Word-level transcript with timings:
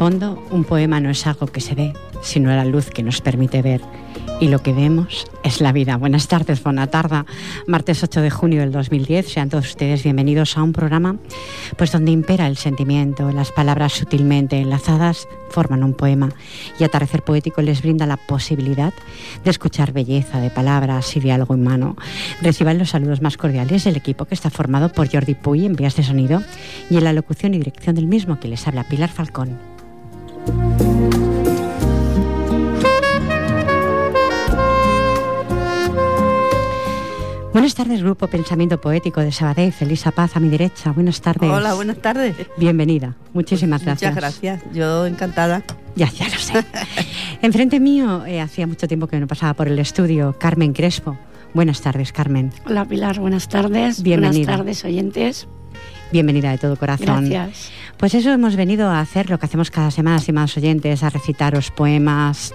Fondo, 0.00 0.42
un 0.50 0.64
poema 0.64 0.98
no 0.98 1.10
es 1.10 1.26
algo 1.26 1.46
que 1.46 1.60
se 1.60 1.74
ve, 1.74 1.92
sino 2.22 2.48
la 2.48 2.64
luz 2.64 2.88
que 2.88 3.02
nos 3.02 3.20
permite 3.20 3.60
ver. 3.60 3.82
Y 4.40 4.48
lo 4.48 4.62
que 4.62 4.72
vemos 4.72 5.26
es 5.42 5.60
la 5.60 5.72
vida. 5.72 5.98
Buenas 5.98 6.26
tardes, 6.26 6.62
buena 6.62 6.86
tarde. 6.86 7.24
Martes 7.66 8.02
8 8.02 8.22
de 8.22 8.30
junio 8.30 8.60
del 8.60 8.72
2010. 8.72 9.28
Sean 9.28 9.50
todos 9.50 9.68
ustedes 9.68 10.02
bienvenidos 10.02 10.56
a 10.56 10.62
un 10.62 10.72
programa 10.72 11.16
pues 11.76 11.92
donde 11.92 12.12
impera 12.12 12.46
el 12.46 12.56
sentimiento. 12.56 13.30
Las 13.30 13.52
palabras 13.52 13.92
sutilmente 13.92 14.58
enlazadas 14.58 15.28
forman 15.50 15.84
un 15.84 15.92
poema. 15.92 16.30
Y 16.78 16.84
Atardecer 16.84 17.20
Poético 17.20 17.60
les 17.60 17.82
brinda 17.82 18.06
la 18.06 18.16
posibilidad 18.16 18.94
de 19.44 19.50
escuchar 19.50 19.92
belleza 19.92 20.40
de 20.40 20.48
palabras 20.48 21.14
y 21.14 21.20
diálogo 21.20 21.52
humano. 21.52 21.94
Reciban 22.40 22.78
los 22.78 22.88
saludos 22.88 23.20
más 23.20 23.36
cordiales 23.36 23.84
del 23.84 23.96
equipo 23.96 24.24
que 24.24 24.34
está 24.34 24.48
formado 24.48 24.90
por 24.90 25.12
Jordi 25.12 25.34
Puy 25.34 25.66
en 25.66 25.74
vías 25.74 25.96
de 25.96 26.04
sonido 26.04 26.42
y 26.88 26.96
en 26.96 27.04
la 27.04 27.12
locución 27.12 27.52
y 27.52 27.58
dirección 27.58 27.96
del 27.96 28.06
mismo 28.06 28.40
que 28.40 28.48
les 28.48 28.66
habla 28.66 28.84
Pilar 28.84 29.10
Falcón. 29.10 29.69
Buenas 37.52 37.74
tardes, 37.74 38.00
Grupo 38.00 38.28
Pensamiento 38.28 38.80
Poético 38.80 39.20
de 39.20 39.32
Sabadell. 39.32 39.72
Felisa 39.72 40.12
Paz 40.12 40.36
a 40.36 40.40
mi 40.40 40.48
derecha. 40.48 40.92
Buenas 40.92 41.20
tardes. 41.20 41.50
Hola, 41.50 41.74
buenas 41.74 41.98
tardes. 41.98 42.36
Bienvenida. 42.56 43.16
Muchísimas 43.32 43.82
gracias. 43.84 44.14
Muchas 44.14 44.40
gracias. 44.40 44.62
Yo 44.72 45.04
encantada. 45.04 45.64
Ya, 45.96 46.08
ya 46.10 46.28
lo 46.28 46.38
sé. 46.38 46.64
Enfrente 47.42 47.80
mío, 47.80 48.24
eh, 48.24 48.40
hacía 48.40 48.68
mucho 48.68 48.86
tiempo 48.86 49.08
que 49.08 49.18
no 49.18 49.26
pasaba 49.26 49.54
por 49.54 49.66
el 49.66 49.80
estudio, 49.80 50.36
Carmen 50.38 50.72
Crespo. 50.72 51.18
Buenas 51.52 51.80
tardes, 51.80 52.12
Carmen. 52.12 52.52
Hola, 52.66 52.84
Pilar. 52.84 53.18
Buenas 53.18 53.48
tardes. 53.48 54.00
Bienvenida. 54.00 54.44
Buenas 54.44 54.58
tardes, 54.58 54.84
oyentes. 54.84 55.48
Bienvenida 56.12 56.52
de 56.52 56.58
todo 56.58 56.76
corazón. 56.76 57.28
Gracias. 57.28 57.72
Pues 57.96 58.14
eso 58.14 58.30
hemos 58.30 58.54
venido 58.54 58.88
a 58.88 59.00
hacer, 59.00 59.28
lo 59.28 59.40
que 59.40 59.46
hacemos 59.46 59.72
cada 59.72 59.90
semana, 59.90 60.18
estimados 60.18 60.56
oyentes, 60.56 61.02
a 61.02 61.10
recitaros 61.10 61.72
poemas. 61.72 62.54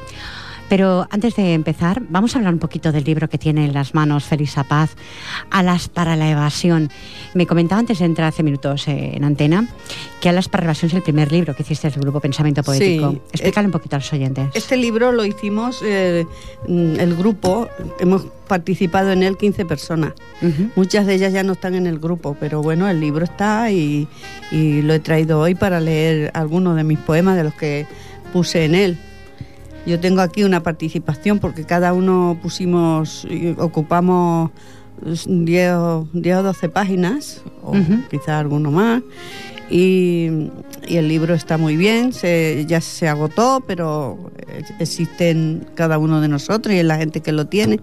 Pero 0.69 1.07
antes 1.11 1.35
de 1.35 1.53
empezar, 1.53 2.01
vamos 2.09 2.35
a 2.35 2.39
hablar 2.39 2.53
un 2.53 2.59
poquito 2.59 2.91
del 2.91 3.03
libro 3.03 3.29
que 3.29 3.37
tiene 3.37 3.65
en 3.65 3.73
las 3.73 3.93
manos 3.93 4.23
Felisa 4.25 4.63
Paz, 4.63 4.95
Alas 5.51 5.89
para 5.89 6.15
la 6.15 6.29
evasión. 6.29 6.89
Me 7.33 7.45
comentaba 7.45 7.79
antes 7.79 7.99
de 7.99 8.05
entrar 8.05 8.29
hace 8.29 8.43
minutos 8.43 8.87
eh, 8.87 9.11
en 9.15 9.23
antena 9.23 9.67
que 10.21 10.29
Alas 10.29 10.49
para 10.49 10.63
la 10.63 10.71
evasión 10.71 10.89
es 10.89 10.95
el 10.95 11.03
primer 11.03 11.31
libro 11.31 11.55
que 11.55 11.63
hiciste 11.63 11.89
del 11.89 12.01
grupo 12.01 12.19
Pensamiento 12.19 12.63
Poético. 12.63 13.11
Sí. 13.11 13.21
Explícale 13.33 13.67
un 13.67 13.71
poquito 13.71 13.95
a 13.95 13.99
los 13.99 14.11
oyentes. 14.11 14.47
Este 14.53 14.75
libro 14.75 15.11
lo 15.11 15.23
hicimos 15.25 15.81
eh, 15.83 16.25
mm, 16.67 16.99
el 16.99 17.15
grupo, 17.15 17.67
hemos 17.99 18.25
participado 18.47 19.11
en 19.11 19.23
él 19.23 19.37
15 19.37 19.65
personas. 19.65 20.13
Muchas 20.75 21.05
de 21.05 21.15
ellas 21.15 21.33
ya 21.33 21.43
no 21.43 21.53
están 21.53 21.75
en 21.75 21.87
el 21.87 21.99
grupo, 21.99 22.35
pero 22.39 22.61
bueno, 22.61 22.87
el 22.87 22.99
libro 22.99 23.25
está 23.25 23.71
y, 23.71 24.07
y 24.51 24.81
lo 24.81 24.93
he 24.93 24.99
traído 24.99 25.39
hoy 25.39 25.55
para 25.55 25.79
leer 25.79 26.31
algunos 26.33 26.75
de 26.75 26.83
mis 26.83 26.99
poemas 26.99 27.35
de 27.37 27.43
los 27.43 27.53
que 27.53 27.87
puse 28.31 28.65
en 28.65 28.75
él. 28.75 28.97
Yo 29.85 29.99
tengo 29.99 30.21
aquí 30.21 30.43
una 30.43 30.63
participación 30.63 31.39
porque 31.39 31.63
cada 31.63 31.93
uno 31.93 32.37
pusimos, 32.41 33.27
ocupamos 33.57 34.51
10 35.27 35.71
o 35.73 36.07
10 36.13 36.37
o 36.37 36.43
12 36.43 36.69
páginas, 36.69 37.43
o 37.61 37.71
Ujú. 37.77 37.99
quizá 38.09 38.39
alguno 38.39 38.71
más. 38.71 39.03
Y, 39.69 40.49
y 40.87 40.97
el 40.97 41.07
libro 41.07 41.33
está 41.33 41.57
muy 41.57 41.75
bien, 41.75 42.13
se- 42.13 42.65
ya 42.67 42.81
se 42.81 43.07
agotó, 43.07 43.63
pero 43.65 44.31
eh, 44.47 44.63
existe 44.79 45.31
en 45.31 45.65
cada 45.75 45.97
uno 45.97 46.21
de 46.21 46.27
nosotros 46.27 46.73
y 46.73 46.79
en 46.79 46.87
la 46.87 46.97
gente 46.97 47.21
que 47.21 47.31
lo 47.31 47.45
tiene. 47.47 47.79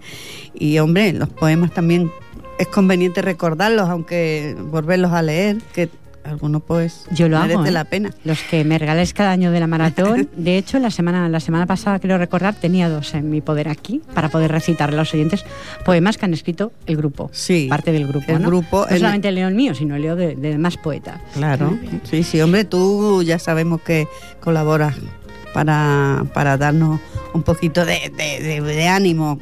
Y 0.54 0.78
hombre, 0.78 1.12
los 1.12 1.28
poemas 1.28 1.72
también 1.72 2.10
es 2.58 2.68
conveniente 2.68 3.20
recordarlos, 3.22 3.88
aunque 3.88 4.56
volverlos 4.70 5.10
a 5.12 5.22
leer, 5.22 5.58
que 5.74 5.88
algunos 6.24 6.62
pues 6.62 7.04
Yo 7.10 7.28
lo 7.28 7.38
merece 7.38 7.54
hago. 7.58 7.66
¿eh? 7.66 7.70
la 7.72 7.84
pena. 7.84 8.10
Los 8.24 8.40
que 8.42 8.64
me 8.64 8.78
regaláis 8.78 9.12
cada 9.14 9.30
año 9.32 9.50
de 9.50 9.60
la 9.60 9.66
maratón. 9.66 10.28
De 10.36 10.56
hecho, 10.58 10.78
la 10.78 10.90
semana, 10.90 11.28
la 11.28 11.40
semana 11.40 11.66
pasada, 11.66 11.98
creo 11.98 12.18
recordar, 12.18 12.54
tenía 12.54 12.88
dos 12.88 13.14
en 13.14 13.30
mi 13.30 13.40
poder 13.40 13.68
aquí 13.68 14.00
para 14.14 14.28
poder 14.28 14.50
recitar 14.52 14.90
a 14.90 14.92
los 14.92 15.12
oyentes 15.14 15.44
poemas 15.84 16.16
que 16.18 16.24
han 16.24 16.34
escrito 16.34 16.72
el 16.86 16.96
grupo. 16.96 17.28
Sí, 17.32 17.66
Parte 17.68 17.92
del 17.92 18.06
grupo. 18.06 18.26
el 18.32 18.40
¿no? 18.42 18.48
grupo, 18.48 18.86
No 18.88 18.88
el- 18.94 18.98
solamente 18.98 19.32
leo 19.32 19.48
el 19.48 19.54
mío, 19.54 19.74
sino 19.74 19.98
leo 19.98 20.16
de, 20.16 20.36
de 20.36 20.50
demás 20.50 20.76
poetas. 20.76 21.20
Claro, 21.34 21.78
sí, 22.04 22.22
sí, 22.22 22.40
hombre, 22.40 22.64
tú 22.64 23.22
ya 23.22 23.38
sabemos 23.38 23.80
que 23.82 24.06
colaboras 24.40 24.94
para, 25.54 26.24
para 26.34 26.56
darnos 26.56 27.00
un 27.34 27.42
poquito 27.42 27.84
de, 27.84 28.12
de- 28.16 28.40
de- 28.42 28.60
de 28.60 28.88
ánimo 28.88 29.38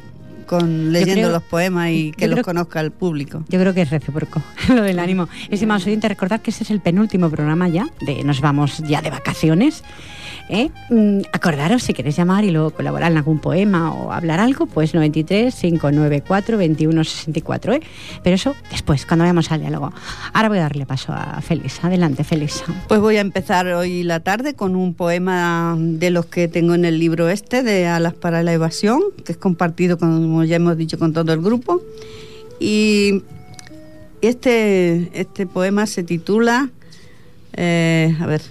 con 0.59 0.91
leyendo 0.91 1.13
creo- 1.13 1.29
los 1.31 1.43
poemas 1.43 1.89
y 1.91 2.11
que 2.11 2.27
los 2.27 2.35
creo- 2.35 2.43
conozca 2.43 2.81
el 2.81 2.91
público. 2.91 3.43
Yo 3.47 3.59
creo 3.59 3.73
que 3.73 3.81
es 3.83 3.89
recíproco 3.89 4.41
lo 4.69 4.81
del 4.83 4.99
ánimo. 4.99 5.29
Estimados 5.49 5.85
oyentes, 5.87 6.09
recordad 6.09 6.41
que 6.41 6.51
este 6.51 6.63
es 6.65 6.71
el 6.71 6.81
penúltimo 6.81 7.29
programa 7.29 7.67
ya, 7.69 7.87
de 8.01 8.23
nos 8.23 8.41
vamos 8.41 8.79
ya 8.79 9.01
de 9.01 9.09
vacaciones. 9.09 9.83
¿Eh? 10.51 10.69
Mm, 10.89 11.21
acordaros 11.31 11.83
si 11.83 11.93
queréis 11.93 12.17
llamar 12.17 12.43
y 12.43 12.51
luego 12.51 12.71
colaborar 12.71 13.11
en 13.11 13.17
algún 13.17 13.39
poema 13.39 13.93
o 13.93 14.11
hablar 14.11 14.39
algo, 14.39 14.67
pues 14.67 14.93
93 14.93 15.55
594 15.55 16.57
2164. 16.57 17.73
¿eh? 17.73 17.81
Pero 18.23 18.35
eso 18.35 18.53
después, 18.69 19.05
cuando 19.05 19.23
vayamos 19.23 19.51
al 19.51 19.61
diálogo. 19.61 19.91
Ahora 20.33 20.49
voy 20.49 20.57
a 20.59 20.61
darle 20.61 20.85
paso 20.85 21.13
a 21.13 21.41
Félix. 21.41 21.83
Adelante, 21.83 22.23
Félix. 22.23 22.63
Pues 22.87 22.99
voy 22.99 23.17
a 23.17 23.21
empezar 23.21 23.67
hoy 23.67 24.03
la 24.03 24.19
tarde 24.19 24.53
con 24.53 24.75
un 24.75 24.93
poema 24.93 25.75
de 25.77 26.11
los 26.11 26.25
que 26.25 26.47
tengo 26.47 26.75
en 26.75 26.85
el 26.85 26.99
libro 26.99 27.29
este, 27.29 27.63
de 27.63 27.87
Alas 27.87 28.13
para 28.13 28.43
la 28.43 28.53
Evasión, 28.53 29.01
que 29.25 29.31
es 29.31 29.37
compartido, 29.37 29.97
como 29.97 30.43
ya 30.43 30.57
hemos 30.57 30.77
dicho, 30.77 30.99
con 30.99 31.13
todo 31.13 31.31
el 31.33 31.41
grupo. 31.41 31.81
Y 32.59 33.23
este, 34.21 35.09
este 35.13 35.47
poema 35.47 35.87
se 35.87 36.03
titula, 36.03 36.69
eh, 37.53 38.15
a 38.19 38.25
ver, 38.27 38.41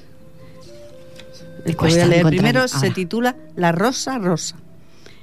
el 1.65 1.73
que 1.73 1.73
voy 1.73 1.75
cuesta 1.77 2.05
a 2.05 2.07
leer 2.07 2.21
encontrarlo 2.21 2.43
primero 2.51 2.69
se 2.69 2.77
ahora. 2.77 2.95
titula 2.95 3.37
La 3.57 3.73
Rosa 3.73 4.19
Rosa. 4.19 4.57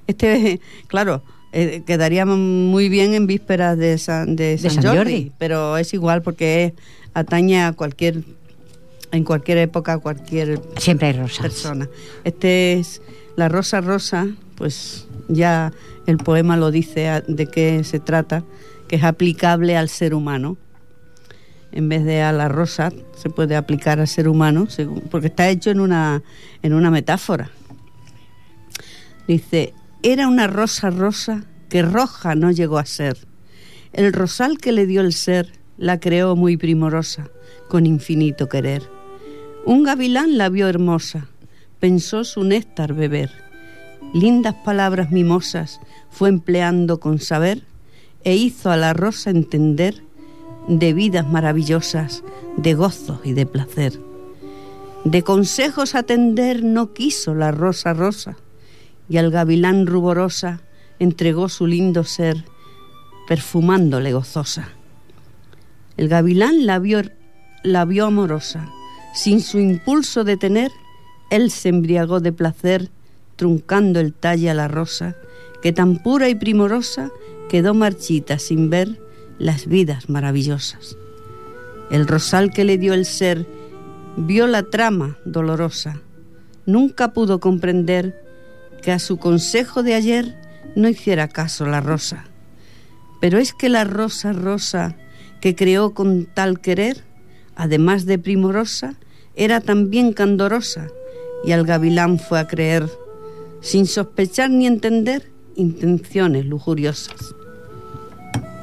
Este, 0.08 0.60
claro, 0.88 1.24
eh, 1.54 1.84
quedaría 1.86 2.26
muy 2.26 2.90
bien 2.90 3.14
en 3.14 3.28
vísperas 3.28 3.78
de 3.78 3.98
San, 3.98 4.36
de 4.36 4.58
San, 4.58 4.72
San 4.72 4.84
Jordi, 4.84 4.98
Jordi. 4.98 5.32
pero 5.38 5.78
es 5.78 5.94
igual 5.94 6.22
porque 6.22 6.66
es- 6.66 6.74
atañe 7.14 7.64
a 7.64 7.74
cualquier, 7.74 8.24
en 9.12 9.24
cualquier 9.24 9.58
época, 9.60 9.94
a 9.94 9.98
cualquier 10.00 10.60
Siempre 10.78 11.08
hay 11.08 11.14
rosas. 11.14 11.40
persona. 11.40 11.90
Este 12.24 12.74
es 12.74 13.02
La 13.36 13.50
Rosa 13.50 13.82
Rosa, 13.82 14.28
pues 14.56 15.08
ya 15.28 15.72
el 16.06 16.18
poema 16.18 16.58
lo 16.58 16.70
dice 16.72 17.08
a- 17.10 17.22
de 17.22 17.48
qué 17.48 17.84
se 17.84 18.00
trata, 18.00 18.44
que 18.88 18.98
es 18.98 19.04
aplicable 19.04 19.76
al 19.76 19.90
ser 19.90 20.14
humano. 20.14 20.58
En 21.72 21.90
vez 21.90 22.04
de 22.06 22.22
a 22.22 22.32
la 22.32 22.48
rosa, 22.48 22.92
se 23.16 23.30
puede 23.30 23.56
aplicar 23.56 24.00
al 24.00 24.08
ser 24.08 24.28
humano, 24.28 24.68
según- 24.70 25.02
porque 25.12 25.28
está 25.28 25.50
hecho 25.50 25.70
en 25.70 25.80
una, 25.80 26.24
en 26.64 26.74
una 26.74 26.90
metáfora. 26.90 27.52
Dice, 29.28 29.74
era 30.04 30.28
una 30.28 30.48
rosa 30.48 30.90
rosa 30.90 31.44
que 31.70 31.82
roja 31.82 32.36
no 32.36 32.52
llegó 32.52 32.78
a 32.78 32.86
ser. 32.86 33.18
El 33.94 34.14
rosal 34.14 34.58
que 34.58 34.72
le 34.72 34.86
dio 34.86 35.02
el 35.02 35.14
ser 35.14 35.52
la 35.78 36.00
creó 36.00 36.36
muy 36.36 36.56
primorosa, 36.58 37.30
con 37.68 37.86
infinito 37.86 38.48
querer. 38.48 38.84
Un 39.66 39.84
gavilán 39.84 40.38
la 40.38 40.50
vio 40.50 40.68
hermosa, 40.70 41.28
pensó 41.80 42.24
su 42.24 42.44
néctar 42.44 42.94
beber. 42.94 43.30
Lindas 44.14 44.56
palabras 44.64 45.12
mimosas 45.12 45.82
fue 46.10 46.30
empleando 46.30 47.00
con 47.02 47.20
saber 47.20 47.64
e 48.24 48.36
hizo 48.36 48.72
a 48.72 48.78
la 48.78 48.94
rosa 48.94 49.30
entender 49.30 50.04
de 50.68 50.94
vidas 50.94 51.28
maravillosas, 51.28 52.24
de 52.58 52.74
gozo 52.74 53.22
y 53.24 53.34
de 53.34 53.46
placer. 53.46 54.00
De 55.04 55.24
consejos 55.24 55.96
atender 55.96 56.64
no 56.64 56.94
quiso 56.94 57.34
la 57.34 57.52
rosa 57.52 57.94
rosa, 57.94 58.38
y 59.10 59.18
al 59.18 59.32
gavilán 59.32 59.88
ruborosa 59.88 60.62
entregó 61.00 61.48
su 61.48 61.66
lindo 61.66 62.04
ser, 62.04 62.44
perfumándole 63.28 64.12
gozosa. 64.12 64.70
El 65.96 66.10
gavilán 66.10 66.66
la 66.66 66.80
vio, 66.80 67.02
la 67.64 67.86
vio 67.86 68.06
amorosa, 68.06 68.70
sin 69.14 69.42
su 69.42 69.60
impulso 69.60 70.24
de 70.24 70.38
tener, 70.38 70.72
él 71.30 71.52
se 71.52 71.70
embriagó 71.70 72.20
de 72.20 72.34
placer, 72.34 72.90
truncando 73.38 74.00
el 74.00 74.14
talle 74.14 74.50
a 74.50 74.54
la 74.54 74.68
rosa, 74.68 75.16
que 75.62 75.72
tan 75.72 75.98
pura 76.04 76.30
y 76.30 76.36
primorosa 76.36 77.12
quedó 77.50 77.74
marchita 77.74 78.40
sin 78.40 78.70
ver 78.70 79.07
las 79.40 79.68
vidas 79.68 80.10
maravillosas. 80.10 80.98
El 81.90 82.08
rosal 82.08 82.52
que 82.52 82.64
le 82.64 82.78
dio 82.78 82.94
el 82.94 83.06
ser 83.06 83.46
vio 84.18 84.48
la 84.48 84.64
trama 84.64 85.18
dolorosa. 85.26 86.02
Nunca 86.66 87.14
pudo 87.14 87.40
comprender 87.40 88.24
que 88.82 88.92
a 88.92 89.00
su 89.00 89.18
consejo 89.18 89.84
de 89.84 89.94
ayer 89.94 90.36
no 90.76 90.90
hiciera 90.90 91.28
caso 91.28 91.66
la 91.66 91.82
rosa. 91.82 92.26
Pero 93.22 93.40
es 93.40 93.54
que 93.54 93.70
la 93.70 93.84
rosa 93.84 94.34
rosa 94.34 94.96
que 95.42 95.56
creó 95.56 95.94
con 95.94 96.26
tal 96.26 96.60
querer, 96.60 97.04
además 97.56 98.06
de 98.06 98.20
primorosa, 98.20 98.96
era 99.36 99.62
también 99.62 100.14
candorosa, 100.14 100.88
y 101.44 101.52
al 101.52 101.66
gavilán 101.66 102.20
fue 102.20 102.40
a 102.40 102.48
creer, 102.48 102.90
sin 103.62 103.86
sospechar 103.86 104.50
ni 104.50 104.66
entender, 104.68 105.32
intenciones 105.56 106.46
lujuriosas. 106.46 107.37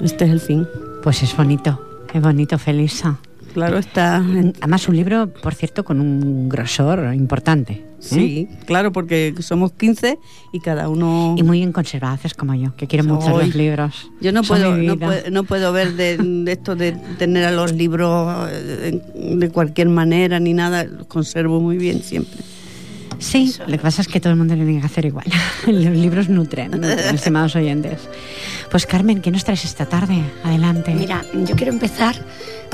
Este 0.05 0.27
es 0.27 0.31
el 0.31 0.41
fin. 0.41 0.69
Pues 1.03 1.23
es 1.23 1.35
bonito, 1.35 1.81
es 2.13 2.21
bonito, 2.21 2.59
Felisa. 2.59 3.19
Claro, 3.55 3.79
está. 3.79 4.17
Además, 4.17 4.87
un 4.87 4.97
libro, 4.97 5.33
por 5.33 5.55
cierto, 5.55 5.83
con 5.83 5.99
un 5.99 6.51
grosor 6.51 7.15
importante. 7.15 7.73
¿eh? 7.73 7.85
Sí, 8.01 8.49
claro, 8.67 8.93
porque 8.93 9.35
somos 9.41 9.73
15 9.73 10.19
y 10.53 10.61
cada 10.61 10.91
uno. 10.91 11.37
Y 11.39 11.43
muy 11.43 11.61
bien 11.61 11.73
conservados 11.73 12.35
como 12.35 12.55
yo, 12.55 12.77
que 12.77 12.87
quiero 12.87 13.05
mucho 13.05 13.31
los 13.31 13.55
libros. 13.55 14.11
Yo 14.21 14.31
no 14.33 14.43
puedo, 14.43 14.77
no 14.77 14.99
puedo, 14.99 15.31
no 15.31 15.45
puedo, 15.45 15.73
ver 15.73 15.95
de, 15.95 16.53
esto 16.53 16.77
de 16.77 16.93
tener 17.19 17.45
a 17.45 17.53
los 17.53 17.73
libros 17.73 18.51
eh, 18.51 19.01
de 19.15 19.51
cualquier 19.51 19.89
manera 19.89 20.39
ni 20.39 20.53
nada, 20.53 20.85
los 20.85 21.07
conservo 21.07 21.61
muy 21.61 21.79
bien 21.79 22.03
siempre. 22.03 22.41
Sí, 23.25 23.55
lo 23.59 23.73
que 23.73 23.79
pasa 23.79 24.03
es 24.03 24.09
que 24.09 24.21
todo 24.21 24.33
el 24.33 24.39
mundo 24.39 24.55
le 24.55 24.65
tiene 24.65 24.81
que 24.81 24.87
hacer 24.87 25.07
igual. 25.07 25.25
Los 25.67 25.97
libros 25.97 26.29
nutren, 26.29 26.73
nutren, 26.73 26.99
estimados 27.15 27.57
oyentes. 27.57 28.01
Pues 28.71 28.85
Carmen, 28.85 29.23
¿qué 29.23 29.31
nos 29.31 29.45
traes 29.45 29.65
esta 29.65 29.87
tarde? 29.87 30.23
Adelante. 30.45 30.93
Mira, 30.93 31.25
yo 31.33 31.57
quiero 31.57 31.73
empezar 31.73 32.15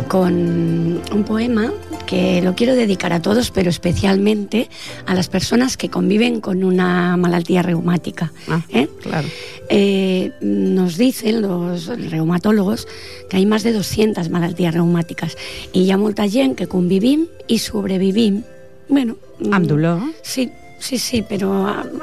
con 0.08 1.00
un 1.12 1.25
poema 1.25 1.73
que 2.06 2.43
lo 2.43 2.56
quiero 2.56 2.75
dedicar 2.75 3.12
a 3.12 3.23
todos, 3.23 3.52
pero 3.52 3.70
especialmente 3.70 4.69
a 5.06 5.14
las 5.14 5.29
personas 5.29 5.76
que 5.76 5.88
conviven 5.88 6.41
con 6.41 6.64
una 6.64 7.17
malaltía 7.17 7.62
reumática. 7.62 8.32
Ah, 8.49 8.61
¿eh? 8.70 8.88
claro. 9.02 9.29
Eh, 9.69 10.32
nos 10.41 10.97
dicen 10.97 11.43
los 11.43 11.87
reumatólogos 11.87 12.88
que 13.29 13.37
hay 13.37 13.47
más 13.47 13.62
de 13.62 13.73
200 13.73 14.29
malalties 14.31 14.75
reumáticas 14.75 15.37
i 15.73 15.85
hi 15.85 15.93
ha 15.93 15.97
molta 15.97 16.26
gent 16.26 16.56
que 16.58 16.67
convivim 16.67 17.29
i 17.47 17.58
sobrevivim. 17.58 18.43
Bueno, 18.90 19.16
Amb 19.50 19.66
dolor. 19.66 20.02
Sí, 20.22 20.50
sí, 20.78 20.98
sí, 20.98 21.22
però 21.22 21.50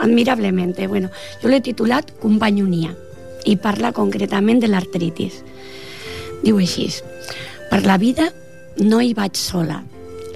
admirablement. 0.01 0.75
Bueno, 0.87 1.09
jo 1.41 1.51
l'he 1.51 1.61
titulat 1.61 2.15
Companyonia 2.21 2.95
i 3.45 3.55
parla 3.61 3.93
concretament 3.93 4.59
de 4.63 4.71
l'artritis. 4.71 5.43
Diu 6.41 6.57
així, 6.57 6.89
per 7.69 7.83
la 7.85 7.97
vida 8.01 8.31
no 8.81 9.01
hi 9.01 9.13
vaig 9.13 9.37
sola. 9.37 9.83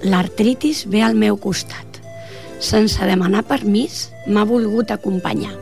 L'artritis 0.02 0.86
ve 0.86 1.02
al 1.02 1.18
meu 1.18 1.36
costat. 1.42 2.00
Sense 2.62 3.02
demanar 3.06 3.42
permís, 3.50 4.08
m'ha 4.26 4.46
volgut 4.46 4.94
acompanyar. 4.94 5.52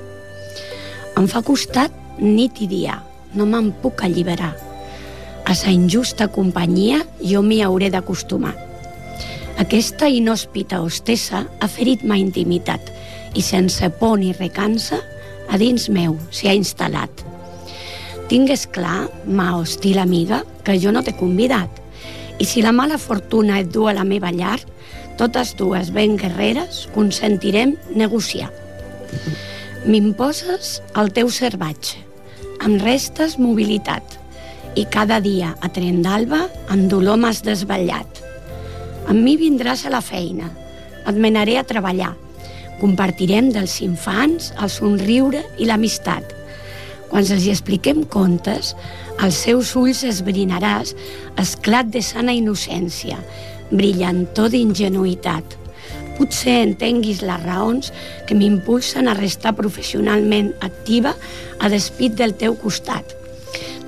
Em 1.16 1.26
fa 1.28 1.40
costat 1.42 1.92
nit 2.20 2.60
i 2.60 2.68
dia, 2.68 3.00
no 3.32 3.48
me'n 3.48 3.72
puc 3.80 4.04
alliberar. 4.04 4.52
A 5.48 5.56
sa 5.56 5.72
injusta 5.72 6.28
companyia 6.28 7.00
jo 7.24 7.40
m'hi 7.42 7.62
hauré 7.64 7.88
d'acostumar. 7.90 8.69
Aquesta 9.60 10.08
inhòspita 10.08 10.78
hostessa 10.80 11.42
ha 11.60 11.66
ferit 11.68 12.00
ma 12.08 12.16
intimitat 12.16 12.86
i 13.36 13.42
sense 13.44 13.90
por 14.00 14.14
ni 14.16 14.30
recança 14.32 15.02
a 15.52 15.58
dins 15.60 15.90
meu 15.92 16.14
s'hi 16.32 16.48
ha 16.48 16.54
instal·lat. 16.56 17.26
Tingues 18.30 18.64
clar, 18.72 19.10
ma 19.26 19.50
hostil 19.58 19.98
amiga, 20.00 20.44
que 20.64 20.78
jo 20.80 20.94
no 20.94 21.02
t'he 21.04 21.12
convidat. 21.18 21.68
I 22.40 22.46
si 22.48 22.62
la 22.64 22.72
mala 22.72 22.96
fortuna 22.96 23.58
et 23.60 23.68
du 23.74 23.84
a 23.84 23.92
la 23.92 24.06
meva 24.06 24.30
llar, 24.32 24.56
totes 25.20 25.52
dues 25.58 25.90
ben 25.92 26.16
guerreres 26.16 26.86
consentirem 26.94 27.76
negociar. 27.92 28.48
M'imposes 29.84 30.78
el 30.96 31.12
teu 31.12 31.28
servatge, 31.28 32.00
em 32.64 32.78
restes 32.80 33.36
mobilitat 33.36 34.16
i 34.78 34.86
cada 34.88 35.20
dia 35.20 35.52
a 35.60 35.68
tren 35.68 36.00
d'alba 36.06 36.46
amb 36.72 36.88
dolor 36.88 37.20
m'has 37.20 37.44
desvetllat. 37.44 38.29
Amb 39.08 39.22
mi 39.24 39.36
vindràs 39.40 39.86
a 39.86 39.92
la 39.92 40.02
feina, 40.04 40.50
et 41.08 41.16
menaré 41.16 41.56
a 41.58 41.64
treballar, 41.66 42.12
compartirem 42.80 43.50
dels 43.52 43.78
infants 43.84 44.50
el 44.60 44.70
somriure 44.72 45.42
i 45.58 45.68
l'amistat. 45.68 46.34
Quan 47.10 47.24
els 47.24 47.44
hi 47.44 47.52
expliquem 47.52 48.04
contes, 48.08 48.74
als 49.20 49.40
seus 49.44 49.74
ulls 49.76 50.04
esbrinaràs 50.06 50.94
esclat 51.40 51.90
de 51.92 52.02
sana 52.04 52.32
innocència, 52.36 53.18
brillantor 53.70 54.52
d'ingenuïtat. 54.54 55.56
Potser 56.16 56.58
entenguis 56.62 57.22
les 57.24 57.46
raons 57.46 57.92
que 58.28 58.36
m'impulsen 58.36 59.08
a 59.08 59.16
restar 59.16 59.56
professionalment 59.56 60.52
activa 60.60 61.14
a 61.58 61.72
despit 61.72 62.16
del 62.20 62.36
teu 62.36 62.56
costat. 62.60 63.19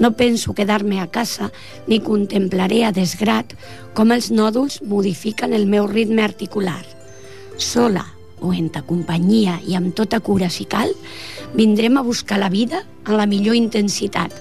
No 0.01 0.13
penso 0.17 0.55
quedar-me 0.55 1.01
a 1.01 1.11
casa 1.11 1.51
ni 1.87 2.01
contemplaré 2.01 2.85
a 2.85 2.93
desgrat 2.93 3.53
com 3.95 4.13
els 4.13 4.31
nòduls 4.33 4.81
modifiquen 4.89 5.53
el 5.53 5.67
meu 5.67 5.87
ritme 5.87 6.25
articular. 6.25 6.83
Sola 7.57 8.07
o 8.43 8.53
en 8.53 8.69
ta 8.75 8.83
companyia 8.83 9.61
i 9.69 9.77
amb 9.79 9.95
tota 9.95 10.21
cura 10.21 10.51
si 10.51 10.67
cal, 10.67 10.91
vindrem 11.55 11.97
a 11.97 12.03
buscar 12.03 12.41
la 12.43 12.51
vida 12.51 12.83
en 13.07 13.17
la 13.17 13.29
millor 13.31 13.55
intensitat 13.55 14.35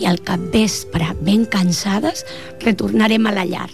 i 0.00 0.06
al 0.06 0.22
capvespre, 0.24 1.10
ben 1.20 1.44
cansades, 1.44 2.24
retornarem 2.62 3.26
a 3.26 3.34
la 3.34 3.44
llar. 3.44 3.68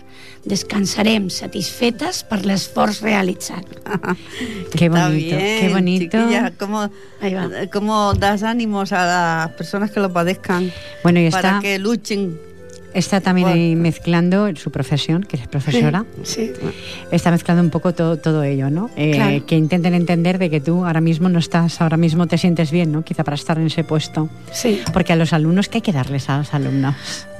Descansarem 0.46 1.28
satisfetes 1.28 2.22
per 2.22 2.44
l'esforç 2.46 3.00
realitzat. 3.02 3.66
Qué 4.76 4.88
bonito, 4.88 5.37
bien, 5.37 5.60
qué 5.60 5.69
bonito. 5.72 6.19
¿cómo, 6.58 6.90
cómo 7.72 8.14
das 8.14 8.43
ánimos 8.43 8.93
a 8.93 9.04
las 9.06 9.50
personas 9.56 9.90
que 9.90 10.00
lo 10.00 10.12
padezcan 10.12 10.70
Bueno, 11.02 11.19
y 11.20 11.31
para 11.31 11.48
está, 11.48 11.60
que 11.60 11.78
luchen? 11.78 12.38
está 12.94 13.20
también 13.20 13.48
ahí 13.48 13.76
mezclando 13.76 14.48
su 14.56 14.70
profesión, 14.70 15.22
que 15.22 15.37
es 15.37 15.46
profesora. 15.48 16.06
Sí. 16.22 16.52
Está 17.10 17.31
mezclando 17.31 17.62
un 17.62 17.69
poco 17.70 17.93
todo, 17.93 18.16
todo 18.16 18.43
ello, 18.43 18.70
¿no? 18.70 18.88
Eh, 18.96 19.12
Claro. 19.14 19.44
Que 19.46 19.56
intenten 19.56 19.93
entender 19.94 20.38
de 20.38 20.48
que 20.48 20.60
tú 20.60 20.87
ahora 20.87 21.02
mismo 21.02 21.28
no 21.28 21.38
estás, 21.38 21.81
ahora 21.82 21.98
mismo 21.98 22.26
te 22.26 22.38
sientes 22.38 22.70
bien, 22.70 22.93
¿no? 22.93 23.02
Quizá 23.02 23.22
para 23.22 23.34
estar 23.34 23.58
en 23.58 23.66
ese 23.66 23.84
puesto. 23.84 24.31
Sí. 24.50 24.81
Porque 24.94 25.12
a 25.12 25.16
los 25.16 25.34
alumnos, 25.34 25.69
¿qué 25.69 25.78
hay 25.78 25.82
que 25.82 25.93
darles 25.93 26.31
a 26.31 26.38
los 26.38 26.54
alumnos? 26.54 26.94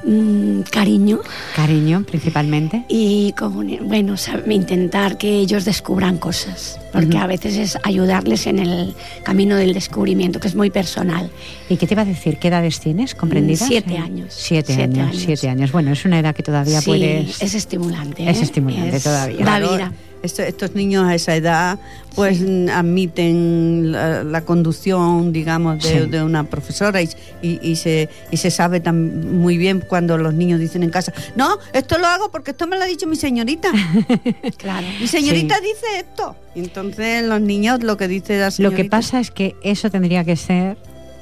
Mm, 0.09 0.61
cariño 0.71 1.19
Cariño, 1.57 2.05
principalmente. 2.07 2.85
y 2.89 3.33
comuni- 3.33 3.81
bueno, 3.83 4.15
intentar 4.49 5.19
que 5.19 5.41
ellos 5.41 5.65
descubran 5.65 6.17
cosas, 6.19 6.79
porque 6.93 7.19
a 7.19 7.27
veces 7.27 7.57
es 7.57 7.79
ayudarles 7.83 8.47
en 8.47 8.61
el 8.61 8.95
camino 9.25 9.57
del 9.57 9.75
descubrimiento, 9.75 10.39
que 10.39 10.47
es 10.47 10.55
muy 10.55 10.71
personal. 10.71 11.29
¿Y 11.69 11.77
qué 11.77 11.89
te 11.89 11.95
iba 11.95 12.03
a 12.03 12.07
decir? 12.07 12.39
¿Qué 12.39 12.49
edades 12.49 12.79
tienes 12.79 13.17
comprendidas? 13.17 13.63
Mm, 13.63 13.69
siete 13.69 13.95
Eh, 13.95 13.99
años. 13.99 14.27
Siete, 14.33 14.75
Siete 14.75 14.83
años, 14.85 15.09
años. 15.09 15.23
siete 15.27 15.49
años. 15.49 15.73
Bueno, 15.73 15.91
es 15.93 16.05
una 16.05 16.21
edad 16.21 16.35
que 16.37 16.45
todavía 16.45 16.81
sí, 16.81 16.87
puedes... 16.87 17.43
es 17.43 17.55
estimulante. 17.55 18.31
Es 18.31 18.39
¿eh? 18.39 18.43
estimulante 18.45 18.97
Es- 18.97 19.03
todavía. 19.03 19.39
Da 19.39 19.43
Claro, 19.45 19.73
vida. 19.73 19.93
Esto- 20.23 20.43
estos 20.43 20.75
niños 20.75 21.05
a 21.07 21.15
esa 21.15 21.35
edad 21.37 21.79
pues 22.15 22.41
admiten 22.73 23.93
la, 23.93 24.25
la 24.25 24.41
conducción, 24.41 25.33
digamos, 25.33 25.83
de, 25.83 26.05
Sí. 26.05 26.11
de 26.11 26.23
una 26.23 26.45
profesora 26.45 27.03
y, 27.03 27.09
y- 27.43 27.59
y 27.63 27.77
se, 27.77 28.09
y 28.31 28.37
se 28.39 28.51
sabe 28.51 28.81
tan 28.81 29.39
muy 29.39 29.59
bien 29.59 29.85
cuando 29.87 30.17
los 30.17 30.33
niños 30.33 30.59
dicen 30.61 30.83
en 30.83 30.91
casa, 30.91 31.13
no, 31.37 31.59
esto 31.75 31.99
lo 31.99 32.07
hago 32.07 32.31
porque 32.31 32.53
esto 32.53 32.67
me 32.67 32.77
lo 32.77 32.83
ha 32.85 32.87
dicho 32.87 33.07
mi 33.07 33.17
señorita. 33.17 33.71
Claro. 34.57 34.87
Mi 35.01 35.07
señorita 35.07 35.57
dice 35.61 35.87
esto. 36.01 36.37
Entonces 36.55 37.23
los 37.25 37.41
niños 37.41 37.83
lo 37.83 37.97
que 37.97 38.09
dice 38.09 38.39
la 38.39 38.47
Lo 38.47 38.51
señorita... 38.51 38.83
que 38.83 38.89
pasa 38.89 39.21
es 39.21 39.31
que 39.31 39.55
eso 39.63 39.91
tendría 39.91 40.25
que 40.25 40.37
ser 40.37 40.77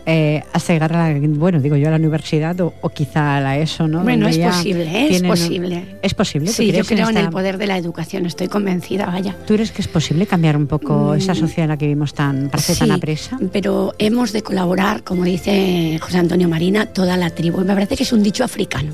eh, 0.07 0.43
hasta 0.53 0.73
llegar 0.75 0.95
a 0.95 1.11
la, 1.13 1.19
bueno, 1.29 1.61
digo 1.61 1.77
yo 1.77 1.89
a 1.89 1.91
la 1.91 1.97
universidad 1.97 2.61
o, 2.61 2.75
o 2.83 2.89
quizá 2.91 3.37
a 3.39 3.41
la 3.41 3.59
ESO, 3.59 3.89
¿no? 3.89 4.03
Bueno, 4.03 4.27
Donde 4.29 4.45
es 4.45 4.55
posible, 4.55 5.07
es 5.17 5.23
posible. 5.23 5.99
Es 6.03 6.15
posible. 6.15 6.49
¿Tú 6.49 6.53
Sí, 6.55 6.67
yo 6.67 6.73
crees 6.73 6.89
creo 6.89 7.09
en 7.09 7.17
el 7.17 7.23
esta- 7.25 7.31
poder 7.31 7.57
de 7.59 7.67
la 7.67 7.79
educación, 7.79 8.27
estoy 8.27 8.49
convencida, 8.49 9.07
vaya. 9.07 9.35
¿Tú 9.47 9.55
crees 9.55 9.71
que 9.73 9.81
es 9.83 9.89
posible 9.89 10.27
cambiar 10.27 10.57
un 10.57 10.67
poco 10.67 11.13
Mm. 11.15 11.19
esa 11.19 11.35
sociedad 11.35 11.65
en 11.65 11.69
la 11.71 11.77
que 11.79 11.87
vivimos 11.87 12.13
tan, 12.15 12.51
parece 12.51 12.77
tan 12.77 12.89
Sí, 12.89 12.93
apresa? 12.95 13.39
Pero 13.53 13.95
hemos 13.99 14.33
de 14.33 14.43
colaborar, 14.43 15.03
como 15.05 15.25
dice 15.25 15.99
José 16.03 16.19
Antonio 16.19 16.49
Marina, 16.49 16.87
toda 16.87 17.17
la 17.17 17.31
tribu. 17.31 17.61
Me 17.65 17.73
parece 17.75 17.97
que 17.97 18.03
es 18.03 18.13
un 18.13 18.23
dicho 18.23 18.45
africano, 18.45 18.93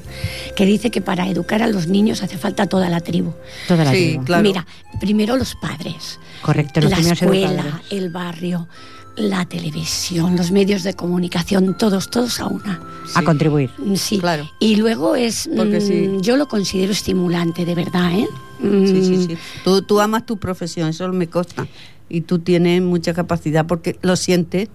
que 0.55 0.65
dice 0.67 0.91
que 0.91 1.01
para 1.01 1.29
educar 1.29 1.63
a 1.63 1.67
los 1.67 1.89
niños 1.89 2.23
hace 2.23 2.37
falta 2.39 2.67
toda 2.67 2.89
la 2.89 3.01
tribu. 3.01 3.33
Toda 3.67 3.85
la 3.85 3.91
Sí, 3.93 4.11
tribu. 4.11 4.25
Claro. 4.25 4.43
Mira, 4.45 4.67
primero 5.01 5.37
los 5.37 5.55
padres, 5.57 6.19
Correcto, 6.43 6.81
los 6.81 6.91
la 6.91 6.99
escuela, 6.99 7.47
educadores. 7.63 7.75
el 7.93 8.11
barrio, 8.11 8.69
la 9.17 9.45
televisión, 9.45 10.37
los 10.37 10.51
medios 10.51 10.83
de 10.83 10.95
comunicación, 10.95 11.77
todos, 11.77 12.11
todos 12.11 12.41
a 12.41 12.47
una. 12.47 12.81
A 13.15 13.23
contribuir. 13.23 13.71
Mm, 13.79 13.95
Sí. 13.97 14.19
Claro. 14.19 14.49
Y 14.61 14.77
luego 14.77 15.17
es, 15.17 15.49
Porque 15.57 15.79
mm, 15.79 15.83
sí. 15.83 16.11
yo 16.21 16.37
lo 16.37 16.49
considero 16.49 16.93
estimulante, 16.93 17.65
de 17.65 17.75
verdad, 17.75 18.13
¿eh? 18.13 18.27
Sí, 18.61 19.03
sí, 19.05 19.17
Mm, 19.17 19.27
sí. 19.29 19.37
Tú, 19.65 19.83
tú 19.83 20.01
amas 20.01 20.27
tu 20.27 20.37
profesión, 20.39 20.89
eso 20.89 21.09
me 21.13 21.27
consta. 21.29 21.67
Y 22.09 22.23
tú 22.23 22.39
tienes 22.41 22.83
mucha 22.83 23.15
capacidad 23.15 23.67
porque 23.67 23.99
lo 24.03 24.17
sientes 24.17 24.69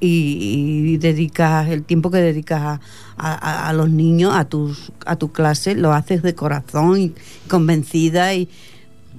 y, 0.00 0.96
dedicas 0.98 1.68
el 1.68 1.84
tiempo 1.84 2.10
que 2.10 2.18
dedicas 2.18 2.80
a, 3.16 3.68
a, 3.68 3.72
los 3.72 3.88
niños, 3.88 4.32
a, 4.34 4.44
tus, 4.44 4.92
a 5.06 5.16
tu 5.16 5.30
clase, 5.32 5.74
lo 5.74 5.92
haces 5.92 6.22
de 6.22 6.34
corazón 6.34 7.00
y 7.00 7.12
convencida 7.48 8.34
y 8.34 8.48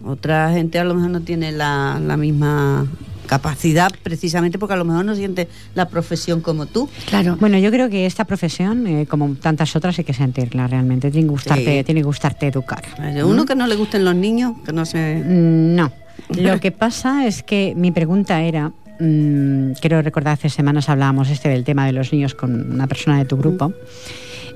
otra 0.04 0.52
gente 0.52 0.80
a 0.80 0.84
lo 0.84 0.96
mejor 0.96 1.12
no 1.12 1.22
tiene 1.22 1.52
la, 1.52 2.00
la 2.02 2.18
misma 2.18 2.88
capacidad 3.26 3.92
precisamente 4.04 4.60
porque 4.60 4.74
a 4.74 4.78
lo 4.78 4.86
mejor 4.86 5.06
no 5.06 5.16
siente 5.16 5.48
la 5.76 5.90
profesión 5.90 6.42
como 6.42 6.66
tú. 6.66 6.90
Claro. 7.08 7.38
Bueno, 7.40 7.58
yo 7.58 7.72
creo 7.72 7.90
que 7.90 8.06
esta 8.06 8.26
profesión, 8.26 8.86
eh, 8.88 9.06
como 9.08 9.34
tantas 9.36 9.76
otras, 9.76 9.98
hay 9.98 10.06
que 10.06 10.14
sentirla 10.14 10.68
realmente. 10.68 11.10
Tiene 11.10 11.28
que 11.28 11.32
gustarte, 11.32 11.84
tiene 11.84 12.02
que 12.02 12.06
gustarte 12.06 12.48
educar. 12.48 12.84
Uno 13.24 13.46
que 13.46 13.56
no 13.56 13.68
le 13.68 13.76
gusten 13.76 14.06
los 14.06 14.16
niños, 14.16 14.54
que 14.66 14.74
no 14.74 14.86
se... 14.86 15.24
Mm, 15.26 15.76
no. 15.76 15.92
Lo 16.38 16.60
que 16.60 16.72
pasa 16.72 17.26
es 17.26 17.44
que 17.44 17.74
mi 17.76 17.92
pregunta 17.92 18.44
era, 18.44 18.72
mmm, 19.00 19.72
quiero 19.82 20.02
recordar 20.02 20.34
hace 20.34 20.50
semanas 20.50 20.90
hablábamos 20.90 21.30
este 21.30 21.50
del 21.50 21.64
tema 21.64 21.86
de 21.86 21.94
los 21.94 22.14
niños 22.14 22.36
con 22.36 22.72
una 22.72 22.88
persona 22.88 23.18
de 23.18 23.26
tu 23.26 23.38
grupo. 23.38 23.74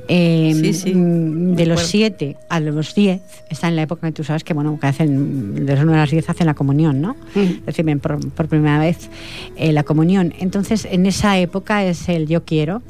Eh, 0.10 0.54
de 0.56 1.66
los 1.66 1.82
7 1.88 2.38
a 2.48 2.60
los 2.62 2.96
10 2.96 3.22
está 3.50 3.68
en 3.68 3.76
la 3.76 3.82
época 3.82 4.08
que 4.08 4.14
tú 4.14 4.24
sabes 4.24 4.46
que 4.46 4.54
bueno 4.54 4.80
que 4.80 4.88
hacen 4.88 5.66
de 5.66 5.76
los 5.76 5.84
9 5.84 5.98
a 5.98 6.02
las 6.04 6.12
10 6.12 6.30
hacen 6.30 6.48
la 6.48 6.54
comunión 6.54 7.02
no 7.02 7.18
reciben 7.66 8.00
por, 8.00 8.48
primera 8.48 8.80
vez 8.80 9.10
eh, 9.58 9.74
la 9.74 9.84
comunión 9.84 10.34
entonces 10.40 10.88
en 10.90 11.06
esa 11.08 11.38
época 11.38 11.84
es 11.84 12.08
el 12.08 12.28
yo 12.28 12.46
quiero 12.46 12.82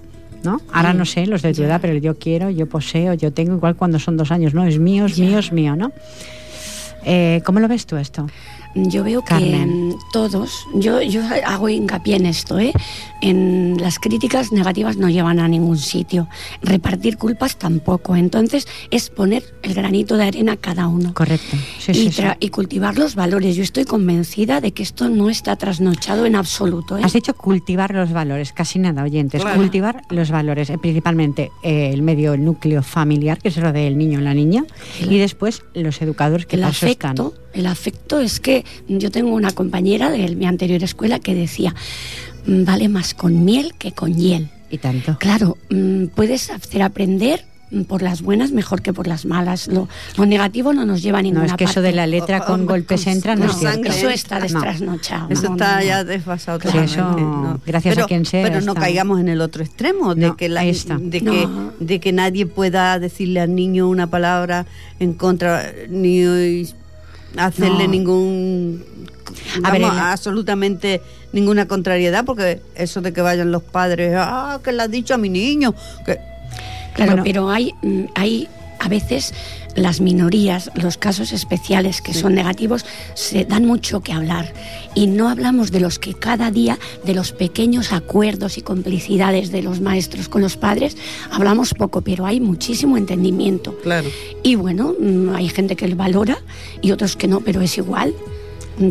¿no? 0.44 0.62
Ahora 0.72 0.94
no 0.94 1.06
sé 1.06 1.26
los 1.26 1.42
de 1.42 1.54
tu 1.54 1.64
edad, 1.64 1.82
pero 1.82 1.94
el 1.94 2.02
yo 2.02 2.18
quiero, 2.18 2.52
yo 2.52 2.68
poseo, 2.68 3.16
yo 3.16 3.34
tengo, 3.34 3.56
igual 3.56 3.76
cuando 3.76 3.98
son 3.98 4.18
dos 4.18 4.32
años, 4.32 4.54
¿no? 4.54 4.66
Es 4.66 4.78
mío, 4.78 5.08
es 5.08 5.18
mío, 5.18 5.40
es 5.40 5.52
mío, 5.52 5.76
¿no? 5.76 5.92
Eh, 7.04 7.42
¿Cómo 7.44 7.60
lo 7.60 7.68
ves 7.68 7.86
tú 7.86 7.98
esto? 7.98 8.28
Yo 8.86 9.04
veo 9.04 9.24
que 9.24 9.96
todos, 10.12 10.68
yo, 10.76 11.02
yo 11.02 11.22
hago 11.46 11.70
hincapié 11.70 12.16
en 12.16 12.26
esto, 12.26 12.60
¿eh? 12.60 12.74
en 13.22 13.78
las 13.80 14.00
críticas 14.00 14.52
negativas 14.52 14.98
no 14.98 15.10
llevan 15.10 15.40
a 15.40 15.48
ningún 15.48 15.78
sitio, 15.78 16.28
repartir 16.62 17.18
culpas 17.18 17.58
tampoco, 17.58 18.16
entonces 18.16 18.68
es 18.92 19.10
poner 19.10 19.44
el 19.64 19.74
granito 19.74 20.18
de 20.18 20.26
arena 20.26 20.54
a 20.54 20.58
cada 20.58 20.88
uno. 20.88 21.14
Correcto. 21.14 21.58
y, 21.88 22.12
y, 22.40 22.50
cultivar 22.50 22.98
los 22.98 23.16
valores. 23.16 23.56
Yo 23.56 23.64
estoy 23.64 23.86
convencida 23.86 24.62
de 24.62 24.72
que 24.72 24.84
esto 24.84 25.10
no 25.10 25.30
está 25.30 25.56
trasnochado 25.56 26.26
en 26.26 26.36
absoluto. 26.36 26.98
¿eh? 26.98 27.02
Has 27.04 27.14
dicho 27.14 27.34
cultivar 27.34 27.94
los 27.94 28.12
valores, 28.12 28.54
casi 28.54 28.80
nada, 28.80 29.04
oyentes, 29.04 29.44
cultivar 29.44 30.04
los 30.10 30.32
valores, 30.32 30.70
eh, 30.70 30.78
principalmente 30.78 31.52
eh, 31.64 31.92
el 31.94 32.02
medio, 32.02 32.34
el 32.34 32.44
núcleo 32.44 32.84
familiar, 32.84 33.40
que 33.40 33.50
es 33.50 33.58
lo 33.58 33.72
del 33.72 33.98
niño 33.98 34.20
y 34.20 34.24
la 34.24 34.34
niña, 34.34 34.66
y 35.02 35.18
después 35.18 35.64
los 35.74 36.02
educadores 36.02 36.46
que 36.46 36.56
el 36.56 36.64
afecto, 36.64 37.34
El 37.58 37.66
afecto 37.66 38.20
es 38.20 38.40
que 38.40 38.66
yo 38.88 39.10
tengo 39.10 39.34
una 39.34 39.52
compañera 39.52 40.12
de 40.12 40.36
mi 40.36 40.46
anterior 40.46 40.84
escuela 40.84 41.20
que 41.20 41.34
decía, 41.34 41.74
mm, 42.46 42.66
vale 42.66 42.88
más 42.88 43.16
con 43.16 43.44
miel 43.44 43.74
que 43.80 43.92
con 43.94 44.16
hiel. 44.16 44.50
Y 44.70 44.78
tanto. 44.78 45.18
Claro, 45.20 45.58
mm, 45.72 46.08
puedes 46.08 46.52
hacer 46.52 46.84
aprender 46.84 47.46
mm, 47.72 47.84
por 47.84 48.04
las 48.04 48.22
buenas 48.22 48.52
mejor 48.52 48.84
que 48.84 48.94
por 48.94 49.08
las 49.08 49.26
malas. 49.26 49.68
Lo, 49.70 49.88
negativo 50.24 50.72
no 50.72 50.86
nos 50.86 51.02
lleva 51.02 51.18
a 51.18 51.22
ninguna 51.24 51.46
No, 51.46 51.52
es 51.52 51.58
que 51.58 51.64
eso 51.64 51.82
de 51.82 51.94
la 51.94 52.06
letra 52.06 52.42
con 52.42 52.68
golpes 52.68 53.08
entra, 53.08 53.36
no, 53.36 53.46
es 53.46 53.58
cierto. 53.58 53.90
Eso 53.90 54.10
está 54.10 54.40
destrasnochado. 54.40 55.30
Eso 55.32 55.54
está 55.54 55.84
ya 55.84 56.04
desfasado 56.04 56.60
gracias 56.60 57.98
a 57.98 58.06
quien 58.06 58.26
sea. 58.26 58.44
Pero 58.44 58.62
no 58.62 58.76
caigamos 58.76 59.20
en 59.20 59.30
el 59.30 59.42
otro 59.42 59.64
extremo, 59.64 60.14
de, 60.14 60.36
que, 60.36 60.48
la, 60.48 60.62
de, 60.62 61.22
que, 61.22 61.48
de 61.80 62.00
que 62.00 62.12
nadie 62.12 62.46
pueda 62.46 63.00
decirle 63.00 63.40
al 63.40 63.56
niño 63.56 63.90
una 63.90 64.08
palabra 64.12 64.68
en 65.00 65.14
contra, 65.14 65.72
ni 65.90 66.68
hacerle 67.38 67.88
ningún 67.88 68.84
a 69.64 69.72
ver, 69.72 69.84
absolutamente 69.84 71.02
ninguna 71.34 71.68
contrariedad 71.68 72.26
porque 72.26 72.62
eso 72.76 73.02
de 73.02 73.14
que 73.14 73.22
vayan 73.22 73.52
los 73.52 73.64
padres 73.64 74.14
ah 74.18 74.60
que 74.64 74.72
le 74.72 74.84
has 74.84 74.92
dicho 74.92 75.14
a 75.14 75.18
mi 75.18 75.30
niño 75.30 75.74
que 76.06 76.20
claro 76.94 77.24
pero 77.24 77.50
hay 77.50 77.74
mm, 77.82 78.04
hay 78.16 78.48
a 78.80 78.90
veces 78.90 79.34
las 79.76 80.02
minorías, 80.02 80.72
los 80.76 80.98
casos 80.98 81.32
especiales 81.32 82.02
que 82.02 82.14
son 82.14 82.34
negativos, 82.34 82.86
se 83.14 83.46
dan 83.46 83.66
mucho 83.66 84.02
que 84.02 84.12
hablar. 84.12 84.52
Y 84.96 85.08
no 85.08 85.30
hablamos 85.30 85.72
de 85.72 85.80
los 85.80 86.00
que 86.00 86.14
cada 86.16 86.50
día, 86.50 86.80
de 87.06 87.14
los 87.14 87.32
pequeños 87.32 87.94
acuerdos 87.94 88.58
y 88.58 88.62
complicidades 88.62 89.52
de 89.52 89.62
los 89.62 89.80
maestros 89.80 90.30
con 90.30 90.42
los 90.42 90.58
padres, 90.58 90.98
hablamos 91.32 91.74
poco, 91.74 92.02
pero 92.02 92.26
hay 92.26 92.40
muchísimo 92.40 92.98
entendimiento. 92.98 93.78
Claro. 93.84 94.10
Y 94.42 94.56
bueno, 94.56 94.96
mm, 95.00 95.36
hay 95.36 95.50
gente 95.50 95.76
que 95.76 95.88
lo 95.88 95.96
valora 95.96 96.38
y 96.82 96.92
otros 96.92 97.16
que 97.16 97.28
no, 97.28 97.42
pero 97.42 97.62
es 97.62 97.78
igual. 97.78 98.14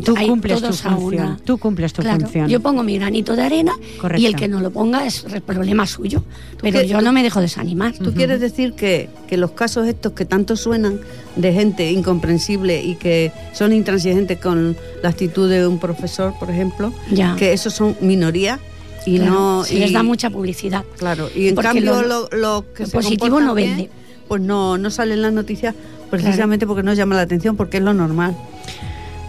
Tú 0.05 0.15
cumples 0.15 0.63
tu 0.63 0.73
función. 0.73 1.41
Tú 1.45 1.59
cumples 1.59 1.93
tu 1.93 2.03
función. 2.03 2.49
Yo 2.49 2.61
pongo 2.61 2.83
mi 2.83 2.99
granito 2.99 3.37
de 3.37 3.43
arena 3.43 3.73
y 4.17 4.27
el 4.27 4.37
que 4.37 4.49
no 4.49 4.61
lo 4.61 4.71
ponga 4.71 5.07
es 5.07 5.25
problema 5.45 5.87
suyo. 5.87 6.25
Pero 6.61 6.83
yo 6.83 7.01
no 7.01 7.13
me 7.13 7.23
dejo 7.23 7.41
desanimar. 7.41 7.95
¿Tú 7.97 8.13
quieres 8.13 8.41
decir 8.41 8.73
que, 8.73 9.09
que, 9.29 9.37
los 9.37 9.53
casos 9.53 9.87
estos 9.87 10.13
que 10.13 10.25
tanto 10.25 10.57
suenan 10.57 11.01
de 11.37 11.53
gente 11.53 11.91
incomprensible 11.91 12.83
y 12.83 12.97
que 12.97 13.33
son 13.53 13.73
intransigentes 13.73 14.39
con 14.39 14.77
la 15.03 15.11
actitud 15.11 15.49
de 15.49 15.67
un 15.67 15.79
profesor, 15.79 16.35
por 16.39 16.51
ejemplo, 16.51 16.93
que 17.39 17.53
esos 17.53 17.75
son 17.75 17.97
minorías? 18.01 18.59
Y 19.05 19.21
no 19.21 19.63
y, 19.71 19.79
les 19.79 19.93
da 19.93 20.03
mucha 20.03 20.31
publicidad. 20.31 20.85
Claro, 20.99 21.29
y 21.33 21.47
en 21.49 21.55
cambio 21.55 22.03
lo, 22.03 22.29
lo, 22.33 22.65
que 22.75 22.89
positivo 22.89 23.39
no 23.39 23.55
vende. 23.55 23.89
pues 24.27 24.43
no, 24.43 24.79
no 24.79 24.91
sale 24.91 25.15
en 25.15 25.23
las 25.23 25.33
noticias 25.33 25.77
precisamente 26.11 26.67
porque 26.67 26.83
no 26.83 26.93
llama 26.93 27.15
la 27.15 27.23
atención, 27.23 27.57
porque 27.57 27.77
es 27.77 27.85
lo 27.85 27.95
normal. 27.95 28.37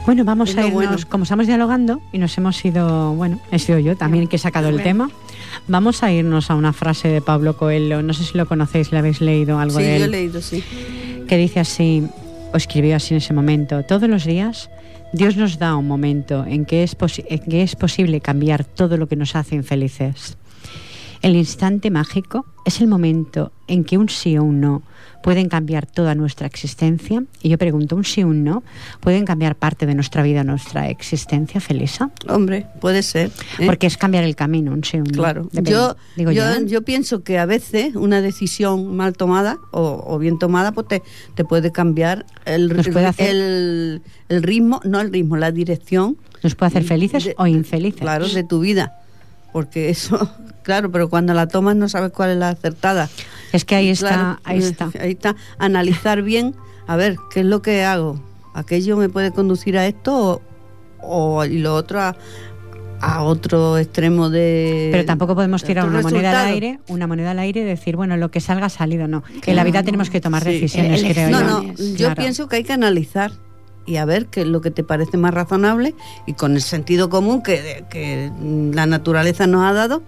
Bueno, 0.08 0.24
vamos 0.24 0.56
a 0.56 0.66
irnos, 0.66 1.06
como 1.06 1.24
estamos 1.24 1.48
dialogando 1.48 2.02
y 2.14 2.18
nos 2.18 2.38
hemos 2.38 2.64
ido, 2.64 3.14
bueno, 3.16 3.42
he 3.52 3.60
sido 3.60 3.78
yo 3.78 3.98
también 3.98 4.30
que 4.30 4.38
he 4.38 4.40
sacado 4.40 4.70
el 4.70 4.82
tema, 4.82 5.12
vamos 5.68 6.02
a 6.02 6.14
irnos 6.14 6.50
a 6.50 6.56
una 6.56 6.72
frase 6.72 7.10
de 7.10 7.20
Pablo 7.20 7.58
Coelho, 7.58 8.02
no 8.02 8.14
sé 8.14 8.24
si 8.24 8.38
lo 8.38 8.46
conocéis, 8.46 8.94
le 8.94 9.00
habéis 9.00 9.20
leído 9.20 9.60
algo 9.60 9.80
de 9.80 9.98
él. 9.98 9.98
Sí, 9.98 10.00
yo 10.00 10.06
he 10.06 10.10
leído, 10.10 10.42
sí. 10.42 10.64
Que 11.28 11.36
dice 11.36 11.60
así, 11.60 12.08
o 12.54 12.56
escribió 12.56 12.96
así 12.96 13.16
en 13.16 13.18
ese 13.18 13.34
momento, 13.34 13.84
todos 13.84 14.08
los 14.08 14.24
días 14.24 14.70
Dios 15.12 15.36
nos 15.36 15.60
da 15.60 15.76
un 15.76 15.90
momento 15.90 16.46
en 16.48 16.64
que 16.64 16.84
es, 16.84 16.96
en 17.28 17.40
que 17.40 17.64
es 17.64 17.76
posible 17.76 18.22
cambiar 18.22 18.64
todo 18.64 18.96
lo 18.96 19.08
que 19.08 19.18
nos 19.18 19.36
hace 19.36 19.56
infelices. 19.56 20.38
El 21.22 21.36
instante 21.36 21.92
mágico 21.92 22.46
es 22.64 22.80
el 22.80 22.88
momento 22.88 23.52
en 23.68 23.84
que 23.84 23.98
un 23.98 24.08
sí 24.08 24.38
o 24.38 24.44
un 24.46 24.62
no 24.62 24.84
pueden 25.22 25.50
cambiar 25.50 25.86
toda 25.86 26.16
nuestra 26.16 26.48
existencia. 26.48 27.24
Y 27.42 27.50
yo 27.50 27.58
pregunto, 27.58 27.96
¿un 27.96 28.04
sí 28.04 28.24
o 28.24 28.28
un 28.28 28.44
no 28.44 28.64
pueden 29.00 29.26
cambiar 29.26 29.56
parte 29.56 29.86
de 29.86 29.96
nuestra 29.96 30.24
vida, 30.24 30.44
nuestra 30.44 30.90
existencia, 30.90 31.60
Felisa? 31.60 32.10
Hombre, 32.28 32.66
puede 32.80 33.04
ser. 33.04 33.32
¿eh? 33.60 33.66
Porque 33.66 33.88
es 33.88 33.98
cambiar 33.98 34.24
el 34.24 34.36
camino, 34.36 34.72
un 34.72 34.84
sí 34.84 34.98
un 34.98 35.04
no. 35.04 35.12
Claro. 35.12 35.50
yo, 35.52 35.96
Digo 36.16 36.32
yo, 36.32 36.48
¿eh? 36.50 36.66
yo, 36.66 36.82
pienso 36.84 37.24
que 37.24 37.40
a 37.40 37.46
veces 37.46 37.96
una 37.96 38.22
decisión 38.22 38.96
mal 38.96 39.14
tomada 39.14 39.58
o, 39.72 40.18
bien 40.20 40.40
tomada 40.40 40.72
pues 40.72 40.88
te, 40.88 41.04
te 41.36 41.46
puede 41.46 41.72
cambiar 41.72 42.26
el, 42.46 42.72
el, 43.18 44.02
el, 44.30 44.44
ritmo, 44.44 44.82
no 44.84 45.02
el 45.02 45.12
ritmo, 45.12 45.38
la 45.38 45.52
dirección. 45.52 46.18
Nos 46.44 46.56
puede 46.56 46.68
hacer 46.68 46.84
felices 46.84 47.30
o 47.38 47.48
infelices. 47.48 48.02
Claro, 48.02 48.28
de 48.28 48.44
tu 48.44 48.60
vida. 48.60 49.00
Porque 49.52 49.90
eso, 49.90 50.30
claro, 50.64 50.92
pero 50.92 51.10
cuando 51.10 51.34
la 51.34 51.48
tomas 51.48 51.76
no 51.76 51.90
sabes 51.90 52.12
cuál 52.12 52.32
es 52.32 52.38
la 52.38 52.50
acertada. 52.50 53.10
Es 53.58 53.66
que 53.66 53.76
ahí 53.76 53.90
está, 53.90 54.40
ahí 54.44 54.60
está. 54.60 54.92
Ahí 55.02 55.12
está, 55.12 55.36
analizar 55.58 56.22
bien, 56.22 56.56
a 56.86 56.96
ver, 56.96 57.18
¿qué 57.32 57.40
es 57.40 57.46
lo 57.46 57.64
que 57.64 57.84
hago? 57.84 58.22
¿Aquello 58.54 58.98
me 58.98 59.10
puede 59.10 59.32
conducir 59.32 59.78
a 59.80 59.88
esto 59.88 60.44
o, 61.02 61.44
y 61.44 61.58
lo 61.58 61.74
otro 61.74 62.00
a, 62.00 62.16
otro 63.24 63.78
extremo 63.78 64.30
de 64.30 64.90
pero 64.92 65.06
tampoco 65.06 65.36
podemos 65.36 65.64
tirar 65.64 65.88
una 65.88 66.02
moneda 66.02 66.42
al 66.42 66.48
aire 66.48 66.80
una 66.88 67.06
moneda 67.06 67.32
al 67.32 67.40
aire 67.40 67.62
y 67.62 67.64
decir 67.64 67.96
bueno 67.96 68.18
lo 68.18 68.32
que 68.32 68.42
salga 68.42 68.66
ha 68.66 68.70
salido 68.70 69.08
no. 69.08 69.24
En 69.46 69.56
la 69.56 69.64
vida 69.64 69.84
tenemos 69.84 70.10
que 70.10 70.20
tomar 70.20 70.44
decisiones 70.44 71.04
creo 71.04 71.30
no 71.30 71.42
no 71.44 71.74
yo 71.96 72.16
pienso 72.16 72.48
que 72.48 72.56
hay 72.56 72.64
que 72.64 72.74
analizar 72.74 73.32
y 73.86 73.98
a 73.98 74.06
ver 74.06 74.26
qué 74.26 74.42
es 74.42 74.48
lo 74.48 74.62
que 74.62 74.72
te 74.72 74.84
parece 74.84 75.18
más 75.18 75.32
razonable 75.32 75.94
y 76.26 76.34
con 76.34 76.56
el 76.56 76.62
sentido 76.62 77.10
común 77.10 77.44
que, 77.44 77.86
que 77.92 78.32
la 78.74 78.88
naturaleza 78.88 79.46
nos 79.46 79.64
ha 79.64 79.74
dado 79.74 80.02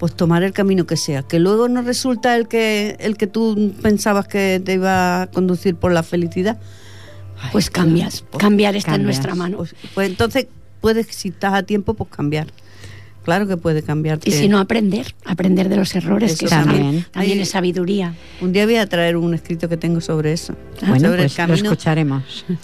pues 0.00 0.14
tomar 0.14 0.42
el 0.42 0.54
camino 0.54 0.86
que 0.86 0.96
sea, 0.96 1.22
que 1.22 1.38
luego 1.38 1.68
no 1.68 1.82
resulta 1.82 2.34
el 2.34 2.48
que 2.48 2.96
el 3.00 3.18
que 3.18 3.26
tú 3.26 3.74
pensabas 3.82 4.26
que 4.26 4.60
te 4.64 4.72
iba 4.72 5.22
a 5.22 5.26
conducir 5.26 5.76
por 5.76 5.92
la 5.92 6.02
felicidad. 6.02 6.58
pues 7.52 7.68
cambias, 7.68 8.24
pues 8.30 8.40
cambiar 8.40 8.76
está 8.76 8.94
en 8.94 9.04
nuestra 9.04 9.34
mano. 9.34 9.58
Pues, 9.58 9.74
pues, 9.94 10.08
entonces 10.08 10.46
puedes, 10.80 11.06
si 11.08 11.28
estás 11.28 11.52
a 11.52 11.64
tiempo, 11.64 11.92
pues 11.92 12.08
cambiar. 12.08 12.46
Claro 13.24 13.46
que 13.46 13.58
puede 13.58 13.82
cambiar. 13.82 14.20
Y 14.24 14.30
si 14.30 14.48
no, 14.48 14.58
aprender, 14.58 15.14
aprender 15.26 15.68
de 15.68 15.76
los 15.76 15.94
errores, 15.94 16.38
que 16.38 16.46
también, 16.46 17.04
también 17.10 17.38
es 17.38 17.50
sabiduría. 17.50 18.14
Un 18.40 18.52
día 18.52 18.64
voy 18.64 18.76
a 18.76 18.86
traer 18.86 19.18
un 19.18 19.34
escrito 19.34 19.68
que 19.68 19.76
tengo 19.76 20.00
sobre 20.00 20.32
eso. 20.32 20.56
Bueno, 20.88 21.10
pues 21.14 21.38
lo 21.38 21.54
escucharemos. 21.54 22.46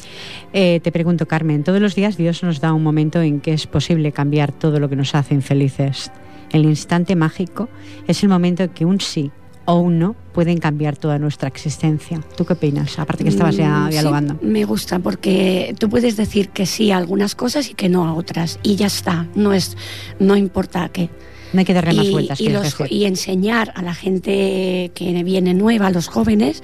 Eh, 0.52 0.80
te 0.80 0.90
pregunto, 0.90 1.26
Carmen, 1.28 1.64
todos 1.64 1.82
los 1.82 1.94
días 1.94 2.16
Dios 2.16 2.42
nos 2.42 2.60
da 2.60 2.72
un 2.72 2.82
momento 2.82 3.20
en 3.20 3.40
que 3.40 3.52
es 3.52 3.66
posible 3.66 4.12
cambiar 4.12 4.52
todo 4.52 4.80
lo 4.80 4.88
que 4.88 4.96
nos 4.96 5.14
hace 5.14 5.34
infelices. 5.34 6.10
El 6.52 6.64
instante 6.64 7.16
mágico 7.16 7.68
es 8.06 8.22
el 8.22 8.28
momento 8.28 8.62
en 8.64 8.70
que 8.70 8.84
un 8.84 9.00
sí 9.00 9.30
o 9.68 9.80
un 9.80 9.98
no 9.98 10.14
pueden 10.32 10.58
cambiar 10.58 10.96
toda 10.96 11.18
nuestra 11.18 11.48
existencia. 11.48 12.20
¿Tú 12.36 12.44
qué 12.44 12.52
opinas? 12.52 12.98
Aparte 13.00 13.24
que 13.24 13.30
estabas 13.30 13.56
ya 13.56 13.68
mm, 13.86 13.90
dialogando. 13.90 14.38
me 14.42 14.64
gusta 14.64 15.00
porque 15.00 15.74
tú 15.78 15.88
puedes 15.90 16.16
decir 16.16 16.50
que 16.50 16.66
sí 16.66 16.92
a 16.92 16.98
algunas 16.98 17.34
cosas 17.34 17.68
y 17.70 17.74
que 17.74 17.88
no 17.88 18.06
a 18.06 18.14
otras 18.14 18.60
y 18.62 18.76
ya 18.76 18.86
está. 18.86 19.26
No 19.34 19.52
es, 19.52 19.76
no 20.20 20.36
importa 20.36 20.88
qué. 20.90 21.10
No 21.52 21.60
hay 21.60 21.64
que 21.64 21.74
darle 21.74 21.94
más 21.94 22.06
y, 22.06 22.10
vueltas. 22.12 22.40
y, 22.40 22.48
los- 22.48 22.76
y 22.90 23.04
enseñar 23.06 23.72
a 23.76 23.82
la 23.82 23.94
gente 23.94 24.92
que 24.94 25.22
viene 25.24 25.52
nueva, 25.54 25.88
a 25.88 25.90
los 25.90 26.06
jóvenes, 26.08 26.62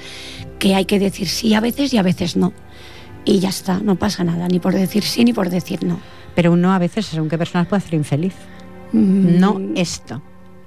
que 0.60 0.74
hay 0.76 0.84
que 0.84 0.98
decir 1.00 1.28
sí 1.28 1.54
a 1.54 1.60
veces 1.60 1.92
y 1.92 1.98
a 1.98 2.02
veces 2.02 2.36
no. 2.36 2.52
Y 3.24 3.38
ya 3.40 3.48
está, 3.48 3.78
no 3.80 3.96
pasa 3.96 4.22
nada, 4.22 4.46
ni 4.48 4.58
por 4.60 4.74
decir 4.74 5.02
sí 5.02 5.24
ni 5.24 5.32
por 5.32 5.50
decir 5.50 5.82
no. 5.84 5.98
Pero 6.34 6.52
uno 6.52 6.72
a 6.72 6.78
veces, 6.78 7.06
según 7.06 7.28
qué 7.28 7.38
personas, 7.38 7.66
puede 7.68 7.78
hacer 7.82 7.94
infeliz. 7.94 8.34
No 8.92 9.60
esto. 9.74 10.22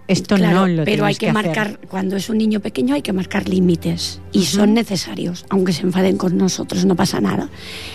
Esto 0.07 0.35
claro, 0.35 0.61
no 0.61 0.67
lo 0.67 0.85
pero 0.85 1.05
hay 1.05 1.15
que, 1.15 1.29
hacer. 1.29 1.45
marcar, 1.45 1.79
cuando 1.87 2.15
es 2.15 2.29
un 2.29 2.37
niño 2.37 2.59
pequeño 2.59 2.93
hay 2.93 3.01
que 3.01 3.11
marcar 3.11 3.49
límites 3.49 4.21
y 4.31 4.43
son 4.45 4.75
necesarios, 4.75 5.45
aunque 5.49 5.73
se 5.73 5.81
enfaden 5.81 6.17
con 6.17 6.37
nosotros, 6.37 6.85
no 6.85 6.95
pasa 6.95 7.19
nada. 7.21 7.49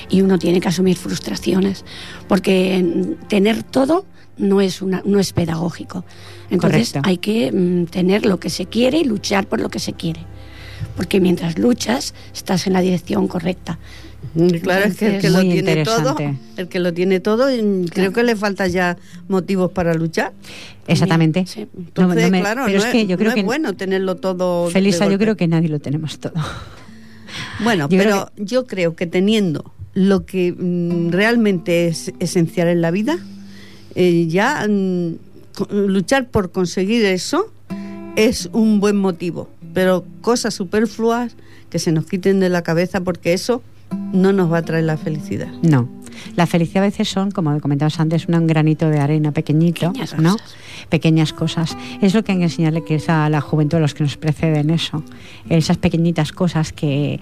Y 0.09 0.23
uno 0.23 0.37
tiene 0.37 0.61
que 0.61 0.67
asumir 0.67 0.97
frustraciones, 0.97 1.85
porque 2.27 3.17
tener 3.29 3.63
todo 3.63 4.07
no 4.39 4.61
es, 4.61 4.83
una, 4.83 5.03
no 5.05 5.21
es 5.21 5.33
pedagógico. 5.33 6.05
Entonces 6.51 6.91
Correcto. 6.91 7.09
hay 7.09 7.19
que 7.19 7.53
mm, 7.53 7.85
tener 7.87 8.27
lo 8.27 8.41
que 8.41 8.51
se 8.51 8.67
quiere 8.67 8.99
y 8.99 9.05
luchar 9.05 9.47
por 9.47 9.61
lo 9.61 9.69
que 9.69 9.79
se 9.79 9.93
quiere. 9.93 10.27
Porque 11.01 11.19
mientras 11.19 11.59
luchas, 11.59 12.13
estás 12.35 12.67
en 12.67 12.75
la 12.75 12.83
dirección 12.83 13.27
correcta. 13.27 13.79
Claro, 14.63 14.85
es 14.85 14.99
que 14.99 15.17
el 15.17 15.23
que 15.23 15.31
lo 15.31 15.41
tiene 15.41 15.83
todo, 15.83 16.15
el 16.59 16.69
que 16.69 16.79
lo 16.79 16.93
tiene 16.93 17.21
todo, 17.21 17.47
creo 17.91 18.13
que 18.13 18.23
le 18.23 18.37
falta 18.37 18.67
ya 18.67 18.99
motivos 19.27 19.73
para 19.73 19.95
luchar. 19.95 20.35
Exactamente. 20.87 21.47
Sí. 21.47 21.67
Entonces, 21.75 22.25
no 22.25 22.31
me- 22.31 22.41
claro, 22.41 22.65
pero 22.67 22.79
no 22.81 22.85
es 22.85 22.93
que 22.93 23.07
yo 23.07 23.17
creo 23.17 23.31
no 23.31 23.35
que 23.35 23.41
es 23.41 23.47
bueno 23.47 23.73
tenerlo 23.73 24.17
todo. 24.17 24.69
Felisa, 24.69 25.09
yo 25.09 25.19
creo 25.19 25.37
que 25.39 25.49
nadie 25.49 25.71
lo 25.71 25.79
tenemos 25.79 26.19
todo. 26.19 26.35
Bueno, 27.65 27.89
Yo 27.89 27.99
creo 27.99 28.31
pero 28.37 28.45
yo 28.45 28.67
creo 28.67 28.95
que 28.95 29.07
teniendo 29.07 29.73
lo 29.95 30.27
que 30.27 30.53
mm, 30.53 31.13
realmente 31.13 31.87
es 31.87 32.13
esencial 32.21 32.69
en 32.69 32.83
la 32.83 32.91
vida, 32.91 33.17
eh, 33.95 34.27
ya 34.29 34.67
mm, 34.69 35.15
luchar 35.71 36.29
por 36.29 36.53
conseguir 36.53 37.07
eso 37.07 37.51
es 38.17 38.51
un 38.53 38.81
buen 38.81 38.97
motivo. 38.97 39.49
Pero 39.75 40.05
cosas 40.21 40.55
superfluas 40.55 41.37
que 41.71 41.79
se 41.79 41.93
nos 41.93 42.07
quiten 42.07 42.41
de 42.41 42.49
la 42.49 42.63
cabeza 42.63 43.01
porque 43.01 43.33
eso 43.33 43.63
no 44.13 44.33
nos 44.33 44.53
va 44.53 44.59
a 44.59 44.63
traer 44.63 44.85
la 44.85 44.97
felicidad. 44.97 45.49
No. 45.63 45.89
La 46.37 46.47
felicidad 46.47 46.83
a 46.85 46.87
veces 46.87 47.09
son, 47.09 47.31
como 47.31 47.59
comentabas 47.61 47.99
antes, 48.01 48.27
un 48.29 48.47
granito 48.47 48.89
de 48.89 48.99
arena 48.99 49.33
pequeñito, 49.33 49.93
Pequeñas 49.93 50.19
¿no? 50.19 50.33
cosas. 50.33 50.55
Pequeñas 50.89 51.33
cosas. 51.33 51.77
Es 52.01 52.15
lo 52.15 52.23
que 52.25 52.33
hay 52.33 52.39
que 52.39 52.45
enseñarle 52.45 52.85
que 52.85 52.97
es 52.97 53.09
a 53.09 53.29
la 53.29 53.41
juventud, 53.41 53.79
a 53.79 53.81
los 53.81 53.95
que 53.95 54.03
nos 54.05 54.17
preceden 54.17 54.71
eso. 54.71 55.05
Esas 55.49 55.77
pequeñitas 55.77 56.33
cosas 56.33 56.73
que 56.73 57.21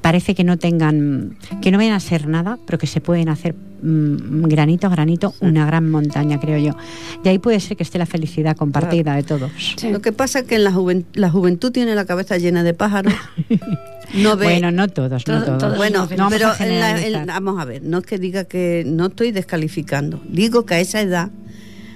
parece 0.00 0.34
que 0.34 0.44
no 0.44 0.56
tengan, 0.58 1.36
que 1.60 1.70
no 1.70 1.78
vayan 1.78 1.92
a 1.94 2.00
ser 2.00 2.26
nada, 2.26 2.58
pero 2.66 2.78
que 2.78 2.86
se 2.86 3.00
pueden 3.02 3.28
hacer 3.28 3.54
mm, 3.82 4.44
granito 4.44 4.86
a 4.86 4.90
granito 4.90 5.34
una 5.40 5.66
gran 5.66 5.90
montaña, 5.90 6.40
creo 6.40 6.58
yo. 6.58 6.76
Y 7.22 7.28
ahí 7.28 7.38
puede 7.38 7.60
ser 7.60 7.76
que 7.76 7.82
esté 7.82 7.98
la 7.98 8.06
felicidad 8.06 8.56
compartida 8.56 9.14
de 9.14 9.22
todos. 9.24 9.50
Sí. 9.76 9.90
Lo 9.90 10.00
que 10.00 10.12
pasa 10.12 10.38
es 10.40 10.44
que 10.46 10.54
en 10.54 10.64
la, 10.64 10.72
juven- 10.72 11.04
la 11.12 11.28
juventud 11.30 11.70
tiene 11.72 11.94
la 11.94 12.06
cabeza 12.06 12.38
llena 12.38 12.62
de 12.62 12.74
pájaros. 12.74 13.12
No 14.12 14.36
ve, 14.36 14.46
Bueno, 14.46 14.72
no 14.72 14.88
todos, 14.88 15.24
no 15.28 15.34
Todo- 15.34 15.44
todos. 15.44 15.58
todos 15.60 15.76
Bueno, 15.76 16.00
no, 16.06 16.10
no 16.10 16.16
vamos 16.24 16.32
pero 16.32 16.48
a 16.50 16.56
en 16.66 16.80
la- 16.80 17.00
en- 17.20 17.26
vamos 17.26 17.60
a 17.60 17.64
ver, 17.64 17.80
no 17.84 17.98
es 17.98 18.04
que 18.06 18.18
diga 18.18 18.39
que 18.44 18.84
no 18.86 19.06
estoy 19.06 19.32
descalificando, 19.32 20.20
digo 20.28 20.66
que 20.66 20.74
a 20.74 20.80
esa 20.80 21.00
edad 21.00 21.30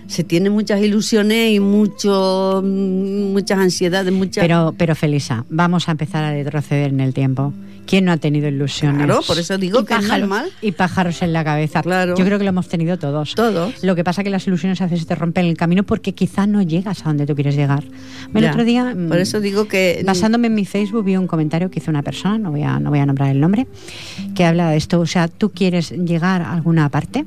se 0.07 0.25
tienen 0.25 0.53
muchas 0.53 0.81
ilusiones 0.83 1.53
y 1.53 1.61
mucho, 1.61 2.63
mm, 2.65 3.33
muchas 3.33 3.59
ansiedades, 3.59 4.13
muchas... 4.13 4.43
Pero, 4.43 4.75
pero 4.77 4.95
Felisa, 4.95 5.45
vamos 5.49 5.89
a 5.89 5.93
empezar 5.93 6.25
a 6.25 6.31
retroceder 6.33 6.91
en 6.91 7.01
el 7.01 7.15
tiempo. 7.15 7.53
¿Quién 7.87 8.07
no 8.07 8.13
ha 8.13 8.17
tenido 8.17 8.49
ilusiones? 8.49 9.05
claro, 9.05 9.21
por 9.27 9.39
eso 9.39 9.59
digo 9.59 9.81
Y 9.81 9.85
que 9.85 9.93
es 9.93 10.01
pájaros, 10.01 10.21
normal. 10.21 10.51
Y 10.63 10.73
pájaros 10.73 11.21
en 11.21 11.35
la 11.35 11.45
cabeza. 11.45 11.83
Claro. 11.83 12.15
Yo 12.17 12.25
creo 12.25 12.39
que 12.39 12.45
lo 12.45 12.49
hemos 12.49 12.67
tenido 12.67 12.99
todos. 12.99 13.35
Todos. 13.35 13.85
Lo 13.85 13.95
que 13.95 14.03
pasa 14.03 14.23
es 14.23 14.25
que 14.25 14.31
las 14.31 14.47
ilusiones 14.47 14.81
a 14.81 14.85
veces 14.85 15.01
se 15.01 15.07
te 15.07 15.15
rompen 15.15 15.45
el 15.45 15.57
camino 15.59 15.83
porque 15.83 16.15
quizá 16.15 16.47
no 16.47 16.63
llegas 16.63 17.03
a 17.03 17.05
donde 17.05 17.27
tú 17.27 17.35
quieres 17.35 17.57
llegar. 17.57 17.85
El 18.35 18.41
Ya. 18.43 18.51
otro 18.53 18.65
día, 18.65 18.95
mm, 18.95 19.09
Por 19.09 19.19
eso 19.19 19.39
digo 19.39 19.69
que... 19.69 20.03
basándome 20.07 20.47
en 20.47 20.55
mi 20.55 20.65
Facebook, 20.65 21.05
vi 21.05 21.17
un 21.19 21.27
comentario 21.27 21.71
que 21.71 21.79
hizo 21.81 21.91
una 21.91 22.03
persona, 22.03 22.39
no 22.39 22.53
voy 22.53 22.63
a, 22.63 22.81
no 22.81 22.89
voy 22.89 23.01
a 23.01 23.07
nombrar 23.07 23.29
el 23.31 23.39
nombre, 23.41 23.67
que 24.35 24.47
habla 24.47 24.71
de 24.71 24.79
esto. 24.79 25.01
O 25.01 25.07
sea, 25.07 25.29
tú 25.29 25.51
quieres 25.51 25.90
llegar 25.90 26.40
a 26.40 26.55
alguna 26.55 26.88
parte 26.88 27.27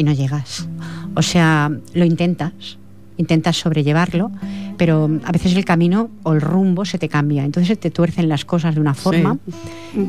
y 0.00 0.04
no 0.04 0.12
llegas. 0.12 0.66
O 1.14 1.22
sea, 1.22 1.70
lo 1.94 2.04
intentas, 2.04 2.52
intentas 3.16 3.56
sobrellevarlo, 3.56 4.30
pero 4.78 5.10
a 5.24 5.32
veces 5.32 5.54
el 5.54 5.64
camino 5.64 6.08
o 6.22 6.32
el 6.32 6.40
rumbo 6.40 6.84
se 6.86 6.96
te 6.98 7.08
cambia. 7.08 7.44
Entonces 7.44 7.78
te 7.78 7.90
tuercen 7.90 8.28
las 8.28 8.44
cosas 8.46 8.74
de 8.74 8.80
una 8.80 8.94
forma 8.94 9.36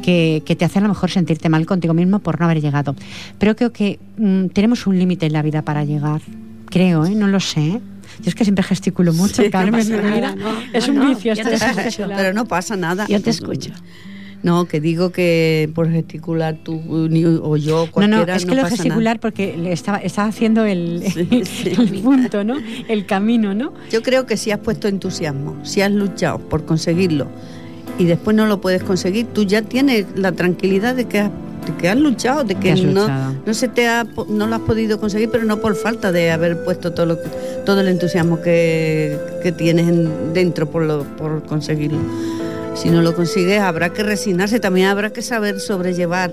que, 0.02 0.44
que 0.46 0.56
te 0.56 0.64
hace 0.64 0.80
a 0.80 0.82
lo 0.82 0.88
mejor 0.88 1.12
sentirte 1.12 1.50
mal 1.50 1.66
contigo 1.66 1.94
mismo 1.94 2.20
por 2.20 2.40
no 2.40 2.46
haber 2.46 2.62
llegado. 2.62 2.96
Pero 3.38 3.56
creo 3.56 3.74
que 3.74 4.00
mm, 4.18 4.46
tenemos 4.48 4.88
un 4.88 4.98
límite 4.98 5.26
en 5.26 5.34
la 5.34 5.42
vida 5.42 5.62
para 5.62 5.84
llegar. 5.84 6.22
Creo, 6.68 7.06
¿eh? 7.06 7.16
No 7.16 7.28
lo 7.28 7.42
sé. 7.42 7.60
¿eh? 7.68 7.82
Yo 8.22 8.30
es 8.30 8.36
que 8.36 8.44
siempre 8.46 8.64
gesticulo 8.64 9.12
mucho, 9.14 9.36
Sí, 9.42 9.44
no 9.46 9.52
Carmen. 9.52 9.90
nada, 9.90 10.10
mira, 10.16 10.36
no, 10.36 10.50
es 10.74 10.88
no, 10.88 10.94
un 10.94 11.00
no, 11.00 11.10
vicio 11.10 11.34
yo 11.34 11.42
esto 11.42 11.44
te 11.44 11.50
de 11.50 11.56
escucho. 11.58 11.82
gesticular. 11.84 12.18
Pero 12.18 12.34
no 12.34 12.46
pasa 12.46 12.78
nada. 12.78 13.08
Yo 13.08 13.22
te 13.22 13.30
escucho. 13.32 13.72
No, 14.44 14.66
que 14.66 14.80
digo 14.82 15.12
que 15.12 15.70
por 15.76 15.90
gesticular 15.92 16.56
tú 16.64 16.82
o 17.44 17.58
yo, 17.58 17.86
No, 17.86 17.92
cualquiera, 17.92 18.26
no, 18.26 18.34
es 18.34 18.46
que 18.46 18.56
lo 18.56 18.62
pasa 18.64 18.76
gesticular 18.76 19.20
porque 19.20 19.56
le 19.58 19.72
estaba, 19.72 19.98
estaba 20.00 20.28
haciendo 20.30 20.66
el, 20.66 21.04
Sí, 21.12 21.42
sí. 21.46 21.70
el 21.78 22.00
punto, 22.02 22.44
¿no? 22.44 22.56
El 22.88 23.06
camino, 23.06 23.54
¿no? 23.54 23.74
Yo 23.92 24.02
creo 24.02 24.26
que 24.26 24.38
si 24.38 24.52
has 24.52 24.60
puesto 24.60 24.88
entusiasmo, 24.88 25.56
si 25.64 25.82
has 25.82 25.92
luchado 25.92 26.40
por 26.40 26.66
conseguirlo 26.66 27.28
y 28.00 28.06
después 28.06 28.36
no 28.36 28.46
lo 28.48 28.62
puedes 28.62 28.84
conseguir, 28.84 29.28
tú 29.28 29.44
ya 29.44 29.62
tienes 29.62 30.06
la 30.16 30.32
tranquilidad 30.32 30.96
de 30.96 31.06
que 31.06 31.20
has, 31.20 31.30
de 31.68 31.74
que 31.80 31.90
has 31.90 31.98
luchado, 31.98 32.44
de 32.44 32.56
que 32.56 32.74
no, 32.74 33.08
no 33.46 33.54
se 33.54 33.68
te 33.68 33.88
ha, 33.88 34.06
no 34.28 34.48
lo 34.48 34.56
has 34.56 34.62
podido 34.62 35.00
conseguir, 35.00 35.30
pero 35.30 35.44
no 35.44 35.58
por 35.60 35.76
falta 35.76 36.12
de 36.12 36.32
haber 36.32 36.64
puesto 36.64 36.94
todo 36.94 37.06
lo 37.06 37.18
todo 37.66 37.82
el 37.82 37.90
entusiasmo 37.90 38.42
que, 38.42 39.20
que 39.44 39.52
tienes 39.52 39.88
en- 39.88 40.34
dentro 40.34 40.68
por, 40.68 40.82
lo, 40.84 41.04
por 41.04 41.44
conseguirlo. 41.44 42.00
Si 42.76 42.90
no 42.90 43.02
lo 43.02 43.14
consigues, 43.16 43.60
habrá 43.62 43.92
que 43.94 44.02
resignarse, 44.04 44.60
también 44.60 44.88
habrá 44.88 45.12
que 45.12 45.22
saber 45.22 45.60
sobrellevar 45.60 46.32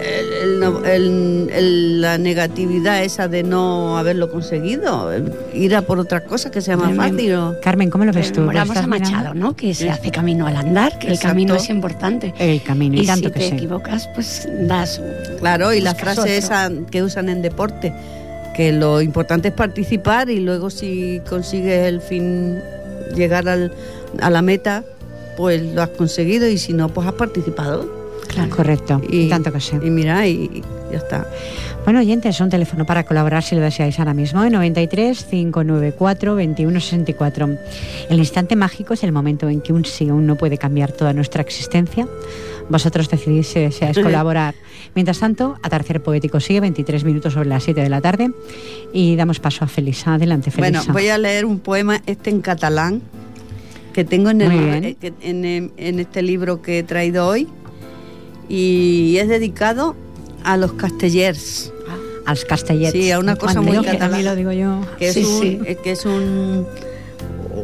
el- 0.00 0.32
el 0.42 0.60
no- 0.60 0.84
el- 0.84 1.50
el- 1.52 2.00
la 2.00 2.18
negatividad 2.18 3.02
esa 3.02 3.26
de 3.26 3.42
no 3.42 3.96
haberlo 3.98 4.30
conseguido, 4.30 5.10
ir 5.54 5.74
a 5.74 5.82
por 5.82 5.98
otras 5.98 6.22
cosas 6.22 6.52
que 6.52 6.60
sea 6.60 6.76
más 6.76 6.94
fácil. 6.94 7.34
o- 7.34 7.56
Carmen, 7.62 7.90
¿cómo 7.90 8.04
lo 8.04 8.12
ves 8.12 8.28
tú? 8.32 8.40
¿Lo 8.42 8.48
Rememoramos 8.48 8.76
estás 8.76 8.84
a 8.84 8.86
Machado, 8.88 9.18
mirando? 9.34 9.34
¿no? 9.48 9.56
Que 9.56 9.74
se 9.74 9.88
hace 9.90 10.10
camino 10.10 10.46
al 10.46 10.56
andar, 10.56 10.98
que 10.98 11.08
el 11.08 11.18
camino 11.18 11.54
es 11.54 11.68
importante. 11.70 12.34
El 12.38 12.62
camino, 12.62 12.96
y, 12.96 13.00
Y 13.02 13.06
tanto 13.06 13.28
si 13.28 13.34
que 13.34 13.40
te 13.40 13.46
equivocas, 13.48 14.08
pues 14.14 14.46
das 14.68 15.00
Claro, 15.40 15.72
y 15.72 15.80
la 15.80 15.94
frase 15.94 16.20
otro. 16.20 16.32
esa 16.32 16.70
que 16.90 17.02
usan 17.02 17.28
en 17.28 17.40
deporte, 17.42 17.92
que 18.54 18.72
lo 18.72 19.00
importante 19.00 19.48
es 19.48 19.54
participar 19.54 20.28
y 20.28 20.40
luego 20.40 20.70
si 20.70 21.20
consigues 21.28 21.86
el 21.86 22.00
fin, 22.00 22.58
llegar 23.16 23.48
al- 23.48 23.72
a 24.20 24.30
la 24.30 24.42
meta, 24.42 24.84
pues 25.38 25.62
lo 25.62 25.82
has 25.82 25.90
conseguido 25.90 26.48
y 26.48 26.58
si 26.58 26.72
no, 26.72 26.88
pues 26.88 27.06
has 27.06 27.12
participado. 27.12 27.88
Claro. 28.26 28.54
Correcto, 28.54 29.00
y, 29.08 29.28
tanto 29.28 29.52
que 29.52 29.60
sí. 29.60 29.76
Y 29.80 29.88
mira, 29.88 30.26
y, 30.26 30.32
y 30.52 30.62
ya 30.90 30.98
está. 30.98 31.26
Bueno, 31.84 32.00
oyentes, 32.00 32.40
un 32.40 32.50
teléfono 32.50 32.84
para 32.84 33.04
colaborar 33.04 33.44
si 33.44 33.54
lo 33.54 33.60
deseáis 33.62 34.00
ahora 34.00 34.14
mismo, 34.14 34.42
en 34.44 34.52
93 34.52 35.24
594 35.30 36.34
2164. 36.34 37.48
El 38.10 38.18
instante 38.18 38.56
mágico 38.56 38.94
es 38.94 39.04
el 39.04 39.12
momento 39.12 39.48
en 39.48 39.60
que 39.60 39.72
un 39.72 39.84
sí 39.84 40.10
o 40.10 40.16
un 40.16 40.26
no 40.26 40.34
puede 40.34 40.58
cambiar 40.58 40.90
toda 40.90 41.12
nuestra 41.12 41.40
existencia. 41.40 42.08
Vosotros 42.68 43.08
decidís 43.08 43.46
si 43.46 43.60
deseáis 43.60 43.96
colaborar. 44.02 44.56
Mientras 44.96 45.20
tanto, 45.20 45.56
Atardecer 45.62 46.02
Poético 46.02 46.40
sigue 46.40 46.58
23 46.60 47.04
minutos 47.04 47.34
sobre 47.34 47.48
las 47.48 47.62
7 47.62 47.80
de 47.80 47.88
la 47.88 48.00
tarde 48.00 48.32
y 48.92 49.14
damos 49.14 49.38
paso 49.38 49.64
a 49.64 49.68
Felisa. 49.68 50.14
Adelante, 50.14 50.50
Felisa. 50.50 50.80
Bueno, 50.80 50.92
voy 50.92 51.08
a 51.08 51.16
leer 51.16 51.44
un 51.44 51.60
poema 51.60 52.02
este 52.06 52.30
en 52.30 52.40
catalán 52.40 53.02
que 53.98 54.04
tengo 54.04 54.30
en, 54.30 54.40
el- 54.42 54.84
eh, 54.84 55.12
en, 55.22 55.44
em- 55.44 55.70
en 55.76 55.98
este 55.98 56.22
libro 56.22 56.62
que 56.62 56.78
he 56.78 56.82
traído 56.84 57.26
hoy 57.26 57.48
y 58.48 59.16
es 59.18 59.26
dedicado 59.28 59.96
a 60.44 60.56
los 60.56 60.72
castellers. 60.74 61.72
Als 62.24 62.44
castellets. 62.44 62.92
Sí, 62.92 63.10
a 63.10 63.18
una 63.18 63.34
cosa 63.34 63.60
muy 63.60 63.72
catalana. 63.74 63.98
también 63.98 64.24
lo 64.24 64.36
digo 64.36 64.52
yo. 64.52 64.82
que 65.00 65.12
Sí, 65.12 65.20
es, 65.22 65.26
un, 65.26 65.40
sí. 65.42 65.58
eh, 65.66 65.76
que 65.82 65.90
es 65.90 66.04
un- 66.06 66.64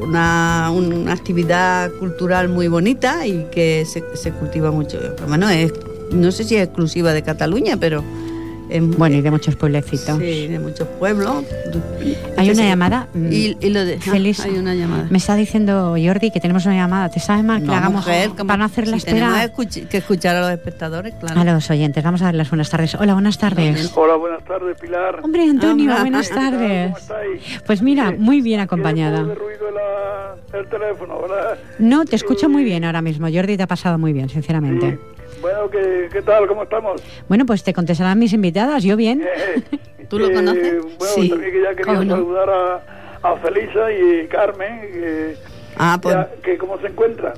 una, 0.01 0.73
una 0.75 1.13
actividad 1.13 1.93
cultural 2.01 2.49
muy 2.49 2.67
bonita 2.67 3.25
y 3.29 3.47
que 3.53 3.87
se, 3.87 4.03
se 4.17 4.33
cultiva 4.33 4.73
mucho. 4.73 4.99
Bueno, 5.29 5.49
es, 5.51 5.73
no 6.11 6.33
sé 6.33 6.43
si 6.43 6.57
es 6.57 6.65
exclusiva 6.65 7.13
de 7.13 7.23
Cataluña, 7.23 7.77
pero 7.79 8.03
Bueno, 8.97 9.17
y 9.17 9.21
de 9.21 9.31
muchos 9.31 9.57
pueblecitos. 9.57 10.19
sí, 10.19 10.47
de 10.49 10.59
muchos 10.59 10.89
pueblos. 10.99 11.45
Hay 12.37 12.51
una 12.51 12.65
llamada. 12.65 13.09
mm, 13.15 13.33
Y, 13.33 13.57
y 13.61 13.71
lo 13.71 13.85
de, 13.85 13.95
ah, 13.97 14.11
Feliz. 14.11 14.41
hay 14.41 14.57
una 14.59 14.75
llamada. 14.75 15.07
Me 15.11 15.19
está 15.19 15.35
diciendo 15.37 15.95
Jordi 16.03 16.31
que 16.31 16.41
tenemos 16.41 16.65
una 16.67 16.75
llamada. 16.75 17.09
¿Te 17.11 17.21
sabe 17.21 17.43
mal 17.43 17.61
que 17.61 17.67
No, 17.67 17.73
la 17.73 17.79
hagamos 17.79 18.07
mujer, 18.07 18.31
como- 18.31 18.47
para 18.47 18.57
no 18.59 18.65
hacerla 18.65 18.99
si 18.99 19.05
tenemos 19.07 19.35
esperar? 19.39 19.51
escuch- 19.53 19.89
que 19.89 19.97
escuchar 19.99 20.37
a 20.37 20.41
los 20.41 20.51
espectadores, 20.51 21.15
claro. 21.15 21.41
A 21.41 21.45
los 21.45 21.71
oyentes, 21.71 22.03
vamos 22.03 22.23
a 22.23 22.27
darles 22.27 22.51
buenas 22.51 22.71
tardes. 22.71 22.95
Hola, 22.95 23.13
buenas 23.15 23.39
tardes. 23.39 23.93
Hola, 23.97 24.17
buenas 24.17 24.45
tardes, 24.45 24.77
Pilar. 24.81 25.21
Hombre, 25.23 25.43
Antonio, 25.45 25.91
Hola. 25.93 26.01
buenas 26.01 26.29
¿Qué 26.29 26.35
tal? 26.35 26.51
tardes. 26.53 26.85
¿Cómo 26.87 26.99
estáis? 26.99 27.63
Pues 27.67 27.83
mira, 27.83 28.11
Sí. 28.11 28.17
muy 28.19 28.41
bien 28.41 28.61
acompañada. 28.61 29.23
de 29.25 29.35
ruido 29.35 29.71
la- 29.71 30.59
el 30.59 30.67
teléfono, 30.69 31.21
¿verdad? 31.21 31.59
No, 31.79 32.05
te 32.05 32.17
escucho 32.17 32.49
muy 32.49 32.65
bien 32.65 32.85
ahora 32.85 33.03
mismo. 33.03 33.27
Jordi 33.33 33.57
te 33.57 33.63
ha 33.65 33.67
pasado 33.67 33.99
muy 33.99 34.13
bien, 34.13 34.29
sinceramente. 34.29 34.93
Sí. 34.93 35.24
Bueno, 35.45 35.69
¿qué, 35.69 36.09
¿qué 36.11 36.23
tal? 36.23 36.47
¿Cómo 36.47 36.63
estamos? 36.63 37.03
Bueno, 37.29 37.45
pues 37.45 37.63
te 37.63 37.75
contestarán 37.75 38.19
mis 38.19 38.33
invitadas. 38.33 38.83
Yo 38.83 38.97
bien. 38.97 39.21
Eh, 39.23 39.63
¿Tú 40.09 40.19
lo 40.19 40.29
eh, 40.29 40.33
conoces? 40.33 40.83
Bueno, 40.99 41.15
Sí. 41.15 41.29
también 41.29 41.53
que 41.53 41.63
ya 41.63 41.71
quería 41.75 41.85
¿Cómo 41.97 42.05
no? 42.05 42.15
saludar 42.17 42.49
a, 42.49 43.19
a 43.23 43.37
Felisa 43.41 43.93
y 43.93 44.27
Carmen, 44.29 44.81
que, 44.81 45.37
Ah, 45.77 45.99
pues 46.01 46.15
ya- 46.15 46.31
que 46.43 46.57
cómo 46.57 46.79
se 46.81 46.87
encuentran. 46.87 47.35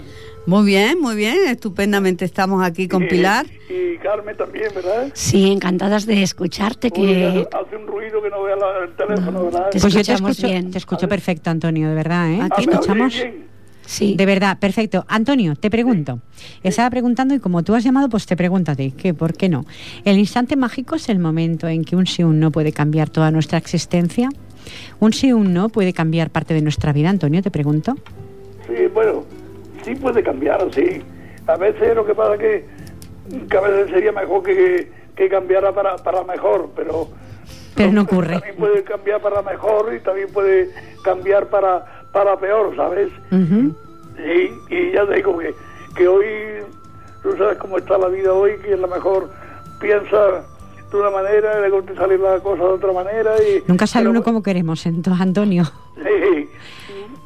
muy 0.47 0.64
bien, 0.64 1.01
muy 1.01 1.16
bien, 1.16 1.37
estupendamente 1.49 2.25
estamos 2.25 2.64
aquí 2.64 2.87
con 2.87 3.03
Y- 3.03 3.09
Pilar. 3.09 3.45
Y, 3.69 3.97
Carmen 3.99 4.37
también, 4.37 4.69
¿verdad? 4.73 5.09
Sí, 5.14 5.51
encantadas 5.51 6.07
de 6.07 6.23
escucharte, 6.23 6.92
Uy, 6.95 7.07
que 7.07 7.49
hace- 7.53 7.77
un 7.77 7.88
ruido 7.88 8.23
que 8.23 8.31
no 8.31 8.40
vea 8.45 8.55
la- 8.55 8.85
el 8.85 8.95
teléfono, 8.95 9.47
¿verdad? 9.47 9.71
te 9.71 9.81
Pues 9.81 9.92
yo 9.92 10.05
te 10.05 10.12
escucho, 10.12 10.47
bien. 10.47 10.71
te 10.71 10.79
escucho 10.79 11.09
perfecto, 11.09 11.51
Antonio, 11.51 11.88
de 11.88 11.95
verdad, 11.97 12.31
¿eh? 12.31 12.38
¿A 12.40 12.45
Ah? 12.45 12.49
¿Te 12.51 12.66
¿me 12.69 12.73
escuchamos? 12.73 13.12
bien? 13.14 13.56
Sí. 13.87 14.14
De 14.16 14.27
verdad, 14.27 14.59
perfecto. 14.59 15.05
Antonio, 15.09 15.55
te 15.57 15.70
pregunto. 15.70 16.20
Estaba 16.62 16.90
preguntando 16.90 17.35
y 17.35 17.38
como 17.38 17.62
tú 17.62 17.75
has 17.75 17.85
llamado, 17.85 18.09
pues 18.09 18.27
te 18.27 18.37
pregunto 18.37 18.72
a 18.72 18.75
ti, 18.75 18.92
¿qué, 18.92 19.14
¿por 19.14 19.35
qué 19.35 19.49
no? 19.49 19.64
¿El 20.05 20.18
instante 20.18 20.57
mágico 20.57 20.96
es 20.96 21.09
el 21.09 21.18
momento 21.18 21.68
en 21.68 21.85
que 21.85 21.96
un 21.96 22.07
sí 22.07 22.22
o 22.22 22.29
un 22.29 22.40
no 22.40 22.51
puede 22.51 22.72
cambiar 22.72 23.09
toda 23.09 23.31
nuestra 23.31 23.59
existencia? 23.59 24.29
¿Un 25.01 25.12
sí 25.12 25.33
o 25.33 25.37
un 25.37 25.55
no 25.55 25.68
puede 25.68 25.92
cambiar 25.92 26.31
parte 26.31 26.55
de 26.55 26.62
nuestra 26.62 26.92
vida, 26.92 27.11
Antonio? 27.11 27.42
Te 27.42 27.51
pregunto. 27.51 27.94
Sí, 28.66 28.87
bueno, 28.92 29.25
sí 29.85 29.94
puede 29.94 30.22
cambiar, 30.22 30.66
sí. 30.75 31.03
A 31.46 31.57
veces 31.57 31.94
lo 31.94 32.05
que 32.05 32.14
pasa 32.14 32.35
es 32.35 32.40
que, 32.40 32.66
que 33.49 33.57
a 33.57 33.61
veces 33.61 33.90
sería 33.90 34.12
mejor 34.12 34.42
que, 34.42 34.90
que 35.14 35.29
cambiara 35.29 35.72
para, 35.72 35.96
para 35.96 36.25
mejor, 36.25 36.70
pero... 36.75 37.09
Pero 37.75 37.92
no 37.92 38.03
ocurre. 38.09 38.35
También 38.35 38.57
puede 38.57 38.83
cambiar 38.83 39.20
para 39.20 39.42
mejor 39.42 39.94
y 39.94 40.01
también 40.01 40.29
puede 40.33 40.70
cambiar 41.03 41.49
para, 41.49 41.96
para 42.17 42.35
peor, 42.39 42.75
¿sabes? 42.77 43.11
Ujú. 43.31 43.75
Sí, 44.17 44.51
y 44.71 44.93
ya 44.93 45.07
te 45.07 45.17
digo 45.17 45.37
que, 45.37 45.55
que 45.95 46.09
hoy, 46.09 46.25
tú 47.23 47.37
sabes 47.37 47.59
cómo 47.59 47.77
está 47.77 47.99
la 47.99 48.09
vida 48.09 48.33
hoy, 48.33 48.53
que 48.65 48.73
a 48.73 48.77
lo 48.79 48.89
mejor 48.89 49.29
piensa 49.79 50.43
de 50.91 50.97
una 50.97 51.11
manera 51.11 51.59
y 51.59 51.69
luego 51.69 51.83
te 51.83 51.95
sale 51.95 52.17
la 52.17 52.41
cosa 52.41 52.63
de 52.63 52.69
otra 52.71 52.93
manera 52.95 53.33
y... 53.43 53.63
Nunca 53.67 53.87
sale 53.87 54.05
pero 54.05 54.13
uno 54.13 54.23
como 54.23 54.43
queremos, 54.43 54.87
ento- 54.87 55.15
Antonio. 55.21 55.65
Sí, 55.97 56.49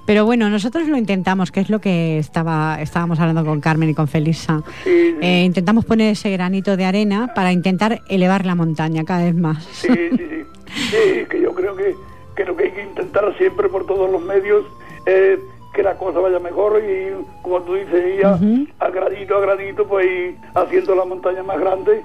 Pero 0.06 0.24
bueno, 0.24 0.50
nosotros 0.50 0.88
lo 0.88 0.96
intentamos, 0.96 1.52
que 1.52 1.60
es 1.60 1.70
lo 1.70 1.78
que 1.80 2.18
estaba 2.18 2.80
estábamos 2.82 3.20
hablando 3.20 3.44
con 3.44 3.60
Carmen 3.60 3.90
y 3.90 3.94
con 3.94 4.08
Felisa. 4.08 4.60
sí, 4.82 5.12
sí. 5.12 5.16
Eh, 5.20 5.44
intentamos 5.44 5.84
poner 5.84 6.10
ese 6.14 6.32
granito 6.32 6.76
de 6.76 6.84
arena 6.84 7.30
para 7.32 7.52
intentar 7.52 8.00
elevar 8.08 8.44
la 8.44 8.56
montaña 8.56 9.04
cada 9.04 9.22
vez 9.22 9.36
más. 9.36 9.62
Sí, 9.66 9.86
sí, 9.86 10.16
sí. 10.16 10.44
Sí, 10.90 11.24
que 11.30 11.40
yo 11.40 11.54
creo 11.54 11.76
que, 11.76 11.94
que 12.34 12.44
lo 12.44 12.56
que 12.56 12.64
hay 12.64 12.70
que 12.72 12.82
intentar 12.82 13.36
siempre 13.38 13.68
por 13.68 13.86
todos 13.86 14.10
los 14.10 14.20
medios 14.22 14.64
es 15.06 15.38
que 15.74 15.82
la 15.82 15.94
cosa 15.96 16.18
vaya 16.18 16.38
mejor 16.40 16.82
y, 16.84 17.12
como 17.42 17.60
tú 17.62 17.74
dices, 17.74 18.04
ella, 18.18 18.34
Ujú. 18.34 18.66
a 18.80 18.88
gradito 18.90 19.36
a 19.36 19.40
gradito, 19.40 19.86
pues 19.86 20.06
ir 20.06 20.36
haciendo 20.54 20.94
la 20.94 21.04
montaña 21.04 21.42
más 21.42 21.60
grande 21.60 22.02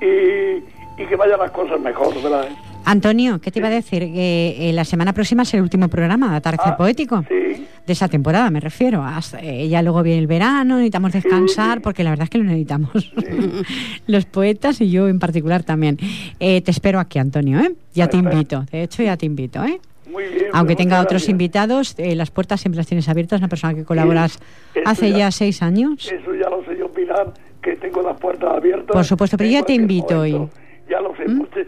y, 0.00 1.02
y 1.02 1.06
que 1.06 1.16
vayan 1.16 1.38
las 1.38 1.50
cosas 1.52 1.80
mejor, 1.80 2.14
¿verdad? 2.22 2.48
Antonio, 2.86 3.40
¿qué 3.40 3.50
te 3.50 3.60
iba 3.60 3.68
a 3.68 3.70
decir? 3.70 4.02
Eh, 4.14 4.70
la 4.74 4.84
semana 4.84 5.14
próxima 5.14 5.44
es 5.44 5.54
el 5.54 5.62
último 5.62 5.88
programa 5.88 6.30
de 6.32 6.36
Atardecer 6.36 6.72
Ah, 6.74 6.76
Poético. 6.76 7.24
Sí, 7.28 7.66
De 7.86 7.92
esa 7.94 8.08
temporada, 8.08 8.50
me 8.50 8.60
refiero. 8.60 9.02
Hasta- 9.02 9.40
eh, 9.40 9.68
ya 9.68 9.80
luego 9.80 10.02
viene 10.02 10.18
el 10.18 10.26
verano, 10.26 10.74
necesitamos 10.76 11.12
descansar, 11.12 11.78
sí. 11.78 11.82
porque 11.82 12.04
la 12.04 12.10
verdad 12.10 12.24
es 12.24 12.30
que 12.30 12.36
lo 12.38 12.44
necesitamos. 12.44 12.90
Los 14.06 14.26
poetas 14.26 14.80
y 14.82 14.90
yo 14.90 15.08
en 15.08 15.18
particular 15.18 15.62
también. 15.62 15.98
Eh, 16.40 16.60
te 16.60 16.70
espero 16.72 17.00
aquí, 17.00 17.18
Antonio, 17.18 17.58
¿eh? 17.60 17.72
Ya 17.94 18.08
te 18.08 18.16
invito, 18.18 18.66
de 18.70 18.82
hecho 18.82 19.02
ya 19.02 19.16
te 19.16 19.24
invito, 19.24 19.64
¿eh? 19.64 19.80
Muy 20.14 20.24
bien. 20.24 20.46
Aunque 20.54 20.74
pues 20.74 20.84
tenga 20.84 20.96
muchas 20.96 21.04
otros 21.04 21.22
gracias. 21.22 21.28
invitados, 21.30 21.94
eh, 21.98 22.14
las 22.14 22.30
puertas 22.30 22.60
siempre 22.60 22.78
las 22.78 22.86
tienes 22.86 23.08
abiertas. 23.08 23.40
Una 23.40 23.48
persona 23.48 23.74
que 23.74 23.84
colaboras 23.84 24.38
eso 24.74 24.82
hace 24.88 25.10
ya- 25.10 25.18
ya 25.18 25.30
seis 25.30 25.60
años. 25.62 26.10
Eso 26.10 26.34
ya 26.34 26.48
lo 26.48 26.64
sé 26.64 26.76
yo, 26.78 26.88
Pilar, 26.90 27.32
que 27.62 27.76
tengo 27.76 28.00
las 28.02 28.18
puertas 28.18 28.50
abiertas. 28.54 28.94
Por 28.94 29.04
supuesto, 29.04 29.36
pero 29.36 29.50
ya 29.50 29.62
te 29.62 29.74
invito 29.74 30.14
momento. 30.16 30.42
hoy. 30.42 30.48
Ya 30.88 31.00
lo 31.00 31.14
sé. 31.16 31.28
¿Mm? 31.28 31.36
mucho- 31.36 31.60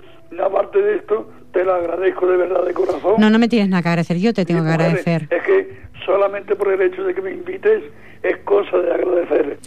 aparte 0.44 0.78
de 0.80 0.96
esto, 0.96 1.30
te 1.52 1.64
lo 1.64 1.74
agradezco 1.74 2.26
de 2.26 2.36
verdad 2.36 2.64
de 2.64 2.72
corazón. 2.74 3.14
No, 3.18 3.30
no 3.30 3.38
me 3.38 3.48
tienes 3.48 3.68
nada 3.68 3.82
que 3.82 3.88
agradecer, 3.88 4.18
yo 4.18 4.32
te 4.34 4.44
tengo 4.44 4.60
que 4.62 4.66
Sí, 4.68 4.72
mujer, 4.72 4.86
agradecer. 4.86 5.28
Es 5.30 5.42
que 5.44 5.78
solamente 6.04 6.54
por 6.56 6.72
el 6.72 6.82
hecho 6.82 7.02
de 7.04 7.14
que 7.14 7.22
me 7.22 7.30
invites 7.32 7.82
es 8.22 8.36
cosa 8.44 8.76
de 8.78 8.92
agradecer. 8.92 9.58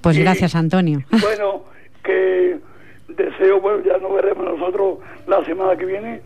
Pues 0.00 0.16
Y, 0.16 0.20
gracias, 0.22 0.54
Antonio. 0.54 1.00
Bueno, 1.20 1.64
que 2.02 2.56
deseo, 3.08 3.60
bueno, 3.60 3.82
ya 3.84 3.98
nos 3.98 4.14
veremos 4.14 4.44
nosotros 4.58 4.98
la 5.26 5.44
semana 5.44 5.76
que 5.76 5.84
viene, 5.86 6.20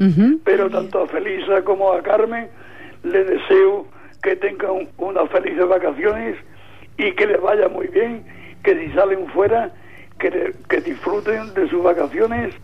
pero 0.45 0.71
tanto 0.71 1.03
a 1.03 1.07
Felisa 1.07 1.63
como 1.63 1.93
a 1.93 2.03
Carmen 2.03 2.49
le 3.03 3.25
deseo 3.25 3.87
que 4.23 4.37
tengan 4.37 4.89
unas 4.99 5.29
felices 5.31 5.67
vacaciones 5.69 6.37
y 6.99 7.13
que 7.13 7.27
les 7.27 7.41
vaya 7.41 7.69
muy 7.69 7.87
bien, 7.89 8.25
que 8.63 8.75
si 8.79 8.93
salen 8.93 9.27
fuera, 9.29 9.73
que, 10.19 10.31
le- 10.31 10.53
que 10.69 10.81
disfruten 10.81 11.55
de 11.55 11.69
sus 11.69 11.83
vacaciones, 11.83 12.55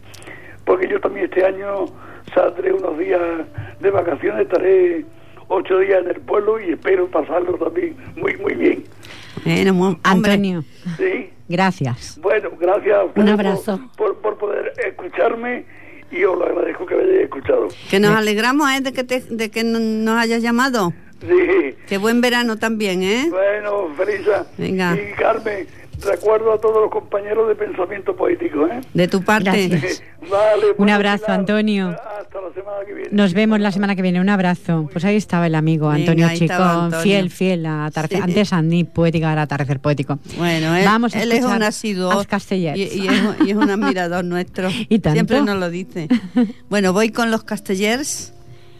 porque 0.65 0.89
yo 0.89 1.01
también 1.01 1.25
este 1.27 1.45
año 1.45 1.87
saldré 2.35 2.73
unos 2.73 2.99
días 2.99 3.21
de 3.81 3.91
vacaciones, 3.91 4.43
estaré 4.43 5.05
ocho 5.49 5.79
días 5.79 6.03
en 6.05 6.11
el 6.11 6.21
pueblo 6.21 6.61
y 6.61 6.73
espero 6.73 7.07
pasarlo 7.09 7.55
también 7.55 7.97
muy, 8.17 8.37
muy 8.37 8.55
bien. 8.55 8.85
Bueno, 9.95 10.01
Antonio, 10.03 10.65
¿Sí? 10.99 11.31
Gracias. 11.49 12.19
Bueno, 12.21 12.51
gracias 12.59 12.97
a 12.97 13.21
Un 13.21 13.29
abrazo. 13.29 13.81
Por, 13.97 14.17
por, 14.17 14.37
por 14.37 14.39
poder 14.39 14.73
escucharme 14.87 15.65
y 16.11 16.23
os 16.25 16.39
lo 16.39 16.45
agradezco 16.47 16.87
que 16.87 16.95
me 16.95 17.03
hayáis 17.03 17.21
escuchado. 17.23 17.69
que 17.91 17.99
nos 18.01 18.15
alegramos 18.17 18.71
¿eh? 18.73 18.81
de 18.81 18.93
que 18.93 19.05
te- 19.05 19.21
de 19.29 19.51
que 19.51 19.65
no- 19.65 19.79
nos 19.81 20.19
hayas 20.23 20.43
llamado. 20.43 20.93
Sí, 21.21 21.75
Qué 21.89 21.97
buen 21.99 22.21
verano 22.21 22.57
también, 22.59 23.03
¿eh? 23.03 23.27
bueno, 23.31 23.89
Felisa 23.97 24.47
Venga. 24.59 24.95
y 24.97 25.15
Carmen, 25.15 25.67
recuerdo 26.03 26.53
a 26.53 26.59
todos 26.59 26.83
los 26.83 26.91
compañeros 26.91 27.49
de 27.49 27.55
pensamiento 27.55 28.15
poético, 28.15 28.67
¿eh? 28.67 28.81
De 28.95 29.09
tu 29.09 29.23
parte. 29.23 29.69
Gracias. 29.69 30.03
Vale, 30.31 30.67
Un 30.77 30.91
abrazo, 30.91 31.27
Pilar, 31.27 31.41
Antonio. 31.41 31.89
Hasta 31.91 32.41
la 32.41 32.53
semana 32.53 32.79
que 32.85 32.95
viene. 32.95 33.11
Nos 33.13 33.33
vemos 33.33 33.61
la 33.61 33.71
semana 33.71 33.95
que 33.95 34.03
viene. 34.03 34.21
Un 34.21 34.29
abrazo. 34.29 34.89
Pues 34.93 35.05
ahí 35.05 35.17
estaba 35.17 35.47
el 35.47 35.55
amigo 35.55 35.89
Venga, 35.89 36.01
Antonio 36.01 36.27
estaba 36.27 36.39
Chicón, 36.39 36.85
Antonio. 36.85 37.03
fiel, 37.03 37.31
fiel 37.31 37.67
a 37.67 37.87
atardecer. 37.87 38.19
Sí. 38.19 38.25
Antes 38.25 38.53
a 38.53 38.63
Ni 38.63 38.85
poética, 38.85 39.29
ahora 39.31 39.43
atardecer 39.43 39.79
poético. 39.79 40.19
Bueno, 40.37 40.75
él, 40.75 40.85
Vamos 40.85 41.15
a 41.15 41.23
él 41.23 41.33
es 41.33 41.45
un 41.45 41.63
asiduo 41.63 42.25
y, 42.51 42.55
y 42.55 42.67
es, 42.67 42.97
y 43.47 43.51
es 43.51 43.57
un 43.57 43.71
admirador 43.71 44.25
nuestro. 44.25 44.69
¿Y 44.89 44.99
tanto? 44.99 45.15
Siempre 45.15 45.43
nos 45.43 45.59
lo 45.59 45.71
dice. 45.71 46.09
Bueno, 46.69 46.93
voy 46.93 47.11
con 47.11 47.31
los 47.31 47.45
castellers 47.45 48.33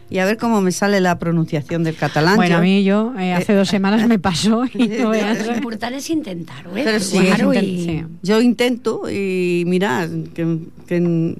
y 0.09 0.19
a 0.19 0.25
ver 0.25 0.37
cómo 0.37 0.61
me 0.61 0.71
sale 0.71 1.01
la 1.01 1.19
pronunciación 1.19 1.83
del 1.83 1.95
catalán. 1.95 2.35
Bueno, 2.37 2.53
Yo- 2.55 2.57
a 2.57 2.61
mí 2.61 2.83
yo 2.83 3.13
eh, 3.19 3.33
hace 3.33 3.53
dos 3.53 3.67
semanas 3.67 4.07
me 4.07 4.19
pasó 4.19 4.63
y 4.73 4.87
no. 4.87 5.11
Lo 5.13 5.53
important 5.55 5.95
és 5.95 6.09
intentar-ho, 6.09 6.75
eh? 6.77 6.83
Però 6.85 6.99
sí, 6.99 7.17
Provar-ho 7.17 7.53
intent- 7.53 7.67
i... 7.67 7.83
sí. 7.85 8.03
Jo 8.23 8.41
intento 8.41 9.01
i 9.09 9.63
mira, 9.67 10.07
que, 10.33 10.59
que 10.87 11.35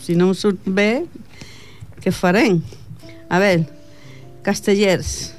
si 0.00 0.16
no 0.16 0.28
em 0.28 0.34
surt 0.34 0.64
bé, 0.64 1.04
què 2.00 2.10
farem? 2.12 2.62
A 3.28 3.38
veure, 3.38 3.66
castellers. 4.42 5.34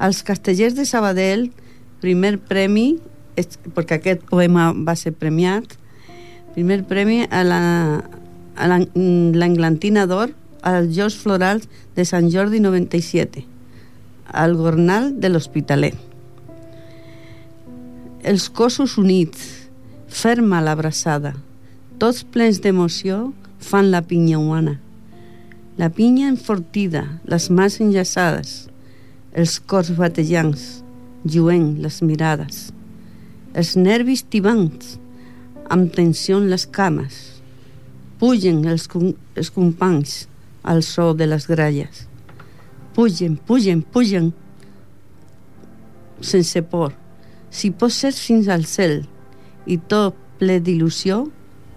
Els 0.00 0.22
castellers 0.24 0.74
de 0.76 0.84
Sabadell, 0.88 1.50
primer 2.00 2.38
premi, 2.38 2.96
perquè 3.76 3.98
aquest 4.00 4.24
poema 4.28 4.70
va 4.72 4.96
ser 4.96 5.12
premiat, 5.12 5.64
primer 6.56 6.82
premi 6.88 7.26
a 7.28 7.42
la, 7.44 7.60
a 8.56 8.66
la- 8.72 8.80
l'Englantina 8.96 10.06
d'Or 10.08 10.32
als 10.62 10.94
Jocs 10.96 11.16
Florals 11.20 11.68
de 11.96 12.04
Sant 12.04 12.30
Jordi 12.32 12.60
97, 12.60 13.44
al 14.32 14.56
Gornal 14.58 15.12
de 15.20 15.30
l'Hospitalet. 15.30 15.96
Els 18.26 18.48
cossos 18.50 18.96
units, 18.98 19.68
ferma 20.08 20.62
l'abraçada, 20.64 21.34
tots 22.00 22.24
plens 22.24 22.58
d'emoció 22.62 23.32
fan 23.62 23.90
la 23.92 24.02
pinya 24.02 24.38
humana. 24.38 24.78
La 25.76 25.90
pinya 25.92 26.28
enfortida, 26.32 27.04
les 27.28 27.50
mans 27.50 27.78
enllaçades, 27.84 28.66
els 29.36 29.58
cors 29.60 29.92
batejants, 29.96 30.82
lluent 31.26 31.76
les 31.84 32.00
mirades, 32.02 32.70
els 33.52 33.74
nervis 33.76 34.24
tibants, 34.24 34.96
amb 35.68 35.92
tensió 35.92 36.38
en 36.40 36.48
les 36.50 36.64
cames, 36.66 37.16
pugen 38.20 38.64
els, 38.64 38.86
com- 38.88 39.12
els 39.36 39.50
companys 39.52 40.24
al 40.66 40.82
so 40.82 41.14
de 41.14 41.26
les 41.30 41.46
gralles. 41.48 42.06
Pugen, 42.94 43.36
pugen, 43.36 43.82
pugen, 43.82 44.32
sense 46.20 46.62
por. 46.62 46.92
Si 47.50 47.70
pot 47.70 47.92
ser 47.94 48.12
fins 48.16 48.48
al 48.52 48.64
cel 48.68 49.04
i 49.66 49.78
tot 49.78 50.16
ple 50.40 50.58
d'il·lusió, 50.60 51.22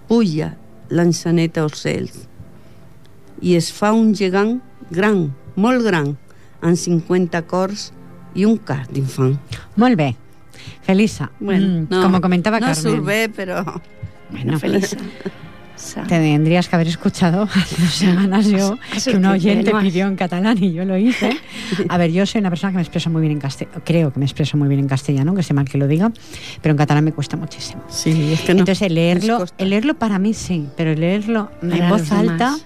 puja 0.10 0.54
l'enxaneta 0.90 1.64
als 1.64 1.84
cels. 1.86 2.16
I 3.42 3.56
es 3.56 3.70
fa 3.72 3.94
un 3.96 4.14
gegant 4.18 4.58
gran, 4.92 5.30
molt 5.56 5.86
gran, 5.86 6.16
amb 6.62 6.76
50 6.76 7.44
cors 7.48 7.90
i 8.36 8.46
un 8.46 8.58
cas 8.58 8.90
d'infant. 8.92 9.38
Molt 9.80 9.98
bé. 10.00 10.16
Felisa, 10.84 11.30
Bueno, 11.40 11.86
mm, 11.88 12.02
como 12.02 12.20
comentaba 12.22 12.60
no 12.60 12.68
Carmen. 12.68 12.82
surt 12.84 13.06
bé, 13.06 13.30
però... 13.30 13.64
Bueno, 14.32 14.60
Feliç. 14.60 14.96
Sa. 15.80 16.04
Tendrías 16.04 16.68
que 16.68 16.76
haber 16.76 16.88
escuchado 16.88 17.44
hace 17.56 17.82
dos 17.82 17.94
semanas 17.94 18.48
yo 18.48 18.78
que 19.04 19.16
un 19.16 19.26
oyente 19.26 19.72
pidió 19.82 20.08
en 20.08 20.16
catalán 20.16 20.62
y 20.62 20.74
yo 20.74 20.84
lo 20.86 20.98
hice. 20.98 21.32
A 21.90 21.98
ver, 21.98 22.12
yo 22.12 22.26
soy 22.26 22.40
una 22.40 22.50
persona 22.50 22.72
que 22.72 22.78
me 22.78 22.82
expreso 22.82 23.10
muy 23.10 23.22
bien 23.22 23.34
en 23.34 23.40
castellano, 23.40 23.82
creo 23.86 24.12
que 24.12 24.20
me 24.20 24.26
expreso 24.26 24.58
muy 24.58 24.68
bien 24.68 24.82
en 24.82 24.88
castellano, 24.88 25.34
que 25.34 25.44
sé 25.44 25.54
mal 25.54 25.70
que 25.70 25.78
lo 25.78 25.88
diga, 25.88 26.12
pero 26.62 26.74
en 26.74 26.78
catalán 26.78 27.06
me 27.06 27.14
cuesta 27.14 27.38
muchísimo. 27.38 27.82
Sí, 27.90 28.34
és 28.34 28.42
que 28.42 28.54
no. 28.54 28.60
Entonces 28.60 28.82
el 28.82 28.96
leerlo, 28.96 29.46
el 29.58 29.70
leerlo 29.70 29.94
para 29.96 30.20
mí 30.20 30.34
sí, 30.34 30.68
pero 30.76 30.92
el 30.92 31.00
leerlo 31.00 31.50
en 31.62 31.90
voz 31.90 32.12
alta 32.12 32.52
demás. 32.52 32.66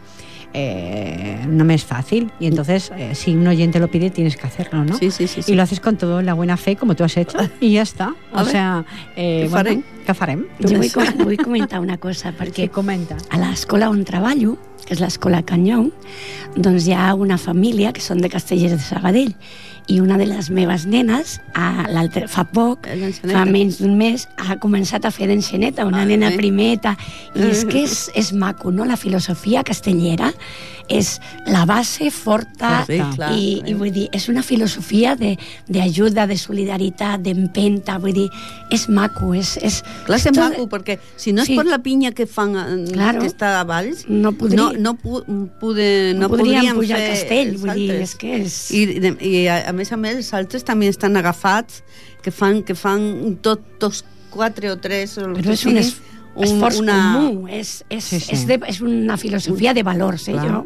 Eh, 0.54 1.46
no 1.48 1.66
me 1.66 1.74
es 1.76 1.84
fácil. 1.84 2.32
Y 2.39 2.48
entonces, 2.48 2.92
eh, 2.98 3.16
si 3.16 3.36
un 3.36 3.46
oyente 3.48 3.80
lo 3.80 3.89
pide, 3.89 4.10
tienes 4.10 4.38
que 4.38 4.48
hacerlo, 4.48 4.84
¿no? 4.86 4.98
Sí, 4.98 5.12
sí, 5.12 5.28
sí. 5.28 5.42
sí. 5.42 5.52
Y 5.52 5.56
lo 5.56 5.63
haces 5.63 5.80
con 5.80 5.98
toda 5.98 6.22
la 6.22 6.34
buena 6.34 6.58
fe, 6.58 6.76
como 6.76 6.96
tú 6.96 7.04
has 7.04 7.18
hecho, 7.18 7.38
y 7.60 7.72
ya 7.74 7.82
està. 7.84 8.13
A 8.34 8.42
O 8.42 8.46
ver, 8.46 8.52
sea, 8.52 8.86
eh, 9.16 9.48
bueno, 9.50 9.82
què 10.06 10.13
farem? 10.13 10.46
Jo 10.62 10.78
vull, 10.78 10.92
com- 10.92 11.24
vull 11.26 11.38
comentar 11.38 11.80
una 11.80 11.98
cosa, 11.98 12.32
Què 12.34 12.38
perquè 12.38 12.70
comenta? 12.70 13.18
a 13.30 13.38
l'escola 13.38 13.89
on 13.89 14.04
treballo, 14.06 14.58
que 14.86 14.94
és 14.94 15.00
l'escola 15.00 15.44
Canyou, 15.48 15.92
doncs 16.56 16.88
hi 16.88 16.94
ha 16.94 17.13
una 17.16 17.38
família 17.38 17.94
que 17.94 18.02
són 18.04 18.20
de 18.22 18.30
Castellers 18.30 18.74
de 18.76 18.80
Sabadell 18.84 19.34
i 19.88 20.00
una 20.00 20.17
de 20.17 20.26
les 20.26 20.50
meves 20.50 20.86
nenes, 20.86 21.39
a 21.54 21.86
fa 22.28 22.43
poc, 22.46 22.88
fa 23.32 23.43
menys 23.46 23.80
d'un 23.82 23.98
mes, 23.98 24.28
ha 24.38 24.56
començat 24.60 25.06
a 25.06 25.12
fer 25.12 25.28
d'enxaneta, 25.28 25.86
una 25.86 26.02
Ah, 26.04 26.06
nena 26.06 26.30
eh? 26.32 26.38
primeta, 26.38 26.96
i 27.36 27.41
és 27.50 27.65
que 27.65 27.84
és, 27.84 28.10
és 28.15 28.34
maco, 28.34 28.72
no? 28.72 28.86
La 28.86 28.98
filosofia 28.98 29.63
castellera 29.63 30.32
és 30.91 31.19
la 31.48 31.63
base 31.65 32.10
forta 32.12 32.84
Sí, 32.86 32.98
clar. 33.15 33.32
i, 33.39 33.62
i 33.65 33.74
vull 33.74 33.91
dir, 33.96 34.10
és 34.12 34.28
una 34.28 34.43
filosofia 34.43 35.15
de- 35.15 35.38
d'ajuda, 35.67 36.26
de, 36.28 36.34
de 36.34 36.38
solidaritat, 36.38 37.22
d'empenta, 37.24 37.98
vull 38.00 38.13
dir, 38.13 38.30
és 38.69 38.88
maco, 38.89 39.34
és... 39.34 39.58
és 39.63 39.82
Clar, 40.06 40.17
és 40.19 40.26
és 40.26 40.32
tot- 40.36 40.52
maco, 40.52 40.67
perquè 40.67 40.98
si 41.15 41.32
no 41.32 41.41
és 41.43 41.48
Sí. 41.48 41.56
per 41.56 41.65
la 41.67 41.80
pinya 41.80 42.12
que 42.12 42.26
fan 42.28 42.56
eh, 42.56 42.91
Claro. 42.91 43.22
que 43.22 43.28
està 43.28 43.60
a 43.60 43.63
Valls, 43.63 44.06
No 44.10 44.32
podria- 44.34 44.58
no, 44.58 44.72
no, 44.74 44.96
pu 44.96 45.22
pude, 45.60 46.13
no, 46.15 46.28
no 46.28 46.30
podríem 46.30 46.60
podríem 46.74 46.76
pujar 46.76 46.98
fer 47.00 47.06
al 47.10 47.15
castell, 47.17 47.58
vull 47.58 47.74
dir, 47.76 47.91
és 47.91 48.15
que 48.15 48.36
és... 48.43 48.72
I, 48.72 48.84
i 49.22 49.48
a, 49.48 49.73
a 49.74 49.76
més 49.76 49.92
a 49.92 49.98
més 49.98 50.16
els 50.22 50.32
altres 50.38 50.64
també 50.64 50.88
estan 50.94 51.18
agafats 51.20 51.82
que 52.24 52.32
fan, 52.32 52.62
que 52.64 52.76
fan 52.78 53.38
tot, 53.44 53.66
tots 53.82 54.04
quatre 54.34 54.70
o 54.72 54.78
tres 54.82 55.18
o 55.18 55.28
Però 55.34 55.52
és 55.54 55.66
un 55.70 55.78
es, 55.82 55.96
esforç 56.38 56.80
comú, 56.86 57.48
és, 57.50 57.84
és, 57.90 58.04
Sí, 58.06 58.20
sí. 58.22 58.32
És, 58.38 58.46
de, 58.50 58.60
és 58.70 58.80
una 58.82 59.18
filosofia 59.18 59.74
de 59.74 59.84
valors, 59.86 60.28
eh, 60.30 60.38
Clar. 60.38 60.48
jo, 60.50 60.64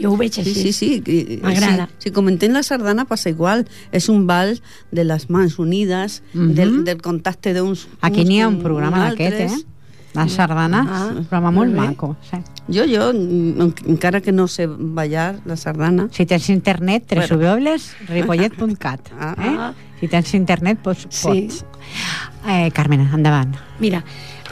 jo 0.00 0.12
ho 0.12 0.16
veig 0.20 0.38
així. 0.40 0.54
Sí, 0.54 0.72
sí, 0.72 0.90
sí. 1.04 1.38
M'agrada. 1.42 1.88
Si, 1.98 2.08
si 2.08 2.12
comentem 2.14 2.52
la 2.54 2.62
sardana 2.62 3.04
passa 3.04 3.28
igual. 3.28 3.66
És 3.92 4.08
un 4.08 4.26
bal 4.28 4.54
de 4.90 5.04
les 5.04 5.26
mans 5.30 5.58
unides, 5.58 6.22
Mhm. 6.32 6.54
del, 6.54 6.84
del 6.84 7.02
contacte 7.02 7.52
d'uns 7.52 7.86
Aquí 8.00 8.24
n'hi 8.24 8.40
ha 8.40 8.48
un 8.48 8.60
programa 8.62 9.08
d'aquest, 9.10 9.40
eh? 9.40 9.64
La 10.12 10.28
sardana, 10.28 10.86
Ah, 10.90 11.06
un 11.16 11.24
programa 11.24 11.50
molt 11.52 11.72
molt 11.74 11.88
maco. 11.88 12.16
Sí. 12.28 12.36
Jo, 12.68 12.82
jo, 12.84 13.12
mm, 13.12 13.90
encara 13.92 14.20
que 14.20 14.32
no 14.32 14.48
sé 14.48 14.66
ballar 14.66 15.36
la 15.44 15.56
sardana, 15.56 16.08
Si 16.10 16.26
tens 16.26 16.48
internet, 16.50 17.04
Bueno. 17.14 17.36
www.ripollet.cat. 17.36 19.00
Ah. 19.20 19.34
Eh? 19.38 19.74
Si 20.00 20.08
tens 20.08 20.34
internet, 20.34 20.78
doncs 20.82 21.06
Sí. 21.10 21.26
pots. 21.28 21.64
Eh, 22.48 22.70
Carmen, 22.72 23.00
endavant. 23.12 23.54
Mira, 23.78 24.02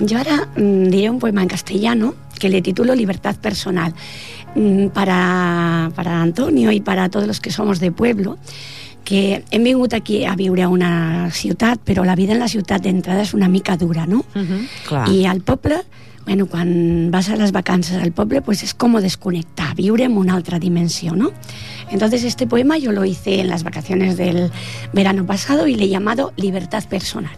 yo 0.01 0.19
ahora 0.19 0.49
mm, 0.57 0.85
diré 0.91 1.11
un 1.11 1.19
poema 1.19 1.43
en 1.43 1.49
castellano 1.49 2.15
que 2.39 2.49
le 2.49 2.63
titulo 2.63 2.95
Libertad 2.95 3.35
Personal. 3.37 3.95
Mm, 4.55 4.89
para, 4.89 5.91
para 5.95 6.23
Antonio 6.23 6.71
y 6.73 6.81
para 6.81 7.09
todos 7.09 7.27
los 7.27 7.41
que 7.41 7.51
somos 7.51 7.81
de 7.81 7.91
pueblo, 7.93 8.39
que 9.09 9.43
hem 9.51 9.65
vingut 9.65 9.95
aquí 9.97 10.27
a 10.29 10.35
viure 10.37 10.67
a 10.67 10.69
una 10.69 11.31
ciutat, 11.33 11.81
però 11.81 12.03
la 12.05 12.13
vida 12.15 12.35
en 12.35 12.43
la 12.43 12.49
ciutat 12.53 12.83
d'entrada 12.85 13.23
és 13.25 13.33
una 13.33 13.49
mica 13.49 13.79
dura, 13.81 14.05
no? 14.05 14.21
clar. 14.85 15.07
I 15.09 15.25
al 15.25 15.41
poble, 15.41 15.79
bueno, 16.27 16.45
quan 16.45 17.09
vas 17.11 17.31
a 17.31 17.37
les 17.41 17.55
vacances 17.57 17.97
al 17.97 18.13
poble, 18.13 18.43
pues 18.43 18.63
es 18.63 18.75
como 18.75 19.01
desconectar, 19.01 19.75
viure 19.75 20.05
en 20.05 20.19
una 20.19 20.35
altra 20.35 20.59
dimensió, 20.59 21.17
¿no? 21.17 21.33
Entonces 21.91 22.23
este 22.23 22.47
poema 22.47 22.77
yo 22.77 22.93
lo 22.93 23.07
hice 23.07 23.41
en 23.41 23.49
las 23.49 23.63
vacaciones 23.63 24.19
del 24.19 24.51
verano 24.93 25.25
pasado 25.25 25.67
y 25.67 25.75
le 25.75 25.85
he 25.85 25.89
llamado 25.89 26.35
Libertad 26.37 26.85
Personal. 26.85 27.33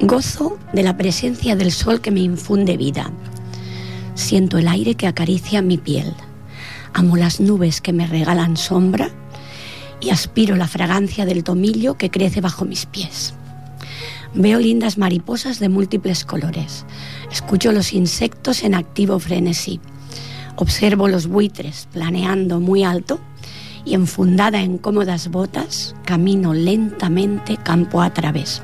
Gozo 0.00 0.58
de 0.74 0.82
la 0.82 0.98
presencia 0.98 1.56
del 1.56 1.72
sol 1.72 2.02
que 2.02 2.10
me 2.10 2.20
infunde 2.20 2.76
vida. 2.76 3.10
Siento 4.14 4.58
el 4.58 4.68
aire 4.68 4.94
que 4.94 5.06
acaricia 5.06 5.62
mi 5.62 5.78
piel. 5.78 6.12
Amo 6.92 7.16
las 7.16 7.40
nubes 7.40 7.80
que 7.80 7.94
me 7.94 8.06
regalan 8.06 8.58
sombra 8.58 9.10
y 10.04 10.10
aspiro 10.10 10.54
la 10.54 10.68
fragancia 10.68 11.24
del 11.24 11.44
tomillo 11.44 11.96
que 11.96 12.10
crece 12.10 12.42
bajo 12.42 12.66
mis 12.66 12.84
pies. 12.84 13.32
Veo 14.34 14.58
lindas 14.58 14.98
mariposas 14.98 15.60
de 15.60 15.70
múltiples 15.70 16.24
colores. 16.24 16.84
Escucho 17.32 17.72
los 17.72 17.92
insectos 17.94 18.64
en 18.64 18.74
activo 18.74 19.18
frenesí. 19.18 19.80
Observo 20.56 21.08
los 21.08 21.26
buitres 21.26 21.88
planeando 21.92 22.60
muy 22.60 22.84
alto 22.84 23.18
y 23.86 23.94
enfundada 23.94 24.60
en 24.60 24.76
cómodas 24.76 25.28
botas 25.28 25.94
camino 26.04 26.52
lentamente 26.52 27.56
campo 27.56 28.02
a 28.02 28.12
través. 28.12 28.60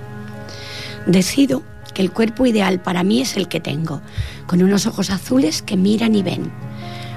Decido 1.06 1.62
que 1.94 2.02
el 2.02 2.12
cuerpo 2.12 2.46
ideal 2.46 2.82
para 2.82 3.02
mí 3.02 3.22
es 3.22 3.36
el 3.36 3.48
que 3.48 3.60
tengo, 3.60 4.02
con 4.46 4.62
unos 4.62 4.86
ojos 4.86 5.10
azules 5.10 5.62
que 5.62 5.76
miran 5.76 6.14
y 6.14 6.22
ven, 6.22 6.50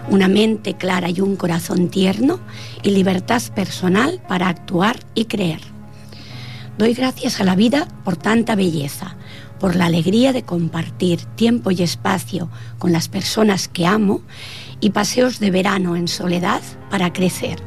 una 0.10 0.28
mente 0.28 0.76
clara 0.76 1.10
y 1.10 1.22
un 1.22 1.36
corazón 1.36 1.90
tierno 1.90 2.40
y 2.82 2.92
libertad 2.92 3.42
personal 3.56 4.22
para 4.28 4.48
actuar 4.48 5.00
y 5.16 5.26
creer. 5.26 5.62
Doy 6.78 6.94
gracias 6.94 7.40
a 7.40 7.44
la 7.44 7.56
vida 7.56 7.88
por 8.04 8.16
tanta 8.16 8.56
belleza, 8.56 9.16
por 9.60 9.76
la 9.76 9.86
alegría 9.86 10.34
de 10.34 10.44
compartir 10.44 11.22
tiempo 11.36 11.72
y 11.72 11.84
espacio 11.84 12.50
con 12.80 12.92
las 12.92 13.08
personas 13.08 13.68
que 13.68 13.86
amo 13.86 14.22
y 14.80 14.90
paseos 14.90 15.40
de 15.40 15.52
verano 15.52 15.96
en 15.96 16.08
soledad 16.08 16.62
para 16.90 17.14
crecer. 17.14 17.62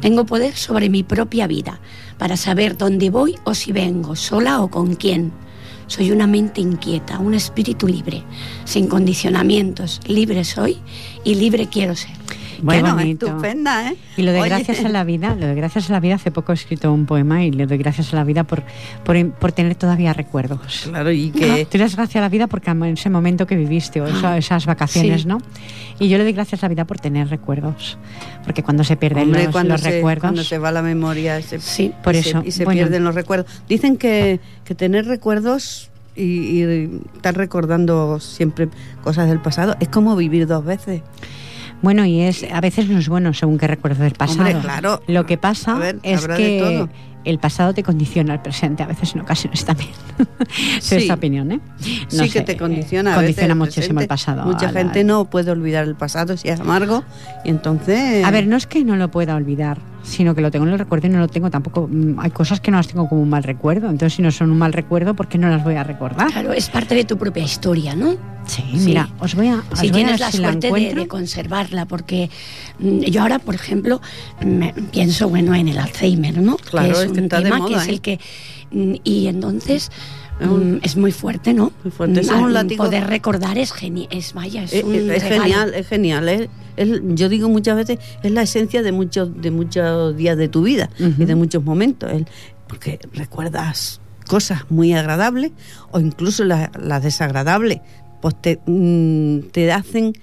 Tengo 0.00 0.26
poder 0.26 0.56
sobre 0.56 0.90
mi 0.90 1.02
propia 1.02 1.46
vida, 1.46 1.80
para 2.18 2.36
saber 2.36 2.76
dónde 2.76 3.10
voy 3.10 3.36
o 3.44 3.54
si 3.54 3.72
vengo, 3.72 4.14
sola 4.14 4.60
o 4.60 4.70
con 4.70 4.94
quién. 4.94 5.32
Soy 5.92 6.10
una 6.10 6.26
mente 6.26 6.62
inquieta, 6.62 7.18
un 7.18 7.34
espíritu 7.34 7.86
libre, 7.86 8.22
sin 8.64 8.86
condicionamientos. 8.86 10.00
Libre 10.06 10.42
soy 10.42 10.78
y 11.22 11.34
libre 11.34 11.68
quiero 11.68 11.94
ser. 11.94 12.12
Muy 12.62 12.76
bueno, 12.80 12.94
bonito. 12.94 13.26
estupenda, 13.26 13.90
¿eh? 13.90 13.96
Y 14.16 14.22
lo 14.22 14.32
de 14.32 14.40
Oye, 14.40 14.48
gracias 14.48 14.84
a 14.84 14.88
la 14.88 15.02
vida, 15.04 15.34
lo 15.34 15.46
de 15.48 15.54
gracias 15.54 15.90
a 15.90 15.92
la 15.92 16.00
vida, 16.00 16.14
hace 16.14 16.30
poco 16.30 16.52
he 16.52 16.54
escrito 16.54 16.92
un 16.92 17.06
poema 17.06 17.44
y 17.44 17.50
le 17.50 17.66
doy 17.66 17.76
gracias 17.76 18.12
a 18.12 18.16
la 18.16 18.24
vida 18.24 18.44
por, 18.44 18.62
por, 19.04 19.30
por 19.32 19.50
tener 19.52 19.74
todavía 19.74 20.12
recuerdos. 20.12 20.82
Claro, 20.88 21.10
y 21.10 21.30
que... 21.30 21.66
Tú 21.70 21.76
le 21.78 21.84
das 21.84 21.96
gracias 21.96 22.16
a 22.16 22.20
la 22.20 22.28
vida 22.28 22.46
porque 22.46 22.70
en 22.70 22.82
ese 22.84 23.10
momento 23.10 23.46
que 23.46 23.56
viviste 23.56 24.00
o 24.00 24.06
eso- 24.06 24.26
Ah, 24.26 24.38
esas 24.38 24.64
vacaciones, 24.66 25.22
sí. 25.22 25.28
¿no? 25.28 25.38
Y 25.98 26.08
yo 26.08 26.16
le 26.18 26.24
doy 26.24 26.32
gracias 26.32 26.62
a 26.62 26.66
la 26.66 26.68
vida 26.70 26.84
por 26.84 27.00
tener 27.00 27.28
recuerdos. 27.28 27.98
Porque 28.44 28.62
cuando 28.62 28.84
se 28.84 28.96
pierden 28.96 29.24
Hombre, 29.24 29.44
los, 29.44 29.52
cuando, 29.52 29.74
los 29.74 29.80
se, 29.80 29.90
recuerdos... 29.90 30.20
cuando 30.22 30.44
se 30.44 30.58
va 30.58 30.70
la 30.70 30.82
memoria 30.82 31.42
se, 31.42 31.58
Sí, 31.60 31.92
por 32.02 32.14
y 32.14 32.18
eso, 32.18 32.42
se, 32.42 32.48
y 32.48 32.52
se 32.52 32.64
bueno. 32.64 32.78
pierden 32.78 33.02
los 33.04 33.14
recuerdos. 33.14 33.46
Dicen 33.68 33.96
que, 33.96 34.38
que 34.64 34.74
tener 34.76 35.06
recuerdos 35.06 35.90
y, 36.14 36.22
y 36.62 37.00
estar 37.16 37.36
recordando 37.36 38.20
siempre 38.20 38.68
cosas 39.02 39.28
del 39.28 39.40
pasado 39.40 39.76
es 39.80 39.88
como 39.88 40.14
vivir 40.14 40.46
dos 40.46 40.64
veces. 40.64 41.02
Bueno, 41.82 42.06
y 42.06 42.20
es 42.20 42.44
a 42.50 42.60
veces 42.60 42.88
no 42.88 42.98
es 42.98 43.08
bueno 43.08 43.34
según 43.34 43.58
qué 43.58 43.66
recuerdo 43.66 44.04
del 44.04 44.14
pasado. 44.14 44.40
Hombre, 44.40 44.60
claro. 44.60 45.02
Lo 45.08 45.26
que 45.26 45.36
pasa 45.36 45.74
ver, 45.74 45.98
es 46.02 46.26
que 46.26 46.60
todo. 46.60 46.88
El 47.24 47.38
pasado 47.38 47.72
te 47.74 47.82
condiciona 47.82 48.32
al 48.32 48.42
presente, 48.42 48.82
a 48.82 48.86
veces 48.86 49.14
en 49.14 49.20
ocasiones 49.20 49.64
también. 49.64 49.90
es 50.78 50.84
Sí. 50.84 50.96
esta 50.96 51.14
opinión, 51.14 51.52
¿eh? 51.52 51.60
No 52.12 52.24
sí 52.24 52.30
que 52.30 52.40
te 52.42 52.52
eh, 52.52 52.56
condiciona. 52.56 53.12
a 53.12 53.16
condiciona 53.16 53.54
veces 53.54 53.56
muchísimo 53.56 54.00
el 54.00 54.06
presente. 54.06 54.08
pasado. 54.08 54.44
Mucha 54.46 54.72
la- 54.72 54.80
gente 54.80 55.04
no 55.04 55.24
puede 55.26 55.50
olvidar 55.50 55.84
el 55.84 55.94
pasado 55.94 56.36
si 56.36 56.48
es 56.48 56.60
amargo 56.60 57.04
y 57.44 57.50
entonces... 57.50 58.24
A 58.24 58.30
ver, 58.30 58.46
no 58.46 58.56
es 58.56 58.66
que 58.66 58.84
no 58.84 58.96
lo 58.96 59.10
pueda 59.10 59.34
olvidar, 59.36 59.78
sino 60.02 60.34
que 60.34 60.40
lo 60.40 60.50
tengo 60.50 60.66
en 60.66 60.72
el 60.72 60.78
recuerdo 60.78 61.06
y 61.06 61.10
no 61.10 61.18
lo 61.20 61.28
tengo 61.28 61.50
tampoco. 61.50 61.88
mm, 61.90 62.18
Hay 62.20 62.30
cosas 62.30 62.60
que 62.60 62.70
no 62.70 62.76
las 62.76 62.88
tengo 62.88 63.08
como 63.08 63.22
un 63.22 63.28
mal 63.30 63.42
recuerdo. 63.44 63.88
Entonces, 63.88 64.14
si 64.14 64.22
no 64.22 64.30
son 64.30 64.50
un 64.50 64.58
mal 64.58 64.72
recuerdo, 64.72 65.14
¿por 65.14 65.28
qué 65.28 65.38
no 65.38 65.48
las 65.48 65.62
voy 65.62 65.76
a 65.76 65.84
recordar? 65.84 66.28
Claro, 66.32 66.52
es 66.52 66.68
parte 66.68 66.94
de 66.94 67.04
tu 67.04 67.16
propia 67.16 67.42
historia, 67.44 67.94
¿no? 67.94 68.16
Sí, 68.44 68.64
Sí. 68.76 68.86
mira, 68.86 69.08
os 69.20 69.36
voy 69.36 69.46
a. 69.46 69.62
os 69.70 69.78
si 69.78 69.86
voy 69.86 69.88
a 69.90 69.92
tienes 69.92 70.12
ver 70.14 70.20
la 70.20 70.30
si 70.32 70.38
suerte 70.38 70.72
de, 70.72 71.06
conservarla, 71.06 71.86
porque 71.86 72.28
mm, 72.80 72.98
yo 73.02 73.22
ahora, 73.22 73.38
por 73.38 73.54
ejemplo, 73.54 74.00
me- 74.44 74.74
pienso 74.90 75.28
bueno 75.28 75.54
en 75.54 75.68
el 75.68 75.78
Alzheimer, 75.78 76.42
¿no? 76.42 76.56
Claro, 76.56 76.88
que 76.98 77.04
es, 77.04 77.11
es 77.12 77.16
que 77.18 77.22
un 77.22 77.28
tema 77.28 77.66
que 77.66 77.74
es 77.74 77.86
¿eh? 77.86 77.90
el 77.90 78.00
que 78.00 78.20
mm, 78.72 78.94
y 79.04 79.26
entonces 79.28 79.90
Es 80.40 80.48
un- 80.48 80.74
mm, 80.76 80.80
es 80.82 80.96
muy 80.96 81.12
fuerte, 81.12 81.52
¿no? 81.54 81.70
Muy 81.84 81.90
fuerte, 81.92 82.20
es 82.20 82.30
Mm, 82.30 82.42
un 82.42 82.52
látigo. 82.52 82.84
Poder 82.84 83.06
recordar 83.06 83.58
es 83.58 83.70
genial, 83.72 84.08
es 84.10 84.32
vaya, 84.32 84.64
es, 84.64 84.72
Es, 84.72 84.82
un 84.84 84.94
es- 84.94 85.02
es 85.10 85.22
regalo. 85.22 85.42
genial, 85.42 85.74
es 85.74 85.86
genial. 85.88 86.28
es- 86.28 86.48
es- 86.76 87.00
yo 87.04 87.28
digo 87.28 87.48
muchas 87.48 87.76
veces, 87.76 87.98
es 88.22 88.32
la 88.32 88.42
esencia 88.42 88.82
de 88.82 88.90
muchos, 88.92 89.40
de 89.40 89.50
muchos 89.50 90.16
días 90.16 90.36
de 90.36 90.48
tu 90.48 90.62
vida 90.62 90.88
y 90.98 91.24
de 91.24 91.34
muchos 91.34 91.62
momentos. 91.62 92.10
porque 92.66 92.98
recuerdas 93.12 94.00
cosas 94.26 94.62
muy 94.70 94.94
agradables 94.94 95.52
o 95.90 96.00
incluso 96.00 96.42
las, 96.44 96.70
las 96.82 97.02
desagradables, 97.02 97.80
pues 98.22 98.34
te, 98.40 98.58
mm, 98.64 99.50
te 99.52 99.70
hacen 99.70 100.06
eh, 100.06 100.20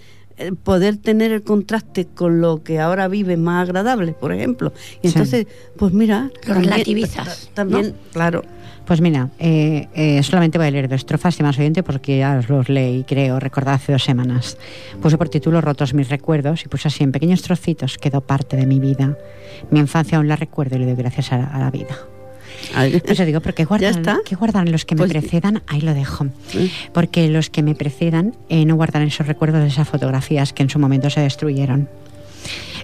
poder 0.64 0.98
tener 0.98 1.32
el 1.32 1.44
contraste 1.44 2.06
con 2.06 2.42
lo 2.42 2.64
que 2.64 2.80
ahora 2.80 3.08
vives 3.08 3.38
más 3.38 3.68
agradable, 3.68 4.14
por 4.14 4.32
ejemplo. 4.34 4.72
Y 5.02 5.08
Sí. 5.10 5.14
entonces, 5.16 5.48
pues 5.78 5.94
mira... 5.94 6.30
Lo 6.46 6.54
también- 6.54 6.72
relativizas, 6.72 7.50
También, 7.54 7.96
claro. 8.14 8.44
Pues 8.86 9.02
mira, 9.02 9.30
eh, 9.38 9.88
eh, 9.94 10.24
solamente 10.24 10.58
voy 10.58 10.66
a 10.66 10.72
leer 10.72 10.90
dos 10.90 10.96
estrofas 11.02 11.40
y 11.40 11.44
más 11.44 11.60
oyente 11.60 11.84
porque 11.84 12.18
ya 12.18 12.38
os 12.40 12.50
los 12.50 12.70
leí, 12.70 13.04
creo, 13.04 13.40
recordad 13.40 13.76
hace 13.76 13.92
dos 13.92 14.04
semanas. 14.04 14.58
Puse 15.00 15.16
por 15.16 15.30
título 15.30 15.62
Rotos 15.62 15.94
mis 15.94 16.10
recuerdos 16.10 16.66
y 16.66 16.70
puse 16.70 16.88
así 16.88 17.04
en 17.04 17.12
pequeños 17.12 17.44
trocitos 17.44 18.00
quedó 18.00 18.22
parte 18.22 18.58
de 18.58 18.66
mi 18.66 18.80
vida. 18.80 19.16
Mi 19.70 19.80
infancia 19.80 20.18
aún 20.18 20.28
la 20.28 20.36
recuerdo 20.38 20.76
y 20.76 20.80
le 20.80 20.86
doy 20.88 20.96
gracias 20.96 21.32
a 21.34 21.60
la 21.60 21.70
vida. 21.70 21.96
Ay. 22.76 23.02
Pues 23.06 23.26
digo, 23.26 23.42
porque 23.42 23.64
¿Ya 23.64 23.68
guardan? 23.68 24.20
¿qué 24.26 24.36
guardan 24.36 24.72
los 24.72 24.86
que 24.86 24.96
me 24.96 25.00
Pues- 25.00 25.12
precedan? 25.12 25.62
Ahí 25.68 25.82
lo 25.82 25.94
dejo. 25.94 26.28
Porque 26.94 27.28
los 27.28 27.50
que 27.50 27.64
me 27.64 27.76
precedan 27.76 28.34
eh, 28.50 28.66
no 28.66 28.76
guardan 28.76 29.04
esos 29.04 29.28
recuerdos 29.28 29.62
de 29.62 29.68
esas 29.68 29.88
fotografías 29.88 30.54
que 30.54 30.64
en 30.64 30.70
su 30.70 30.80
momento 30.80 31.10
se 31.10 31.22
destruyeron. 31.22 31.90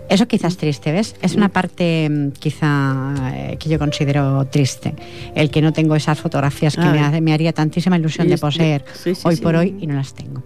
Eso 0.07 0.27
quizás 0.27 0.57
triste, 0.57 0.91
¿ves? 0.91 1.15
Es 1.21 1.33
una 1.35 1.49
parte 1.49 2.07
mm, 2.09 2.31
quizá 2.33 3.13
eh, 3.33 3.57
que 3.59 3.69
yo 3.69 3.79
considero 3.79 4.45
triste. 4.45 4.93
El 5.33 5.49
que 5.49 5.61
no 5.61 5.73
tengo 5.73 5.95
esas 5.95 6.19
fotografías 6.19 6.75
que 6.75 6.85
me, 6.85 7.21
me 7.21 7.33
haría 7.33 7.53
tantísima 7.53 7.97
ilusión 7.97 8.27
de 8.27 8.37
poseer 8.37 8.85
sí, 8.93 9.15
sí, 9.15 9.21
hoy 9.23 9.35
sí. 9.37 9.41
por 9.41 9.55
hoy 9.55 9.75
y 9.79 9.87
no 9.87 9.95
las 9.95 10.13
tengo. 10.13 10.43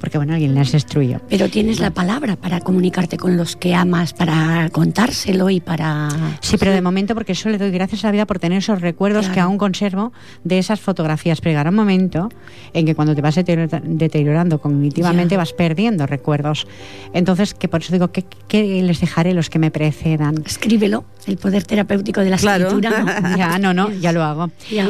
Porque 0.00 0.18
bueno, 0.18 0.34
alguien 0.34 0.54
las 0.54 0.72
destruyó. 0.72 1.20
Pero 1.28 1.48
tienes 1.48 1.80
la 1.80 1.90
palabra 1.90 2.36
para 2.36 2.60
comunicarte 2.60 3.16
con 3.16 3.36
los 3.36 3.56
que 3.56 3.74
amas, 3.74 4.12
para 4.12 4.68
contárselo 4.70 5.50
y 5.50 5.60
para... 5.60 6.08
Sí, 6.40 6.56
pero 6.58 6.72
de 6.72 6.80
momento, 6.82 7.14
porque 7.14 7.32
eso 7.32 7.48
le 7.48 7.58
doy 7.58 7.70
gracias 7.70 8.04
a 8.04 8.08
la 8.08 8.12
vida 8.12 8.26
por 8.26 8.38
tener 8.38 8.58
esos 8.58 8.80
recuerdos 8.80 9.26
Claro. 9.26 9.34
que 9.34 9.40
aún 9.40 9.58
conservo 9.58 10.12
de 10.44 10.58
esas 10.58 10.80
fotografías. 10.80 11.40
Pero 11.40 11.52
llegará 11.52 11.70
un 11.70 11.76
momento 11.76 12.28
en 12.72 12.86
que 12.86 12.94
cuando 12.94 13.14
te 13.14 13.22
vas 13.22 13.36
deteriora- 13.36 13.80
deteriorando 13.84 14.60
cognitivamente 14.60 15.34
Ya. 15.34 15.38
vas 15.38 15.52
perdiendo 15.52 16.06
recuerdos. 16.06 16.66
Entonces, 17.12 17.54
que 17.54 17.68
por 17.68 17.80
eso 17.82 17.92
digo 17.92 18.08
que, 18.12 18.24
que 18.48 18.82
les 18.82 19.00
dejaré 19.00 19.32
los 19.34 19.50
que 19.50 19.58
me 19.58 19.70
precedan. 19.70 20.34
Escríbelo, 20.44 21.04
el 21.26 21.36
poder 21.38 21.64
terapéutico 21.64 22.20
de 22.20 22.30
la 22.30 22.36
Claro. 22.36 22.66
escritura, 22.68 23.02
¿no? 23.02 23.36
Ya, 23.36 23.58
no, 23.58 23.74
no, 23.74 23.90
ya 23.92 24.12
lo 24.12 24.22
hago. 24.22 24.50
Ya. 24.70 24.86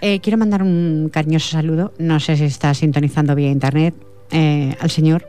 Eh, 0.00 0.20
quiero 0.20 0.38
mandar 0.38 0.62
un 0.62 1.10
cariñoso 1.12 1.50
saludo, 1.50 1.92
no 1.98 2.20
sé 2.20 2.36
si 2.36 2.44
está 2.44 2.72
sintonizando 2.74 3.34
vía 3.34 3.50
internet, 3.50 3.94
eh, 4.30 4.76
al 4.80 4.90
señor, 4.90 5.26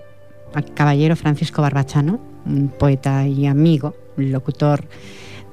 al 0.54 0.74
caballero 0.74 1.16
Francisco 1.16 1.62
Barbachano, 1.62 2.20
un 2.46 2.70
poeta 2.70 3.28
y 3.28 3.46
amigo, 3.46 3.96
locutor 4.18 4.84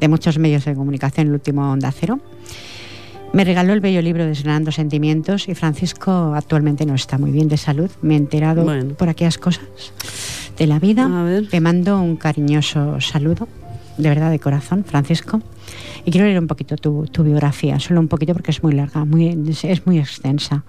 de 0.01 0.09
muchos 0.09 0.39
medios 0.39 0.65
de 0.65 0.75
comunicación, 0.75 1.29
el 1.29 1.33
último 1.35 1.71
Onda 1.71 1.91
Cero. 1.93 2.21
Me 3.33 3.45
regaló 3.45 3.73
el 3.73 3.81
bello 3.81 4.01
libro 4.03 4.25
Desgranando 4.25 4.73
Sentimientos 4.73 5.49
y 5.49 5.55
Francisco 5.55 6.33
actualmente 6.35 6.87
no 6.87 6.95
está 6.95 7.19
muy 7.19 7.33
bien 7.33 7.49
de 7.49 7.57
salud. 7.57 7.91
Me 8.01 8.15
he 8.15 8.17
enterado 8.17 8.65
Bueno. 8.65 8.95
por 8.95 9.09
aquellas 9.09 9.37
cosas 9.37 9.65
de 10.57 10.67
la 10.67 10.79
vida. 10.79 11.09
Te 11.51 11.61
mando 11.61 12.01
un 12.01 12.17
cariñoso 12.17 13.01
saludo, 13.01 13.49
de 13.99 14.09
verdad, 14.09 14.31
de 14.31 14.39
corazón, 14.39 14.85
Francisco. 14.85 15.43
Y 16.05 16.13
quiero 16.13 16.27
leer 16.27 16.39
un 16.39 16.47
poquito 16.47 16.77
tu, 16.77 17.07
tu 17.09 17.25
biografía, 17.25 17.81
solo 17.81 18.01
un 18.01 18.09
poquito 18.09 18.33
porque 18.33 18.53
es 18.53 18.63
muy 18.63 18.73
larga, 18.73 19.05
muy, 19.05 19.29
es 19.65 19.87
muy 19.87 19.99
extensa. 19.99 20.65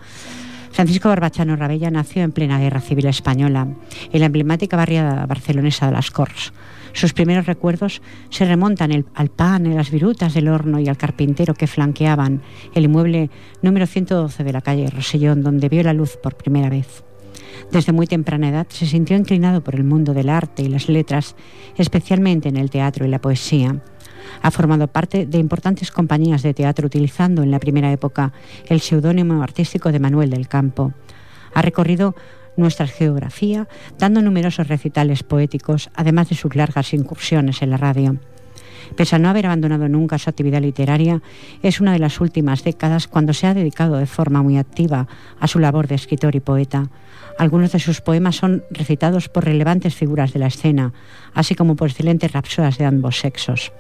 Francisco 0.78 1.10
Barbachano 1.10 1.56
Rabella 1.56 1.90
nació 1.90 2.22
en 2.22 2.32
plena 2.32 2.60
Guerra 2.60 2.82
Civil 2.82 3.08
Española, 3.08 3.68
en 4.14 4.20
la 4.20 4.28
emblemática 4.28 4.78
barriada 4.78 5.26
barcelonesa 5.26 5.88
de 5.88 5.94
las 5.94 6.12
Corts. 6.12 6.54
Sus 6.94 7.14
primeros 7.14 7.48
recuerdos 7.48 8.04
se 8.30 8.46
remontan 8.46 9.04
al 9.16 9.30
pan, 9.30 9.66
a 9.66 9.74
las 9.74 9.90
virutas 9.90 10.36
del 10.36 10.50
horno 10.50 10.80
y 10.80 10.88
al 10.88 10.96
carpintero 10.96 11.56
que 11.56 11.66
flanqueaban 11.66 12.44
el 12.76 12.84
inmueble 12.84 13.32
número 13.64 13.88
112 13.88 14.44
de 14.44 14.54
la 14.54 14.62
calle 14.62 14.92
Rosellón, 14.92 15.42
donde 15.42 15.68
vio 15.68 15.82
la 15.82 15.94
luz 15.94 16.16
por 16.22 16.38
primera 16.38 16.70
vez. 16.70 17.04
Desde 17.72 17.92
muy 17.92 18.06
temprana 18.06 18.50
edad 18.50 18.68
se 18.70 18.86
sintió 18.86 19.18
inclinado 19.18 19.64
por 19.64 19.74
el 19.74 19.84
mundo 19.84 20.14
del 20.14 20.30
arte 20.30 20.62
y 20.62 20.68
las 20.68 20.90
letras, 20.90 21.36
especialmente 21.76 22.50
en 22.50 22.58
el 22.58 22.70
teatro 22.70 23.04
y 23.04 23.10
la 23.10 23.20
poesía. 23.20 23.82
Ha 24.42 24.52
formado 24.52 24.88
parte 24.88 25.26
de 25.26 25.38
importantes 25.38 25.92
compañías 25.92 26.44
de 26.44 26.54
teatro 26.54 26.88
utilizando 26.88 27.44
en 27.44 27.52
la 27.52 27.60
primera 27.60 27.92
época 27.92 28.34
el 28.68 28.82
seudónimo 28.82 29.42
artístico 29.44 29.92
de 29.92 30.00
Manuel 30.00 30.30
del 30.30 30.48
Campo. 30.48 30.94
Ha 31.54 31.62
recorrido 31.62 32.16
nuestra 32.56 32.88
geografía 32.88 33.68
dando 33.98 34.22
numerosos 34.22 34.68
recitales 34.68 35.24
poéticos, 35.24 35.90
además 35.96 36.30
de 36.30 36.36
sus 36.36 36.56
largas 36.56 36.94
incursiones 36.94 37.62
en 37.62 37.70
la 37.70 37.78
radio. 37.78 38.18
Pese 38.96 39.16
a 39.16 39.20
no 39.20 39.30
haber 39.30 39.46
abandonado 39.46 39.88
nunca 39.88 40.18
su 40.18 40.30
actividad 40.30 40.62
literaria, 40.62 41.22
es 41.62 41.82
una 41.82 41.94
de 41.94 42.00
las 42.00 42.20
últimas 42.22 42.64
décadas 42.64 43.08
cuando 43.08 43.34
se 43.34 43.48
ha 43.48 43.54
dedicado 43.54 43.98
de 43.98 44.06
forma 44.06 44.44
muy 44.44 44.58
activa 44.58 45.08
a 45.40 45.48
su 45.48 45.60
labor 45.60 45.88
de 45.88 45.96
escritor 45.96 46.36
y 46.36 46.40
poeta. 46.40 46.90
Algunos 47.38 47.72
de 47.72 47.80
sus 47.80 48.02
poemas 48.02 48.36
son 48.36 48.64
recitados 48.72 49.30
por 49.30 49.46
relevantes 49.46 49.94
figuras 49.94 50.34
de 50.34 50.40
la 50.40 50.48
escena, 50.48 50.94
así 51.34 51.54
como 51.54 51.76
por 51.76 51.90
excelentes 51.90 52.32
rapsodas 52.32 52.80
de 52.80 52.86
ambos 52.86 53.20
sexos, 53.20 53.72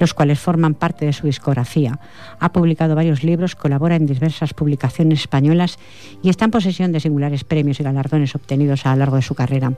los 0.00 0.14
cuales 0.14 0.40
forman 0.40 0.74
parte 0.74 1.04
de 1.04 1.12
su 1.12 1.26
discografía. 1.26 2.00
Ha 2.40 2.52
publicado 2.52 2.94
varios 2.94 3.22
libros, 3.22 3.56
colabora 3.56 3.96
en 3.96 4.06
diversas 4.06 4.54
publicaciones 4.54 5.20
españolas 5.20 5.78
y 6.22 6.30
está 6.30 6.46
en 6.46 6.50
posesión 6.50 6.92
de 6.92 7.00
singulares 7.00 7.44
premios 7.44 7.78
y 7.78 7.82
galardones 7.82 8.34
obtenidos 8.34 8.86
a 8.86 8.92
lo 8.92 9.00
largo 9.00 9.16
de 9.16 9.22
su 9.22 9.34
carrera. 9.34 9.74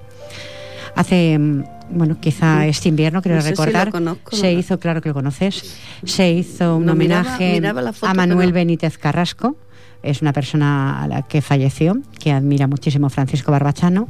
Hace, 0.95 1.39
mm, 1.39 1.65
bueno, 1.91 2.19
quizá 2.21 2.67
este 2.67 2.89
invierno, 2.89 3.23
creo 3.23 3.37
No 3.37 3.43
sé 3.43 3.49
si 3.51 3.55
lo 3.57 3.65
recordar, 3.65 3.91
conozco, 3.91 4.37
se 4.37 4.53
¿no? 4.53 4.59
hizo, 4.59 4.79
claro 4.79 5.01
que 5.03 5.09
lo 5.11 5.15
conoces, 5.15 5.77
se 6.05 6.31
hizo 6.33 6.77
un 6.77 6.87
No, 6.87 6.93
homenaje 6.93 7.53
miraba 7.55 7.83
la 7.83 7.93
foto, 7.93 8.11
a 8.11 8.15
Manuel 8.15 8.49
pero- 8.49 8.55
Benítez 8.55 8.99
Carrasco, 8.99 9.57
es 10.03 10.23
una 10.23 10.33
persona 10.33 11.03
a 11.03 11.09
la 11.09 11.23
que 11.23 11.43
falleció, 11.43 11.99
que 12.19 12.33
admira 12.33 12.67
muchísimo 12.67 13.09
Francisco 13.11 13.51
Barbachano, 13.53 14.09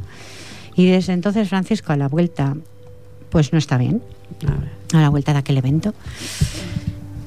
y 0.74 0.86
desde 0.86 1.12
entonces 1.14 1.48
Francisco 1.48 1.92
a 1.92 1.96
la 1.96 2.08
vuelta, 2.08 2.54
pues 3.30 3.52
no 3.52 3.58
está 3.58 3.78
bien, 3.78 4.02
A 4.92 4.98
a 4.98 5.00
la 5.02 5.08
vuelta 5.08 5.32
de 5.32 5.38
aquel 5.38 5.56
evento. 5.58 5.94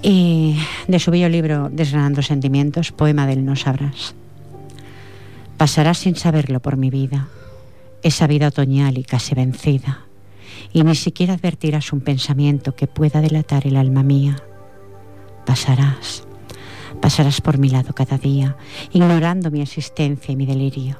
Y 0.01 0.57
de 0.88 0.99
su 0.99 1.12
bello 1.12 1.27
libro 1.29 1.69
Desgranando 1.71 2.21
Sentimientos, 2.21 2.91
poema 2.93 3.25
del 3.27 3.43
No 3.43 3.55
Sabrás. 3.55 4.15
Pasarás 5.57 5.97
sin 5.97 6.15
saberlo 6.15 6.62
por 6.62 6.77
mi 6.77 6.89
vida, 6.89 7.27
esa 8.03 8.27
vida 8.27 8.47
otoñal 8.47 8.97
y 8.97 9.03
casi 9.03 9.35
vencida, 9.35 10.05
y 10.73 10.83
ni 10.83 10.95
siquiera 10.95 11.33
advertirás 11.33 11.93
un 11.93 12.01
pensamiento 12.01 12.75
que 12.75 12.88
pueda 12.88 13.21
delatar 13.21 13.67
el 13.67 13.77
alma 13.77 14.03
mía. 14.03 14.38
Pasarás, 15.45 16.23
pasarás 17.01 17.41
por 17.41 17.57
mi 17.57 17.69
lado 17.69 17.93
cada 17.93 18.17
día, 18.17 18.57
ignorando 18.91 19.51
mi 19.51 19.62
existencia 19.62 20.31
y 20.31 20.35
mi 20.35 20.45
delirio, 20.45 20.97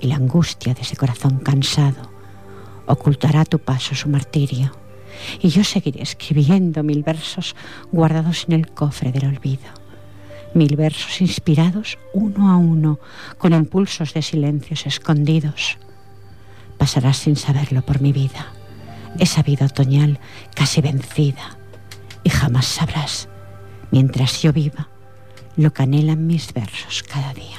y 0.00 0.06
la 0.06 0.16
angustia 0.16 0.74
de 0.74 0.82
ese 0.82 0.96
corazón 0.96 1.38
cansado 1.38 2.10
ocultará 2.86 3.42
a 3.42 3.44
tu 3.44 3.58
paso 3.58 3.94
su 3.94 4.08
martirio 4.08 4.72
y 5.40 5.48
yo 5.48 5.64
seguiré 5.64 6.02
escribiendo 6.02 6.82
mil 6.82 7.02
versos 7.02 7.54
guardados 7.90 8.44
en 8.48 8.54
el 8.54 8.68
cofre 8.68 9.12
del 9.12 9.26
olvido. 9.26 9.68
Mil 10.54 10.76
versos 10.76 11.20
inspirados 11.20 11.98
uno 12.12 12.50
a 12.50 12.56
uno 12.56 12.98
con 13.38 13.54
impulsos 13.54 14.12
de 14.14 14.22
silencios 14.22 14.86
escondidos. 14.86 15.78
Pasarás 16.82 17.18
sin 17.18 17.36
saberlo 17.36 17.82
por 17.82 18.00
mi 18.00 18.12
vida, 18.12 18.48
esa 19.20 19.44
vida 19.44 19.66
otoñal 19.66 20.18
casi 20.52 20.80
vencida, 20.80 21.56
y 22.24 22.28
jamás 22.28 22.66
sabrás, 22.66 23.28
mientras 23.92 24.42
yo 24.42 24.52
viva, 24.52 24.88
lo 25.56 25.72
que 25.72 25.84
anhelan 25.84 26.26
mis 26.26 26.52
versos 26.52 27.04
cada 27.04 27.32
día. 27.34 27.58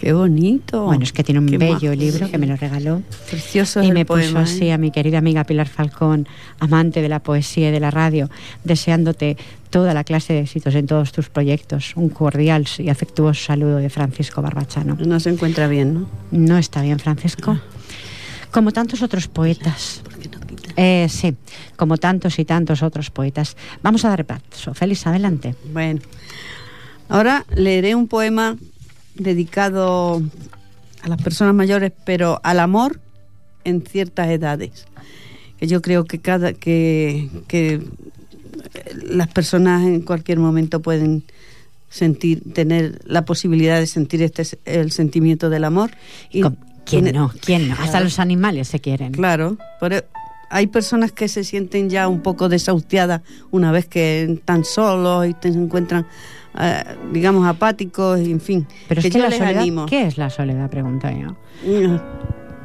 Qué 0.00 0.14
bonito. 0.14 0.86
Bueno, 0.86 1.04
es 1.04 1.12
que 1.12 1.22
tiene 1.22 1.40
un 1.40 1.48
Qué 1.48 1.58
bello 1.58 1.74
majo. 1.74 1.94
libro 1.94 2.30
que 2.30 2.38
me 2.38 2.46
lo 2.46 2.56
regaló 2.56 3.02
Precioso 3.28 3.82
y 3.82 3.92
me 3.92 4.06
puso 4.06 4.38
así 4.38 4.68
¿eh? 4.68 4.72
a 4.72 4.78
mi 4.78 4.90
querida 4.90 5.18
amiga 5.18 5.44
Pilar 5.44 5.68
Falcón, 5.68 6.26
amante 6.58 7.02
de 7.02 7.10
la 7.10 7.18
poesía 7.18 7.68
y 7.68 7.72
de 7.72 7.80
la 7.80 7.90
radio, 7.90 8.30
deseándote 8.64 9.36
toda 9.68 9.92
la 9.92 10.02
clase 10.02 10.32
de 10.32 10.40
éxitos 10.40 10.74
en 10.76 10.86
todos 10.86 11.12
tus 11.12 11.28
proyectos. 11.28 11.92
Un 11.94 12.08
cordial 12.08 12.66
y 12.78 12.88
afectuoso 12.88 13.44
saludo 13.44 13.76
de 13.76 13.90
Francisco 13.90 14.40
Barbachano. 14.40 14.96
No 14.98 15.20
se 15.20 15.28
encuentra 15.28 15.68
bien, 15.68 15.92
¿no? 15.92 16.08
No 16.30 16.56
está 16.56 16.80
bien, 16.80 16.98
Francisco. 16.98 17.58
Como 18.52 18.72
tantos 18.72 19.02
otros 19.02 19.28
poetas. 19.28 20.02
Eh, 20.76 21.06
sí, 21.08 21.34
como 21.76 21.96
tantos 21.96 22.38
y 22.38 22.44
tantos 22.44 22.82
otros 22.82 23.10
poetas. 23.10 23.56
Vamos 23.82 24.04
a 24.04 24.10
dar 24.10 24.24
paso. 24.24 24.74
Félix, 24.74 25.06
adelante. 25.06 25.54
Bueno, 25.72 26.00
ahora 27.08 27.44
leeré 27.54 27.94
un 27.94 28.08
poema 28.08 28.56
dedicado 29.14 30.22
a 31.02 31.08
las 31.08 31.20
personas 31.22 31.54
mayores, 31.54 31.92
pero 32.04 32.40
al 32.42 32.60
amor 32.60 33.00
en 33.64 33.82
ciertas 33.82 34.28
edades. 34.28 34.86
Que 35.58 35.66
yo 35.66 35.80
creo 35.80 36.04
que 36.04 36.18
cada 36.18 36.52
que, 36.52 37.30
que 37.48 37.80
las 39.04 39.28
personas 39.28 39.82
en 39.86 40.00
cualquier 40.02 40.38
momento 40.38 40.80
pueden 40.80 41.24
sentir, 41.88 42.42
tener 42.54 43.00
la 43.04 43.24
posibilidad 43.24 43.78
de 43.78 43.86
sentir 43.86 44.22
este 44.22 44.44
el 44.64 44.90
sentimiento 44.92 45.50
del 45.50 45.64
amor. 45.64 45.90
Y, 46.30 46.40
Com- 46.40 46.56
¿Quién 46.84 47.12
no? 47.12 47.32
¿Quién 47.40 47.68
no? 47.68 47.76
Hasta 47.78 48.00
los 48.00 48.18
animales 48.18 48.68
se 48.68 48.80
quieren. 48.80 49.12
Claro, 49.12 49.56
pero 49.80 50.02
hay 50.52 50.66
personas 50.66 51.12
que 51.12 51.28
se 51.28 51.44
sienten 51.44 51.88
ya 51.88 52.08
un 52.08 52.20
poco 52.20 52.48
desahuciadas 52.48 53.22
una 53.50 53.72
vez 53.72 53.86
que 53.86 54.24
están 54.24 54.64
solos 54.64 55.26
y 55.26 55.34
te 55.34 55.48
encuentran, 55.48 56.06
eh, 56.60 56.84
digamos, 57.12 57.46
apáticos, 57.46 58.20
y 58.20 58.30
en 58.30 58.40
fin. 58.40 58.66
Pero 58.86 59.00
es 59.00 59.06
que, 59.06 59.10
yo 59.10 59.22
la 59.22 59.30
les 59.30 59.38
soledad, 59.38 59.60
animo. 59.62 59.86
¿qué 59.86 60.06
es 60.06 60.18
la 60.18 60.28
soledad? 60.28 60.68
Pregunto 60.68 61.08
yo. 61.10 61.36
Mm, 61.66 61.96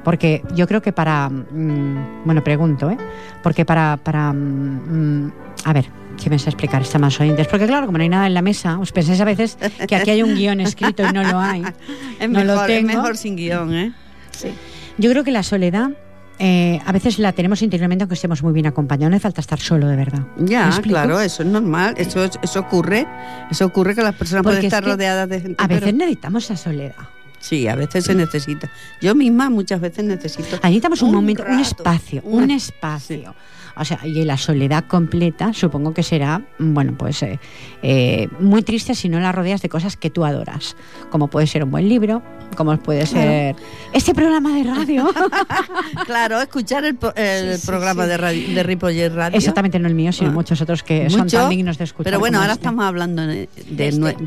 Porque 0.03 0.43
yo 0.53 0.67
creo 0.67 0.81
que 0.81 0.91
para. 0.91 1.29
mm, 1.29 2.23
bueno, 2.25 2.43
pregunto, 2.43 2.89
¿eh? 2.91 2.97
Porque 3.41 3.63
para. 3.63 3.97
para 3.97 4.33
mm, 4.33 5.31
a 5.63 5.73
ver, 5.73 5.85
¿qué 6.21 6.29
me 6.29 6.39
sé 6.39 6.49
explicar? 6.49 6.81
Está 6.81 6.99
más 6.99 7.19
oyentes. 7.21 7.47
Porque, 7.47 7.67
claro, 7.67 7.85
como 7.85 7.97
no 7.97 8.03
hay 8.03 8.09
nada 8.09 8.27
en 8.27 8.33
la 8.33 8.41
mesa, 8.41 8.79
os 8.79 8.91
pensáis 8.91 9.21
a 9.21 9.25
veces 9.25 9.57
que 9.87 9.95
aquí 9.95 10.09
hay 10.09 10.23
un 10.23 10.35
guion 10.35 10.59
escrito 10.59 11.03
y 11.07 11.13
no 11.13 11.23
lo 11.23 11.39
hay. 11.39 11.63
Es, 12.19 12.29
no 12.29 12.43
lo 12.43 12.53
mejor, 12.53 12.71
es 12.71 12.83
mejor 12.83 13.17
sin 13.17 13.35
guion, 13.35 13.73
¿eh? 13.73 13.93
Sí. 14.37 14.49
Yo 14.97 15.09
creo 15.11 15.23
que 15.23 15.31
la 15.31 15.43
soledad 15.43 15.91
eh, 16.39 16.79
a 16.85 16.91
veces 16.91 17.17
la 17.17 17.31
tenemos 17.31 17.61
interiormente 17.63 18.03
aunque 18.03 18.15
estemos 18.15 18.43
muy 18.43 18.53
bien 18.53 18.67
acompañados. 18.67 19.09
No 19.09 19.15
hace 19.15 19.23
falta 19.23 19.41
estar 19.41 19.59
solo, 19.59 19.87
de 19.87 19.95
verdad. 19.95 20.21
Ya, 20.37 20.69
claro, 20.81 21.19
eso 21.19 21.43
es 21.43 21.49
normal. 21.49 21.95
Eso, 21.97 22.23
eso 22.23 22.59
ocurre. 22.59 23.07
Eso 23.49 23.65
ocurre 23.65 23.95
que 23.95 24.03
las 24.03 24.15
personas 24.15 24.43
pueden 24.43 24.63
estar 24.63 24.83
rodeadas 24.83 25.27
de 25.29 25.41
gente. 25.41 25.63
A 25.63 25.67
veces 25.67 25.93
necesitamos 25.93 26.45
esa 26.45 26.57
soledad. 26.57 26.95
Sí, 27.39 27.67
a 27.67 27.75
veces 27.75 28.05
se 28.05 28.15
necesita. 28.15 28.69
Yo 29.01 29.15
misma 29.15 29.49
muchas 29.49 29.79
veces 29.79 30.03
necesito. 30.03 30.57
Necesitamos 30.63 31.01
un, 31.01 31.13
momento, 31.13 31.43
un 31.47 31.59
espacio, 31.59 32.21
un 32.23 32.51
espacio. 32.51 33.35
O 33.79 33.85
sea, 33.85 33.99
y 34.05 34.23
la 34.23 34.37
soledad 34.37 34.85
completa 34.85 35.53
supongo 35.53 35.93
que 35.93 36.03
será, 36.03 36.41
bueno, 36.59 36.95
pues 36.97 37.21
eh, 37.23 37.39
eh, 37.81 38.27
muy 38.39 38.63
triste 38.63 38.95
si 38.95 39.09
no 39.09 39.19
la 39.19 39.31
rodeas 39.31 39.61
de 39.61 39.69
cosas 39.69 39.97
que 39.97 40.09
tú 40.09 40.25
adoras, 40.25 40.75
como 41.09 41.27
puede 41.27 41.47
ser 41.47 41.63
un 41.63 41.71
buen 41.71 41.87
libro, 41.87 42.21
como 42.55 42.77
puede 42.77 43.05
ser 43.05 43.55
este 43.93 44.13
programa 44.13 44.55
de 44.55 44.63
radio. 44.63 45.09
claro, 46.05 46.41
escuchar 46.41 46.85
el, 46.85 46.95
programa 46.95 48.05
de, 48.05 48.17
radio, 48.17 48.55
de 48.55 48.63
Ripollet 48.63 49.13
Radio. 49.13 49.37
Exactamente, 49.37 49.79
no 49.79 49.87
el 49.87 49.95
mío, 49.95 50.11
sino 50.11 50.29
ah. 50.29 50.33
muchos 50.33 50.61
otros 50.61 50.83
que 50.83 51.09
son 51.09 51.27
tan 51.27 51.49
dignos 51.49 51.77
de 51.77 51.83
escuchar. 51.83 52.05
Pero 52.05 52.19
bueno, 52.19 52.39
ahora 52.39 52.53
este. 52.53 52.61
estamos 52.61 52.85
hablando 52.85 53.25
de, 53.25 53.47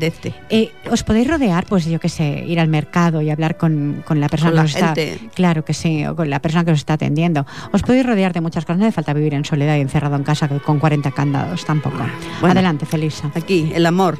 este. 0.01 0.33
Eh, 0.49 0.71
os 0.89 1.03
podéis 1.03 1.27
rodear, 1.27 1.65
pues 1.65 1.85
yo 1.85 1.99
qué 1.99 2.09
sé, 2.09 2.45
ir 2.47 2.59
al 2.59 2.67
mercado 2.67 3.21
y 3.21 3.29
hablar 3.29 3.57
con, 3.57 4.03
la 4.09 4.29
persona 4.29 4.51
que 4.51 4.59
os 4.65 4.75
está... 4.75 4.93
Claro 5.33 5.65
que 5.65 5.73
sí, 5.73 6.05
o 6.05 6.15
con 6.15 6.29
la 6.29 6.41
persona 6.41 6.65
que 6.65 6.71
os 6.71 6.79
está 6.79 6.93
atendiendo. 6.93 7.45
Os 7.71 7.81
podéis 7.81 8.05
rodear 8.05 8.33
de 8.33 8.41
muchas 8.41 8.65
cosas, 8.65 8.79
no 8.79 8.85
hace 8.85 8.93
falta 8.93 9.13
vivir 9.13 9.33
en 9.33 9.40
soledad 9.45 9.77
y 9.77 9.81
encerrado 9.81 10.15
en 10.15 10.23
casa 10.23 10.47
con 10.47 10.79
40 10.79 11.11
candados, 11.11 11.65
tampoco. 11.65 11.97
Adelante, 12.41 12.85
Felisa. 12.85 13.31
Aquí, 13.35 13.71
el 13.73 13.85
amor, 13.85 14.17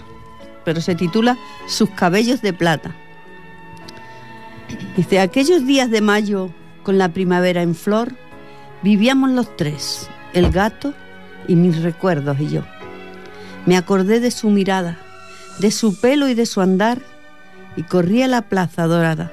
pero 0.63 0.81
se 0.81 0.95
titula 0.95 1.37
Sus 1.67 1.89
cabellos 1.89 2.41
de 2.41 2.53
plata. 2.53 2.95
Dice, 4.95 5.19
aquellos 5.19 5.65
días 5.65 5.89
de 5.89 6.01
mayo, 6.01 6.49
con 6.83 6.97
la 6.97 7.09
primavera 7.09 7.61
en 7.61 7.75
flor, 7.75 8.13
vivíamos 8.81 9.31
los 9.31 9.55
tres, 9.55 10.09
el 10.33 10.51
gato 10.51 10.93
y 11.47 11.55
mis 11.55 11.81
recuerdos 11.81 12.39
y 12.39 12.49
yo. 12.49 12.63
Me 13.65 13.77
acordé 13.77 14.19
de 14.19 14.31
su 14.31 14.49
mirada, 14.49 14.97
de 15.59 15.71
su 15.71 15.99
pelo 15.99 16.27
y 16.27 16.33
de 16.33 16.45
su 16.45 16.61
andar, 16.61 16.99
y 17.75 17.83
corrí 17.83 18.21
a 18.21 18.27
la 18.27 18.43
plaza 18.43 18.87
dorada 18.87 19.31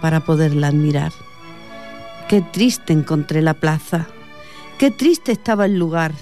para 0.00 0.20
poderla 0.20 0.68
admirar. 0.68 1.12
Qué 2.28 2.42
triste 2.42 2.92
encontré 2.92 3.42
la 3.42 3.54
plaza, 3.54 4.06
Qué 4.78 4.90
triste 4.90 5.32
estaba 5.32 5.64
el 5.64 5.78
lugar. 5.78 6.12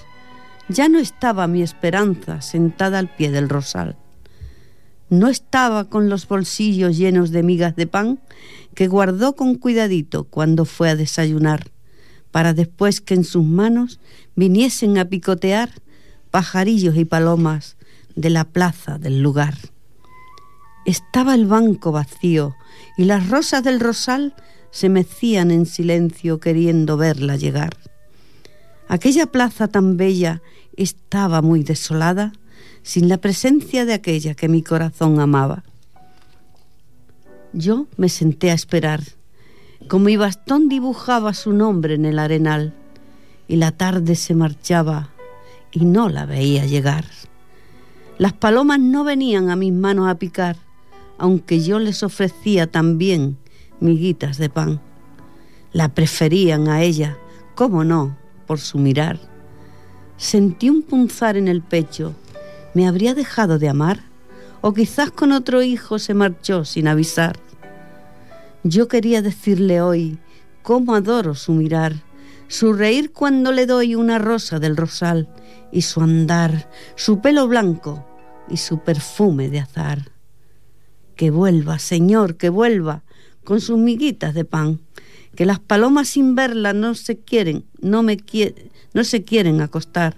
Ya 0.69 0.87
no 0.87 0.97
estaba 0.97 1.45
mi 1.45 1.61
esperanza 1.61 2.41
sentada 2.41 2.99
al 2.99 3.13
pie 3.13 3.29
del 3.29 3.49
rosal. 3.49 3.97
No 5.09 5.27
estaba 5.27 5.89
con 5.89 6.07
los 6.07 6.25
bolsillos 6.25 6.97
llenos 6.97 7.31
de 7.31 7.43
migas 7.43 7.75
de 7.75 7.85
pan 7.85 8.21
que 8.73 8.87
guardó 8.87 9.35
con 9.35 9.55
cuidadito 9.55 10.23
cuando 10.23 10.63
fue 10.63 10.89
a 10.89 10.95
desayunar, 10.95 11.69
para 12.31 12.53
después 12.53 13.01
que 13.01 13.15
en 13.15 13.25
sus 13.25 13.43
manos 13.43 13.99
viniesen 14.37 14.97
a 14.99 15.05
picotear 15.05 15.69
pajarillos 16.31 16.95
y 16.95 17.03
palomas 17.03 17.75
de 18.15 18.29
la 18.29 18.45
plaza 18.45 18.97
del 18.97 19.21
lugar. 19.21 19.55
Estaba 20.85 21.35
el 21.35 21.45
banco 21.45 21.91
vacío 21.91 22.55
y 22.97 23.03
las 23.03 23.29
rosas 23.29 23.65
del 23.65 23.81
rosal 23.81 24.33
se 24.71 24.87
mecían 24.87 25.51
en 25.51 25.65
silencio 25.65 26.39
queriendo 26.39 26.95
verla 26.95 27.35
llegar. 27.35 27.75
Aquella 28.87 29.25
plaza 29.25 29.67
tan 29.67 29.97
bella 29.97 30.41
estaba 30.77 31.41
muy 31.41 31.63
desolada 31.63 32.33
sin 32.83 33.09
la 33.09 33.17
presencia 33.17 33.85
de 33.85 33.93
aquella 33.93 34.35
que 34.35 34.47
mi 34.47 34.61
corazón 34.61 35.19
amaba. 35.19 35.63
Yo 37.51 37.87
me 37.97 38.09
senté 38.09 38.51
a 38.51 38.53
esperar, 38.53 39.01
como 39.87 40.05
mi 40.05 40.17
bastón 40.17 40.69
dibujaba 40.69 41.33
su 41.33 41.51
nombre 41.51 41.95
en 41.95 42.05
el 42.05 42.19
arenal, 42.19 42.73
y 43.47 43.55
la 43.55 43.71
tarde 43.71 44.15
se 44.15 44.35
marchaba 44.35 45.09
y 45.71 45.85
no 45.85 46.09
la 46.09 46.25
veía 46.25 46.65
llegar. 46.65 47.05
Las 48.17 48.33
palomas 48.33 48.79
no 48.79 49.03
venían 49.03 49.49
a 49.49 49.55
mis 49.55 49.73
manos 49.73 50.07
a 50.07 50.15
picar, 50.15 50.57
aunque 51.17 51.61
yo 51.61 51.79
les 51.79 52.03
ofrecía 52.03 52.67
también 52.67 53.37
miguitas 53.79 54.37
de 54.37 54.49
pan. 54.49 54.81
La 55.73 55.89
preferían 55.89 56.67
a 56.67 56.81
ella, 56.81 57.17
cómo 57.55 57.83
no, 57.83 58.15
por 58.45 58.59
su 58.59 58.77
mirar. 58.77 59.19
Sentí 60.17 60.69
un 60.69 60.81
punzar 60.81 61.37
en 61.37 61.47
el 61.47 61.61
pecho. 61.61 62.15
¿Me 62.73 62.87
habría 62.87 63.13
dejado 63.13 63.59
de 63.59 63.69
amar? 63.69 64.03
¿O 64.61 64.73
quizás 64.73 65.11
con 65.11 65.31
otro 65.31 65.61
hijo 65.61 65.99
se 65.99 66.13
marchó 66.13 66.65
sin 66.65 66.87
avisar? 66.87 67.37
Yo 68.63 68.87
quería 68.87 69.21
decirle 69.21 69.81
hoy 69.81 70.17
cómo 70.63 70.95
adoro 70.95 71.35
su 71.35 71.51
mirar, 71.51 71.93
su 72.47 72.73
reír 72.73 73.11
cuando 73.11 73.51
le 73.51 73.65
doy 73.65 73.95
una 73.95 74.17
rosa 74.17 74.59
del 74.59 74.75
rosal 74.75 75.29
y 75.71 75.83
su 75.83 76.01
andar, 76.01 76.69
su 76.95 77.21
pelo 77.21 77.47
blanco 77.47 78.05
y 78.49 78.57
su 78.57 78.79
perfume 78.79 79.49
de 79.49 79.59
azar. 79.59 80.11
Que 81.15 81.29
vuelva, 81.29 81.77
Señor, 81.79 82.37
que 82.37 82.49
vuelva 82.49 83.03
con 83.43 83.61
sus 83.61 83.77
miguitas 83.77 84.33
de 84.33 84.45
pan 84.45 84.81
que 85.35 85.45
las 85.45 85.59
palomas 85.59 86.09
sin 86.09 86.35
verla 86.35 86.73
no 86.73 86.95
se 86.95 87.17
quieren, 87.17 87.65
no 87.81 88.03
me 88.03 88.17
no 88.93 89.03
se 89.03 89.23
quieren 89.23 89.61
acostar. 89.61 90.17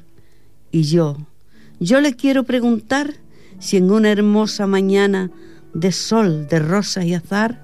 Y 0.71 0.83
yo, 0.83 1.17
yo 1.79 2.01
le 2.01 2.15
quiero 2.15 2.43
preguntar 2.43 3.15
si 3.59 3.77
en 3.77 3.91
una 3.91 4.11
hermosa 4.11 4.67
mañana 4.67 5.31
de 5.73 5.91
sol, 5.91 6.47
de 6.47 6.59
rosa 6.59 7.03
y 7.03 7.13
azar, 7.13 7.61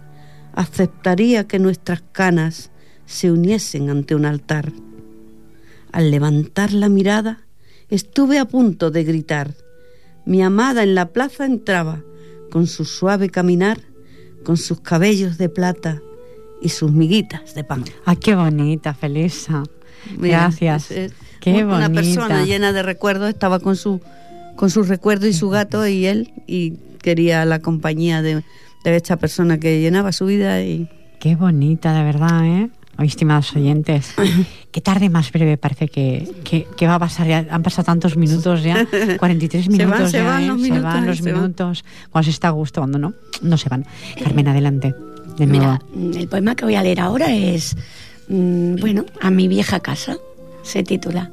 aceptaría 0.54 1.48
que 1.48 1.60
nuestras 1.60 2.04
canas 2.12 2.72
se 3.06 3.32
uniesen 3.32 3.90
ante 3.90 4.16
un 4.16 4.26
altar. 4.26 4.72
Al 5.92 6.10
levantar 6.10 6.74
la 6.74 6.90
mirada, 6.90 7.46
estuve 7.90 8.40
a 8.40 8.46
punto 8.46 8.90
de 8.90 9.04
gritar. 9.04 9.54
Mi 10.26 10.42
amada 10.42 10.84
en 10.84 10.96
la 10.96 11.10
plaza 11.10 11.46
entraba, 11.46 12.04
con 12.50 12.68
su 12.68 12.86
suave 12.86 13.30
caminar, 13.30 13.82
con 14.44 14.58
sus 14.58 14.80
cabellos 14.82 15.38
de 15.38 15.50
plata, 15.50 16.02
y 16.64 16.70
sus 16.70 16.92
miguitas 16.92 17.54
de 17.54 17.64
pan. 17.64 17.84
¡Ah, 18.06 18.16
qué 18.16 18.36
bonita, 18.36 18.94
Felisa! 18.94 19.64
Gracias. 20.18 20.90
qué 21.40 21.64
una 21.64 21.90
persona 21.90 22.46
llena 22.46 22.72
de 22.72 22.84
recuerdos 22.84 23.30
estaba 23.30 23.60
con 23.60 23.76
su 23.76 24.02
con 24.56 24.70
sus 24.70 24.88
recuerdos 24.88 25.30
y 25.30 25.34
su 25.34 25.50
gato 25.50 25.86
y 25.88 26.06
él 26.06 26.32
y 26.48 26.74
quería 27.02 27.44
la 27.46 27.60
compañía 27.60 28.22
de, 28.22 28.44
de 28.84 28.96
esta 28.96 29.18
persona 29.18 29.60
que 29.60 29.82
llenaba 29.82 30.12
su 30.12 30.26
vida 30.26 30.62
y 30.62 30.90
qué 31.20 31.36
bonita 31.36 31.94
de 31.94 32.04
verdad, 32.04 32.46
¿eh? 32.46 32.70
Hoy, 33.00 33.08
estimados 33.08 33.56
oyentes, 33.56 34.14
qué 34.72 34.80
tarde 34.80 35.10
más 35.10 35.32
breve 35.32 35.58
parece 35.58 35.88
que, 35.88 36.30
que, 36.44 36.88
va 36.88 36.96
a 36.96 37.00
pasar. 37.00 37.26
Ya, 37.26 37.48
han 37.50 37.64
pasado 37.64 37.86
tantos 37.86 38.16
minutos 38.18 38.62
ya, 38.62 38.86
43 39.18 39.68
minutos 39.70 40.12
se 40.12 40.22
van, 40.22 40.42
ya, 40.42 40.48
los 40.48 40.60
minutos, 40.60 40.82
se 40.84 40.98
van 40.98 41.08
los 41.08 41.22
minutos. 41.24 41.86
Cuando 42.12 42.26
se 42.26 42.30
está 42.30 42.52
gustando, 42.52 43.00
no, 43.00 43.14
no 43.42 43.58
se 43.58 43.68
van. 43.68 43.86
Carmen, 44.24 44.48
adelante. 44.48 44.94
Mira, 45.40 45.82
el 45.96 46.28
poema 46.28 46.56
que 46.56 46.66
voy 46.66 46.76
a 46.76 46.84
leer 46.84 47.00
ahora 47.00 47.34
es, 47.34 47.76
mm, 48.28 48.76
bueno, 48.76 49.06
A 49.22 49.30
mi 49.32 49.48
vieja 49.48 49.80
casa, 49.80 50.18
se 50.64 50.84
titula. 50.84 51.32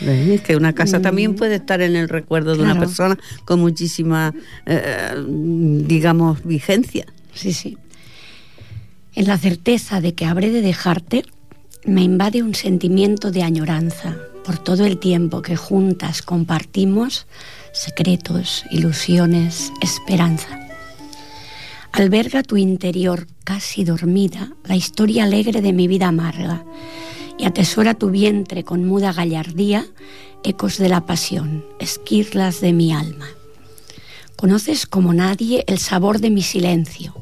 Es 0.00 0.40
que 0.40 0.56
una 0.56 0.72
casa 0.72 0.98
mm. 0.98 1.02
también 1.02 1.34
puede 1.34 1.56
estar 1.56 1.82
en 1.82 1.94
el 1.94 2.08
recuerdo 2.08 2.56
de 2.56 2.62
una 2.62 2.78
persona 2.78 3.18
con 3.44 3.60
muchísima, 3.60 4.34
eh, 4.64 5.14
digamos, 5.26 6.42
vigencia. 6.44 7.06
Sí, 7.34 7.52
sí. 7.52 7.76
En 9.14 9.26
la 9.26 9.36
certeza 9.36 10.00
de 10.00 10.14
que 10.14 10.24
habré 10.24 10.50
de 10.50 10.62
dejarte, 10.62 11.24
me 11.84 12.02
invade 12.02 12.42
un 12.42 12.54
sentimiento 12.54 13.30
de 13.30 13.42
añoranza 13.42 14.16
por 14.44 14.58
todo 14.58 14.86
el 14.86 14.98
tiempo 14.98 15.42
que 15.42 15.56
juntas 15.56 16.22
compartimos 16.22 17.26
secretos, 17.72 18.64
ilusiones, 18.70 19.70
esperanza 19.82 20.69
alberga 21.92 22.42
tu 22.42 22.56
interior 22.56 23.26
casi 23.44 23.84
dormida 23.84 24.52
la 24.64 24.76
historia 24.76 25.24
alegre 25.24 25.60
de 25.60 25.72
mi 25.72 25.88
vida 25.88 26.08
amarga 26.08 26.64
y 27.38 27.44
atesora 27.44 27.94
tu 27.94 28.10
vientre 28.10 28.64
con 28.64 28.84
muda 28.86 29.12
gallardía 29.12 29.86
ecos 30.42 30.78
de 30.78 30.88
la 30.88 31.06
pasión, 31.06 31.64
esquirlas 31.78 32.60
de 32.60 32.72
mi 32.72 32.92
alma. 32.92 33.26
Conoces 34.36 34.86
como 34.86 35.12
nadie 35.12 35.64
el 35.66 35.78
sabor 35.78 36.20
de 36.20 36.30
mi 36.30 36.42
silencio, 36.42 37.14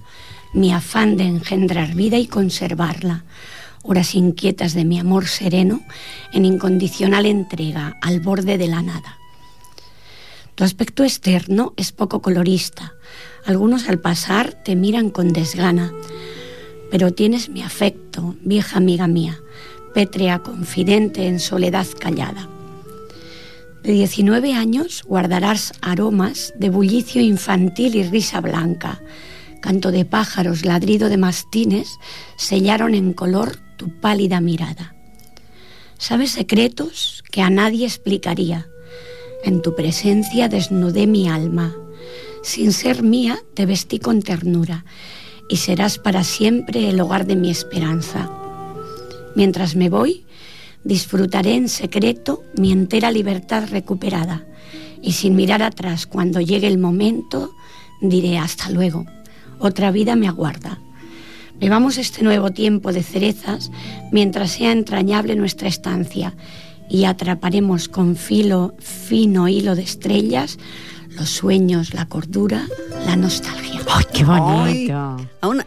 mi 0.52 0.72
afán 0.72 1.16
de 1.16 1.24
engendrar 1.24 1.94
vida 1.94 2.16
y 2.18 2.26
conservarla, 2.26 3.24
horas 3.82 4.14
inquietas 4.14 4.74
de 4.74 4.84
mi 4.84 4.98
amor 4.98 5.26
sereno 5.26 5.80
en 6.32 6.44
incondicional 6.44 7.26
entrega 7.26 7.96
al 8.02 8.20
borde 8.20 8.58
de 8.58 8.68
la 8.68 8.82
nada. 8.82 9.18
Tu 10.54 10.64
aspecto 10.64 11.04
externo 11.04 11.72
es 11.76 11.92
poco 11.92 12.20
colorista, 12.20 12.94
algunos 13.48 13.88
al 13.88 13.98
pasar 13.98 14.52
te 14.52 14.76
miran 14.76 15.08
con 15.08 15.32
desgana, 15.32 15.90
pero 16.90 17.14
tienes 17.14 17.48
mi 17.48 17.62
afecto, 17.62 18.36
vieja 18.42 18.76
amiga 18.76 19.06
mía, 19.06 19.40
pétrea 19.94 20.40
confidente 20.40 21.26
en 21.26 21.40
soledad 21.40 21.86
callada. 21.98 22.46
De 23.82 23.92
19 23.92 24.52
años 24.52 25.02
guardarás 25.02 25.72
aromas 25.80 26.52
de 26.58 26.68
bullicio 26.68 27.22
infantil 27.22 27.94
y 27.94 28.02
risa 28.02 28.42
blanca. 28.42 29.00
Canto 29.62 29.92
de 29.92 30.04
pájaros, 30.04 30.66
ladrido 30.66 31.08
de 31.08 31.16
mastines 31.16 31.98
sellaron 32.36 32.94
en 32.94 33.14
color 33.14 33.56
tu 33.78 33.88
pálida 33.98 34.42
mirada. 34.42 34.94
Sabes 35.96 36.32
secretos 36.32 37.24
que 37.32 37.40
a 37.40 37.48
nadie 37.48 37.86
explicaría. 37.86 38.68
En 39.42 39.62
tu 39.62 39.74
presencia 39.74 40.48
desnudé 40.48 41.06
mi 41.06 41.30
alma. 41.30 41.74
Sin 42.48 42.72
ser 42.72 43.02
mía, 43.02 43.38
te 43.52 43.66
vestí 43.66 43.98
con 43.98 44.22
ternura 44.22 44.86
y 45.50 45.56
serás 45.56 45.98
para 45.98 46.24
siempre 46.24 46.88
el 46.88 46.98
hogar 46.98 47.26
de 47.26 47.36
mi 47.36 47.50
esperanza. 47.50 48.30
Mientras 49.36 49.76
me 49.76 49.90
voy, 49.90 50.24
disfrutaré 50.82 51.56
en 51.56 51.68
secreto 51.68 52.44
mi 52.56 52.72
entera 52.72 53.10
libertad 53.10 53.68
recuperada 53.68 54.46
y 55.02 55.12
sin 55.12 55.36
mirar 55.36 55.62
atrás 55.62 56.06
cuando 56.06 56.40
llegue 56.40 56.68
el 56.68 56.78
momento, 56.78 57.52
diré 58.00 58.38
hasta 58.38 58.70
luego. 58.70 59.04
Otra 59.58 59.90
vida 59.90 60.16
me 60.16 60.26
aguarda. 60.26 60.78
Bebamos 61.60 61.98
este 61.98 62.22
nuevo 62.22 62.50
tiempo 62.50 62.94
de 62.94 63.02
cerezas 63.02 63.70
mientras 64.10 64.52
sea 64.52 64.72
entrañable 64.72 65.36
nuestra 65.36 65.68
estancia 65.68 66.34
y 66.88 67.04
atraparemos 67.04 67.90
con 67.90 68.16
filo 68.16 68.74
fino 68.78 69.48
hilo 69.48 69.74
de 69.76 69.82
estrellas 69.82 70.58
los 71.18 71.30
sueños, 71.30 71.94
la 71.94 72.06
cordura, 72.06 72.66
la 73.04 73.16
nostalgia. 73.16 73.80
¡Ay, 73.90 74.04
qué 74.12 74.24
bonito! 74.24 74.94
a, 74.94 75.16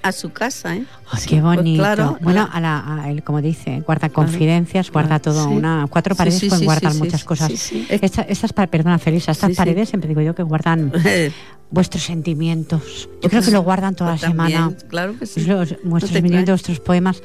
a, 0.04 0.12
su 0.12 0.32
casa, 0.32 0.76
¿eh? 0.76 0.86
qué 1.28 1.42
pues 1.42 1.42
bonito! 1.42 1.82
claro, 1.82 2.18
bueno, 2.22 2.48
a 2.52 2.62
la, 2.62 3.06
él, 3.10 3.24
como 3.24 3.42
dice, 3.42 3.82
guarda 3.82 4.10
confidencias, 4.10 4.92
guarda 4.92 5.20
todo. 5.20 5.50
una 5.50 5.88
Cuatro 5.90 6.16
paredes 6.16 6.44
pueden 6.46 6.66
guardar 6.66 6.94
muchas 6.96 7.24
cosas. 7.24 7.52
estas, 7.90 8.54
perdona, 8.54 8.98
Felisa, 9.00 9.32
estas 9.32 9.56
paredes 9.56 9.90
siempre 9.90 10.08
digo 10.08 10.22
yo 10.22 10.34
que 10.36 10.44
guardan 10.44 10.94
vuestros 11.72 12.04
sentimientos. 12.04 13.10
Yo 13.22 13.30
creo 13.30 13.42
que 13.42 13.52
lo 13.52 13.62
guardan 13.62 13.96
toda 13.96 14.12
la 14.12 14.18
pues 14.18 14.30
semana. 14.30 14.74
Claro 14.88 15.18
que 15.18 15.26
sí. 15.26 15.46
vuestros 15.84 16.12
sentimientos, 16.12 16.54
vuestros 16.54 16.80
poemas 16.80 17.22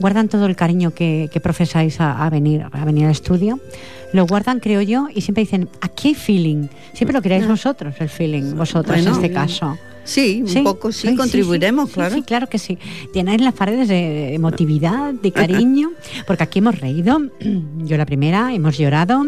guardan 0.00 0.28
todo 0.28 0.46
el 0.46 0.56
cariño 0.56 0.92
que, 0.92 1.30
profesáis 1.42 2.00
a, 2.00 2.28
venir, 2.30 2.66
a 2.70 2.84
venir 2.84 3.04
al 3.04 3.12
estudio. 3.12 3.60
Lo 4.12 4.26
guardan, 4.26 4.58
creo 4.58 4.80
yo, 4.80 5.08
y 5.14 5.20
siempre 5.20 5.44
dicen, 5.44 5.68
aquí 5.80 6.08
hay 6.08 6.14
feeling. 6.14 6.68
Siempre 6.94 7.12
lo 7.12 7.22
creáis 7.22 7.44
ah. 7.44 7.50
vosotros, 7.50 7.94
el 8.00 8.08
feeling, 8.08 8.56
vosotros 8.56 8.98
en 8.98 9.08
este 9.08 9.30
caso. 9.30 9.78
Sí, 10.02 10.42
un 10.56 10.64
poco 10.64 10.90
sí, 10.90 11.14
contribuiremos, 11.14 11.90
claro. 11.90 12.14
Sí, 12.14 12.22
claro 12.22 12.48
que 12.48 12.58
sí. 12.58 12.78
Llenáis 13.14 13.40
las 13.40 13.54
paredes 13.54 13.86
de 13.86 14.34
emotividad, 14.34 15.12
de 15.12 15.30
cariño, 15.42 15.92
porque 16.26 16.42
aquí 16.42 16.58
hemos 16.58 16.80
reído, 16.80 17.20
yo 17.78 17.96
la 17.96 18.06
primera, 18.06 18.52
hemos 18.52 18.76
llorado, 18.76 19.26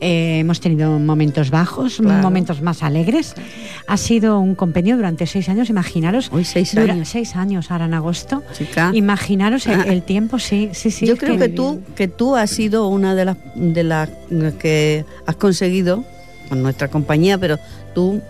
eh, 0.00 0.38
hemos 0.40 0.60
tenido 0.60 0.98
momentos 0.98 1.50
bajos, 1.50 2.00
momentos 2.00 2.60
más 2.60 2.82
alegres. 2.82 3.34
Ha 3.86 3.96
sido 3.96 4.40
un 4.40 4.54
compendio 4.54 4.96
durante 4.96 5.26
seis 5.26 5.48
años, 5.48 5.70
imaginaros. 5.70 6.28
Hoy 6.32 6.44
seis 6.44 6.76
años. 6.76 7.08
seis 7.08 7.36
años 7.36 7.70
ahora 7.70 7.86
en 7.86 7.94
agosto. 7.94 8.42
Imaginaros 8.92 9.66
ah. 9.66 9.84
el, 9.86 10.02
tiempo, 10.02 10.38
sí, 10.38 10.70
sí, 10.72 10.90
sí. 10.90 11.06
Yo 11.06 11.16
creo 11.16 11.38
que, 11.38 11.48
tú, 11.48 11.82
que 11.94 12.08
tú 12.08 12.36
has 12.36 12.50
sido 12.50 12.88
una 12.88 13.14
de 13.14 13.24
las, 13.24 13.38
de 13.54 13.84
las 13.84 14.10
que 14.58 15.04
has 15.26 15.36
conseguido 15.36 16.04
con 16.48 16.62
nuestra 16.62 16.88
compañía, 16.88 17.38
pero 17.38 17.58
tú, 17.94 18.20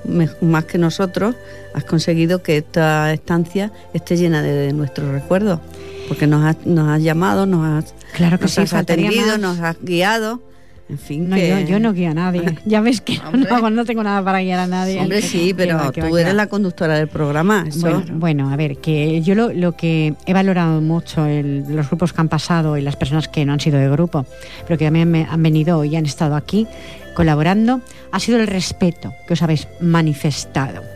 más 0.41 0.65
que 0.65 0.79
nosotros, 0.79 1.35
has 1.75 1.85
conseguido 1.85 2.43
que 2.43 2.59
esta 2.59 3.13
estancia 3.13 3.73
esté 3.93 4.17
llena 4.17 4.43
de, 4.43 4.73
nuestros 4.73 5.11
recuerdos, 5.11 5.61
porque 6.09 6.27
nos 6.27 6.45
has, 6.45 6.65
nos 6.65 6.89
has 6.89 7.03
llamado, 7.03 7.47
nos 7.47 7.67
has, 7.67 7.95
claro 8.15 8.39
que 8.39 8.45
nos 8.45 8.59
has 8.59 8.73
atendido, 8.75 9.39
nos 9.39 9.59
has 9.61 9.77
guiado. 9.83 10.41
En 10.89 10.99
fin, 10.99 11.29
no, 11.29 11.37
yo, 11.37 11.81
no 11.81 11.93
guío 11.93 12.11
a 12.11 12.15
nadie. 12.15 12.43
Ya 12.65 12.81
ves 12.81 13.01
que 13.01 13.19
no, 13.19 13.71
no, 13.71 13.85
tengo 13.85 14.03
nada 14.03 14.23
para 14.25 14.41
guiar 14.41 14.61
a 14.61 14.67
nadie. 14.67 15.01
Hombre, 15.01 15.21
sí, 15.21 15.53
pero 15.57 15.91
tú 15.93 16.17
eres 16.17 16.35
la 16.35 16.47
conductora 16.47 16.95
del 16.95 17.09
programa. 17.09 17.65
Bueno, 18.13 18.51
a 18.51 18.57
ver, 18.57 18.79
que 18.79 19.21
yo 19.23 19.35
lo, 19.35 19.53
lo 19.53 19.73
que 19.73 20.15
he 20.27 20.33
valorado 20.33 20.81
mucho, 20.81 21.27
los 21.27 21.89
grupos 21.89 22.13
que 22.13 22.21
han 22.21 22.29
pasado 22.29 22.77
y 22.77 22.83
las 22.83 22.97
personas 22.97 23.29
que 23.29 23.45
no 23.45 23.53
han 23.53 23.61
sido 23.61 23.79
de 23.79 23.89
grupo, 23.89 24.27
pero 24.67 24.79
que 24.79 24.85
también 24.85 25.11
me 25.11 25.27
han 25.29 25.43
venido 25.43 25.85
y 25.85 25.97
han 25.97 26.07
estado 26.07 26.37
aquí 26.37 26.67
colaborando, 27.15 27.81
ha 28.13 28.21
sido 28.21 28.39
el 28.39 28.47
respeto 28.47 29.13
que 29.27 29.35
os 29.35 29.43
habéis 29.43 29.67
manifestado 29.81 30.96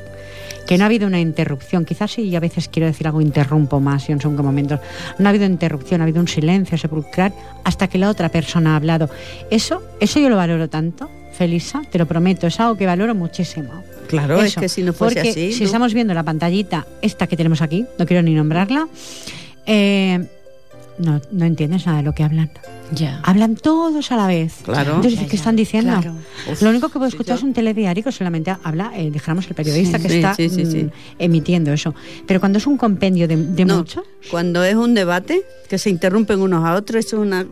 que 0.71 0.79
no 0.79 0.85
ha 0.85 0.87
habido 0.87 1.09
una 1.09 1.19
interrupción. 1.19 1.85
Quizás 1.85 2.13
sí, 2.13 2.37
a 2.37 2.39
veces 2.39 2.69
quiero 2.69 2.87
decir 2.87 3.05
algo, 3.09 3.21
interrumpo 3.21 3.81
más 3.81 4.09
y 4.09 4.13
en 4.13 4.21
según 4.21 4.37
momentos. 4.37 4.79
No 5.19 5.27
ha 5.27 5.31
habido 5.31 5.45
interrupción, 5.45 6.01
ha 6.01 6.05
habido 6.05 6.21
un 6.21 6.29
silencio 6.29 6.79
sepulcral 6.79 7.35
hasta 7.65 7.89
que 7.89 7.99
la 7.99 8.09
otra 8.09 8.29
persona 8.29 8.75
ha 8.75 8.77
hablado. 8.77 9.11
Eso, 9.51 9.83
eso 9.99 10.21
yo 10.21 10.29
lo 10.29 10.37
valoro 10.37 10.71
tanto, 10.71 11.11
Felisa, 11.33 11.83
te 11.91 11.99
lo 11.99 12.07
prometo, 12.07 12.47
es 12.47 12.61
algo 12.61 12.77
que 12.77 12.87
valoro 12.87 13.17
muchísimo. 13.17 13.83
Claro, 14.07 14.41
es 14.43 14.55
que 14.55 14.69
si 14.69 14.85
no 14.85 14.93
fuese 14.93 15.17
porque 15.17 15.31
así. 15.31 15.53
Si 15.55 15.65
estamos 15.65 15.93
viendo 15.93 16.15
la 16.15 16.23
pantallita, 16.23 16.87
esta 17.03 17.27
que 17.27 17.37
tenemos 17.37 17.63
aquí, 17.63 17.85
no 17.99 18.07
quiero 18.07 18.23
ni 18.23 18.35
nombrarla, 18.35 18.87
eh, 19.67 20.25
no, 20.99 21.21
no 21.33 21.45
entiendes 21.47 21.85
nada 21.85 21.99
de 21.99 22.05
lo 22.05 22.15
que 22.15 22.23
hablan. 22.23 22.49
Ya. 22.93 23.21
Hablan 23.23 23.57
todos 23.57 24.11
a 24.13 24.17
la 24.17 24.27
vez. 24.27 24.59
Claro. 24.65 24.97
Entonces, 24.97 25.29
¿qué 25.29 25.37
están 25.37 25.57
diciendo? 25.57 26.01
lo 26.61 26.71
único 26.71 26.89
que 26.89 26.95
puedo 26.95 27.07
escuchar 27.07 27.37
es 27.37 27.43
un 27.43 27.53
telediario 27.53 28.03
que 28.03 28.13
solamente 28.13 28.55
habla, 28.63 28.93
eh, 28.97 29.11
dijéramos, 29.11 29.47
el 29.47 29.55
periodista 29.55 29.99
que 29.99 30.09
está 30.09 30.33
mm, 30.33 30.91
emitiendo 31.19 31.73
eso. 31.73 31.95
Pero 32.27 32.41
cuando 32.41 32.59
es 32.59 32.67
un 32.67 32.77
compendio 32.77 33.29
de, 33.29 33.37
de 33.37 33.65
muchos. 33.67 34.05
Cuando 34.31 34.65
es 34.65 34.75
un 34.75 34.95
debate 34.95 35.43
que 35.69 35.79
se 35.79 35.91
interrumpen 35.91 36.41
unos 36.41 36.65
a 36.65 36.75
otros, 36.75 37.05
es 37.05 37.13
una. 37.13 37.47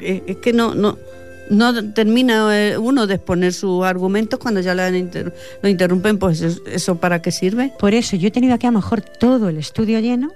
Es, 0.00 0.36
que 0.38 0.52
no, 0.52 0.74
no, 0.74 0.98
no 1.50 1.92
termina 1.92 2.48
eh, 2.56 2.78
uno 2.78 3.06
de 3.06 3.16
exponer 3.16 3.52
sus 3.52 3.84
argumentos 3.84 4.38
cuando 4.38 4.60
ya 4.60 4.74
lo, 4.74 5.68
interrumpen, 5.68 6.18
pues 6.18 6.40
eso 6.40 6.96
para 6.96 7.20
qué 7.20 7.32
sirve. 7.32 7.72
Por 7.78 7.92
eso 7.92 8.16
yo 8.16 8.28
he 8.28 8.30
tenido 8.30 8.54
aquí 8.54 8.66
a 8.66 8.70
lo 8.70 8.78
mejor 8.78 9.00
todo 9.00 9.48
el 9.48 9.58
estudio 9.58 9.98
lleno 10.00 10.32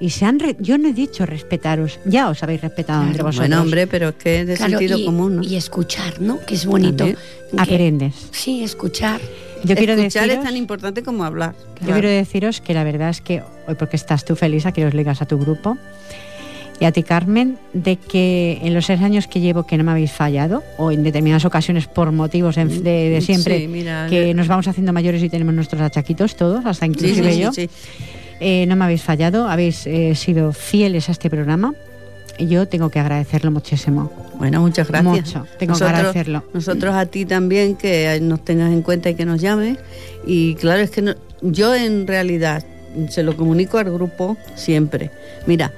y 0.00 0.10
se 0.10 0.24
han 0.24 0.38
yo 0.58 0.78
no 0.78 0.88
he 0.88 0.92
dicho 0.92 1.26
respetaros, 1.26 2.00
ya 2.04 2.28
os 2.28 2.42
habéis 2.42 2.62
respetado 2.62 3.02
entre 3.02 3.22
vosotros. 3.22 3.48
Bueno, 3.48 3.62
hombre, 3.62 3.86
pero 3.86 4.08
es 4.08 4.14
que 4.14 4.40
es 4.40 4.46
de 4.46 4.56
sentido 4.56 5.04
común, 5.04 5.36
¿no? 5.36 5.42
Y 5.42 5.56
escuchar, 5.56 6.20
¿no? 6.20 6.40
Que 6.40 6.54
es 6.54 6.66
bonito. 6.66 7.06
Aprendes. 7.56 8.14
Sí, 8.30 8.62
escuchar. 8.62 9.20
Yo 9.64 9.76
quiero 9.76 9.92
escuchar 9.92 10.28
es 10.30 10.42
tan 10.42 10.56
importante 10.56 11.02
como 11.02 11.24
hablar. 11.24 11.54
Yo 11.80 11.92
quiero 11.92 12.08
deciros 12.08 12.60
que 12.60 12.74
la 12.74 12.82
verdad 12.82 13.10
es 13.10 13.20
que 13.20 13.42
hoy 13.68 13.74
porque 13.76 13.96
estás 13.96 14.24
tú 14.24 14.34
feliz, 14.34 14.66
a 14.66 14.72
que 14.72 14.86
os 14.86 14.94
ligas 14.94 15.22
a 15.22 15.26
tu 15.26 15.38
grupo 15.38 15.76
y 16.80 16.84
a 16.84 16.92
ti, 16.92 17.02
Carmen, 17.02 17.58
de 17.72 17.96
que 17.96 18.58
en 18.62 18.74
los 18.74 18.86
seis 18.86 19.00
años 19.00 19.26
que 19.26 19.40
llevo 19.40 19.64
que 19.64 19.76
no 19.76 19.84
me 19.84 19.92
habéis 19.92 20.12
fallado, 20.12 20.62
o 20.78 20.90
en 20.90 21.02
determinadas 21.02 21.44
ocasiones 21.44 21.86
por 21.86 22.10
motivos 22.12 22.56
de, 22.56 23.20
siempre, 23.24 23.68
que 24.08 24.34
nos 24.34 24.48
vamos 24.48 24.66
haciendo 24.66 24.92
mayores 24.92 25.22
y 25.22 25.28
tenemos 25.28 25.54
nuestros 25.54 25.80
achaquitos 25.80 26.34
todos, 26.36 26.66
hasta 26.66 26.86
inclusive 26.86 27.38
yo, 27.38 27.50
eh, 28.40 28.66
no 28.66 28.74
me 28.74 28.84
habéis 28.84 29.02
fallado, 29.02 29.48
habéis 29.48 29.86
eh, 29.86 30.14
sido 30.16 30.52
fieles 30.52 31.08
a 31.08 31.12
este 31.12 31.30
programa. 31.30 31.74
Y 32.38 32.48
yo 32.48 32.66
tengo 32.66 32.88
que 32.88 32.98
agradecerlo 32.98 33.50
muchísimo. 33.50 34.10
Bueno, 34.38 34.62
muchas 34.62 34.88
gracias. 34.88 35.14
Mucho, 35.14 35.46
tengo 35.58 35.76
que 35.76 35.84
agradecerlo. 35.84 36.42
Nosotros 36.54 36.94
a 36.94 37.06
ti 37.06 37.26
también, 37.26 37.76
que 37.76 38.18
nos 38.22 38.42
tengas 38.42 38.72
en 38.72 38.82
cuenta 38.82 39.10
y 39.10 39.14
que 39.14 39.26
nos 39.26 39.40
llames. 39.40 39.78
Y 40.26 40.54
claro, 40.54 40.80
es 40.80 40.90
que 40.90 41.14
yo 41.42 41.74
en 41.74 42.06
realidad 42.06 42.64
se 43.10 43.22
lo 43.22 43.36
comunico 43.36 43.78
al 43.78 43.92
grupo 43.92 44.36
siempre. 44.54 45.10
Mira, 45.46 45.72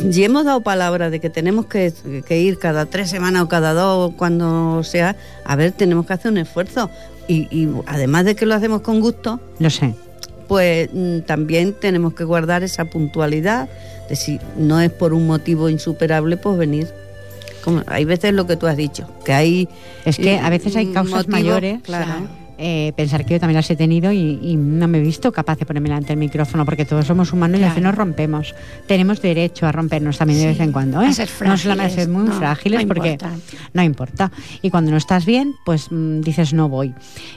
y 0.00 0.24
hemos 0.24 0.44
dado 0.44 0.62
palabra 0.62 1.10
de 1.10 1.20
que 1.20 1.30
tenemos 1.30 1.66
que, 1.66 1.92
ir 2.30 2.58
cada 2.58 2.86
tres 2.86 3.10
semanas 3.10 3.42
o 3.42 3.48
cada 3.48 3.74
dos, 3.74 4.12
cuando 4.16 4.82
sea, 4.84 5.16
a 5.44 5.56
ver, 5.56 5.72
tenemos 5.72 6.06
que 6.06 6.12
hacer 6.14 6.30
un 6.32 6.38
esfuerzo. 6.38 6.90
Y, 7.28 7.68
además 7.86 8.24
de 8.24 8.34
que 8.34 8.46
lo 8.46 8.54
hacemos 8.54 8.82
con 8.82 9.00
gusto, 9.00 9.40
lo 9.58 9.70
sé. 9.70 9.94
Pues 10.48 10.90
mm, 10.92 11.20
también 11.20 11.72
tenemos 11.72 12.14
que 12.14 12.24
guardar 12.24 12.62
esa 12.62 12.84
puntualidad 12.84 13.68
de 14.08 14.16
si 14.16 14.38
no 14.56 14.80
es 14.80 14.90
por 14.90 15.14
un 15.14 15.26
motivo 15.26 15.68
insuperable, 15.68 16.36
pues 16.36 16.58
venir. 16.58 16.88
Como, 17.64 17.82
hay 17.86 18.04
veces 18.04 18.34
lo 18.34 18.46
que 18.46 18.56
tú 18.56 18.66
has 18.66 18.76
dicho, 18.76 19.08
que 19.24 19.32
hay. 19.32 19.68
Es 20.04 20.16
que 20.16 20.38
a 20.38 20.50
veces 20.50 20.74
hay 20.76 20.92
causas 20.92 21.28
mayores. 21.28 21.80
Claro. 21.82 22.41
Eh, 22.64 22.92
pensar 22.94 23.26
que 23.26 23.34
yo 23.34 23.40
también 23.40 23.56
las 23.56 23.68
he 23.70 23.74
tenido 23.74 24.12
y, 24.12 24.54
no 24.56 24.86
me 24.86 24.98
he 24.98 25.00
visto 25.00 25.32
capaz 25.32 25.58
de 25.58 25.66
ponerme 25.66 25.88
delante 25.88 26.10
del 26.10 26.18
micrófono 26.18 26.64
porque 26.64 26.84
todos 26.84 27.04
somos 27.04 27.32
humanos 27.32 27.58
y 27.58 27.64
a 27.64 27.68
veces 27.68 27.82
nos 27.82 27.92
rompemos. 27.92 28.54
Tenemos 28.86 29.20
derecho 29.20 29.66
a 29.66 29.72
rompernos 29.72 30.16
también 30.16 30.38
de 30.38 30.46
vez 30.46 30.60
en 30.60 30.70
cuando. 30.70 31.02
¿eh? 31.02 31.08
A 31.08 31.12
ser 31.12 31.26
frágiles, 31.26 31.50
no 31.50 31.70
solamente 31.70 31.94
ser 31.96 32.08
muy 32.08 32.28
frágiles 32.28 32.84
porque 32.84 33.18
no 33.72 33.82
importa. 33.82 34.30
Y 34.62 34.70
cuando 34.70 34.92
no 34.92 34.96
estás 34.96 35.26
bien, 35.26 35.54
pues 35.64 35.90
mm, 35.90 36.20
dices 36.20 36.52
no 36.52 36.68
voy. 36.68 36.94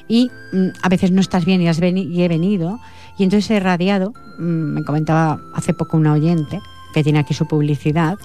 Y 0.08 0.30
mm, 0.54 0.68
a 0.84 0.90
veces 0.90 1.10
no 1.10 1.22
estás 1.22 1.44
bien 1.44 1.60
y, 1.60 1.70
has 1.70 1.82
y 1.82 2.22
he 2.22 2.28
venido 2.28 2.80
y 3.18 3.24
entonces 3.24 3.50
he 3.50 3.60
radiado, 3.60 4.14
mm, 4.38 4.44
me 4.44 4.84
comentaba 4.84 5.40
hace 5.56 5.74
poco 5.74 5.98
una 5.98 6.14
oyente 6.14 6.60
que 6.94 7.04
tiene 7.04 7.18
aquí 7.18 7.34
su 7.34 7.48
publicidad, 7.48 8.20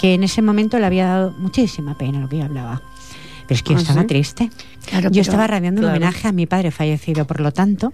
que 0.00 0.14
en 0.14 0.24
ese 0.24 0.42
momento 0.42 0.80
le 0.80 0.86
había 0.86 1.06
dado 1.06 1.30
muchísima 1.38 1.96
pena 1.96 2.18
lo 2.18 2.28
que 2.28 2.38
yo 2.38 2.44
hablaba 2.46 2.82
pero 3.50 3.56
es 3.56 3.62
que 3.64 3.72
yo 3.72 3.78
¿Ah, 3.78 3.82
estaba 3.82 4.06
triste. 4.06 4.48
yo 5.10 5.20
estaba 5.20 5.44
radiando 5.48 5.82
un 5.82 5.88
homenaje 5.88 6.28
a 6.28 6.32
mi 6.32 6.46
padre 6.46 6.70
fallecido, 6.70 7.26
por 7.26 7.40
lo 7.40 7.50
tanto, 7.50 7.92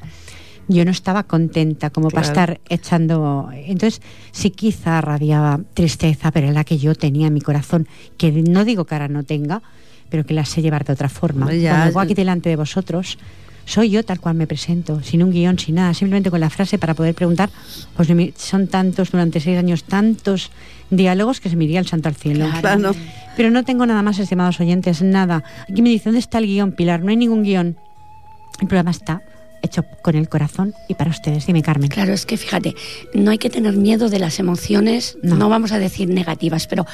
yo 0.69 0.85
no 0.85 0.91
estaba 0.91 1.23
contenta 1.23 1.89
como 1.89 2.11
para 2.11 2.27
estar 2.27 2.61
echando. 2.69 3.49
Entonces, 3.55 4.03
sí, 4.33 4.51
quizá 4.51 5.01
radiaba 5.01 5.61
tristeza, 5.73 6.31
pero 6.31 6.53
la 6.53 6.63
que 6.65 6.77
yo 6.77 6.95
tenía 6.95 7.29
en 7.29 7.33
mi 7.33 7.41
corazón, 7.41 7.89
que 8.19 8.33
no 8.33 8.67
digo 8.67 8.85
que 8.85 8.97
ahora 8.97 9.09
no 9.09 9.23
tenga, 9.23 9.63
pero 10.11 10.27
que 10.27 10.35
la 10.35 10.45
sé 10.45 10.61
llevar 10.61 10.85
de 10.85 10.93
otra 10.93 11.09
forma. 11.09 11.47
Cuando 11.47 11.85
vengo 11.87 12.01
aquí 12.01 12.13
delante 12.13 12.51
de 12.51 12.57
vosotros, 12.57 13.17
soy 13.67 13.91
yo 13.91 14.03
tal 14.05 14.21
cual 14.21 14.37
me 14.37 14.47
presento, 14.47 15.03
sin 15.03 15.23
un 15.23 15.31
guion, 15.31 15.59
sin 15.59 15.75
nada, 15.75 15.93
simplemente 15.93 16.31
con 16.31 16.41
la 16.41 16.49
frase 16.49 16.79
para 16.79 16.95
poder 16.95 17.15
preguntar. 17.15 17.51
Pues 17.97 18.09
son 18.37 18.69
tantos, 18.69 19.11
durante 19.11 19.41
seis 19.41 19.59
años, 19.59 19.85
tantos 19.85 20.51
diálogos 20.89 21.41
que 21.41 21.51
se 21.51 21.57
me 21.57 21.65
iría 21.65 21.81
el 21.81 21.87
santo 21.87 22.09
al 22.09 22.15
cielo. 22.15 22.49
Claro. 22.61 22.95
Pero 23.37 23.51
no 23.51 23.65
tengo 23.65 23.85
nada 23.85 24.03
más, 24.03 24.19
estimados 24.19 24.59
oyentes, 24.61 25.03
nada. 25.03 25.45
Aquí 25.69 25.83
me 25.83 25.91
dice, 25.91 26.05
¿dónde 26.07 26.21
está 26.21 26.39
el 26.39 26.47
guion, 26.47 26.73
Pilar? 26.73 27.03
No 27.03 27.11
hay 27.11 27.17
ningún 27.17 27.43
guion. 27.43 27.77
El 28.61 28.69
programa 28.69 28.93
está 28.93 29.23
hecho 29.67 29.85
con 30.03 30.17
el 30.17 30.29
corazón 30.29 30.75
y 30.89 30.95
para 30.95 31.11
ustedes. 31.11 31.47
Dime, 31.47 31.63
Carmen. 31.63 31.89
Claro, 31.89 32.13
es 32.13 32.27
que 32.27 32.37
fíjate, 32.37 32.75
no 33.15 33.31
hay 33.31 33.39
que 33.39 33.51
tener 33.51 33.77
miedo 33.77 34.09
de 34.09 34.19
las 34.19 34.39
emociones, 34.39 35.19
no, 35.23 35.49
vamos 35.49 35.73
a 35.73 35.79
decir 35.79 36.09
negativas, 36.09 36.67
pero 36.67 36.87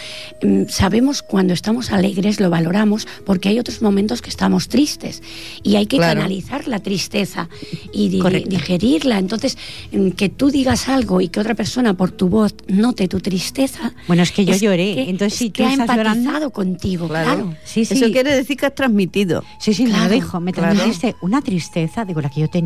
mm, 0.43 0.65
sabemos 0.69 1.23
cuando 1.23 1.53
estamos 1.53 1.93
alegres, 1.93 2.41
lo 2.41 2.51
valoramos, 2.51 3.07
porque 3.25 3.49
hay 3.49 3.59
otros 3.59 3.83
momentos 3.83 4.23
que 4.23 4.31
estamos 4.31 4.69
tristes 4.69 5.23
y 5.63 5.77
hay 5.77 5.87
que 5.87 5.99
canalizar 5.99 6.69
la 6.69 6.81
tristeza 6.81 7.49
y 7.93 8.09
digerirla. 8.09 9.19
Entonces, 9.19 9.57
mm, 9.93 10.11
que 10.11 10.29
tú 10.29 10.51
digas 10.51 10.89
algo 10.89 11.21
y 11.21 11.29
que 11.29 11.41
otra 11.41 11.55
persona 11.55 11.95
por 11.95 12.11
tu 12.11 12.29
voz 12.29 12.55
note 12.67 13.09
tu 13.09 13.21
tristeza. 13.21 13.93
Bueno, 14.07 14.23
es 14.23 14.33
que 14.33 14.45
yo 14.45 14.55
lloré, 14.57 15.11
entonces 15.11 15.39
si 15.39 15.51
tú 15.51 15.55
que 15.55 15.65
ha 15.65 15.73
empatizado 15.75 16.51
contigo, 16.51 17.09
claro. 17.09 17.55
Sí, 17.65 17.85
sí. 17.85 17.95
Eso 17.95 18.11
quiere 18.11 18.35
decir 18.35 18.57
que 18.57 18.67
has 18.67 18.75
transmitido. 18.75 19.45
Sí, 19.59 19.75
sí, 19.75 19.85
me 19.85 19.99
lo 19.99 20.09
dijo, 20.09 20.41
me 20.41 20.53
transmitiste 20.53 21.15
una 21.21 21.43
tristeza, 21.43 22.05
digo, 22.05 22.21
la 22.21 22.31
que 22.31 22.41
yo 22.41 22.49
tenía. 22.49 22.62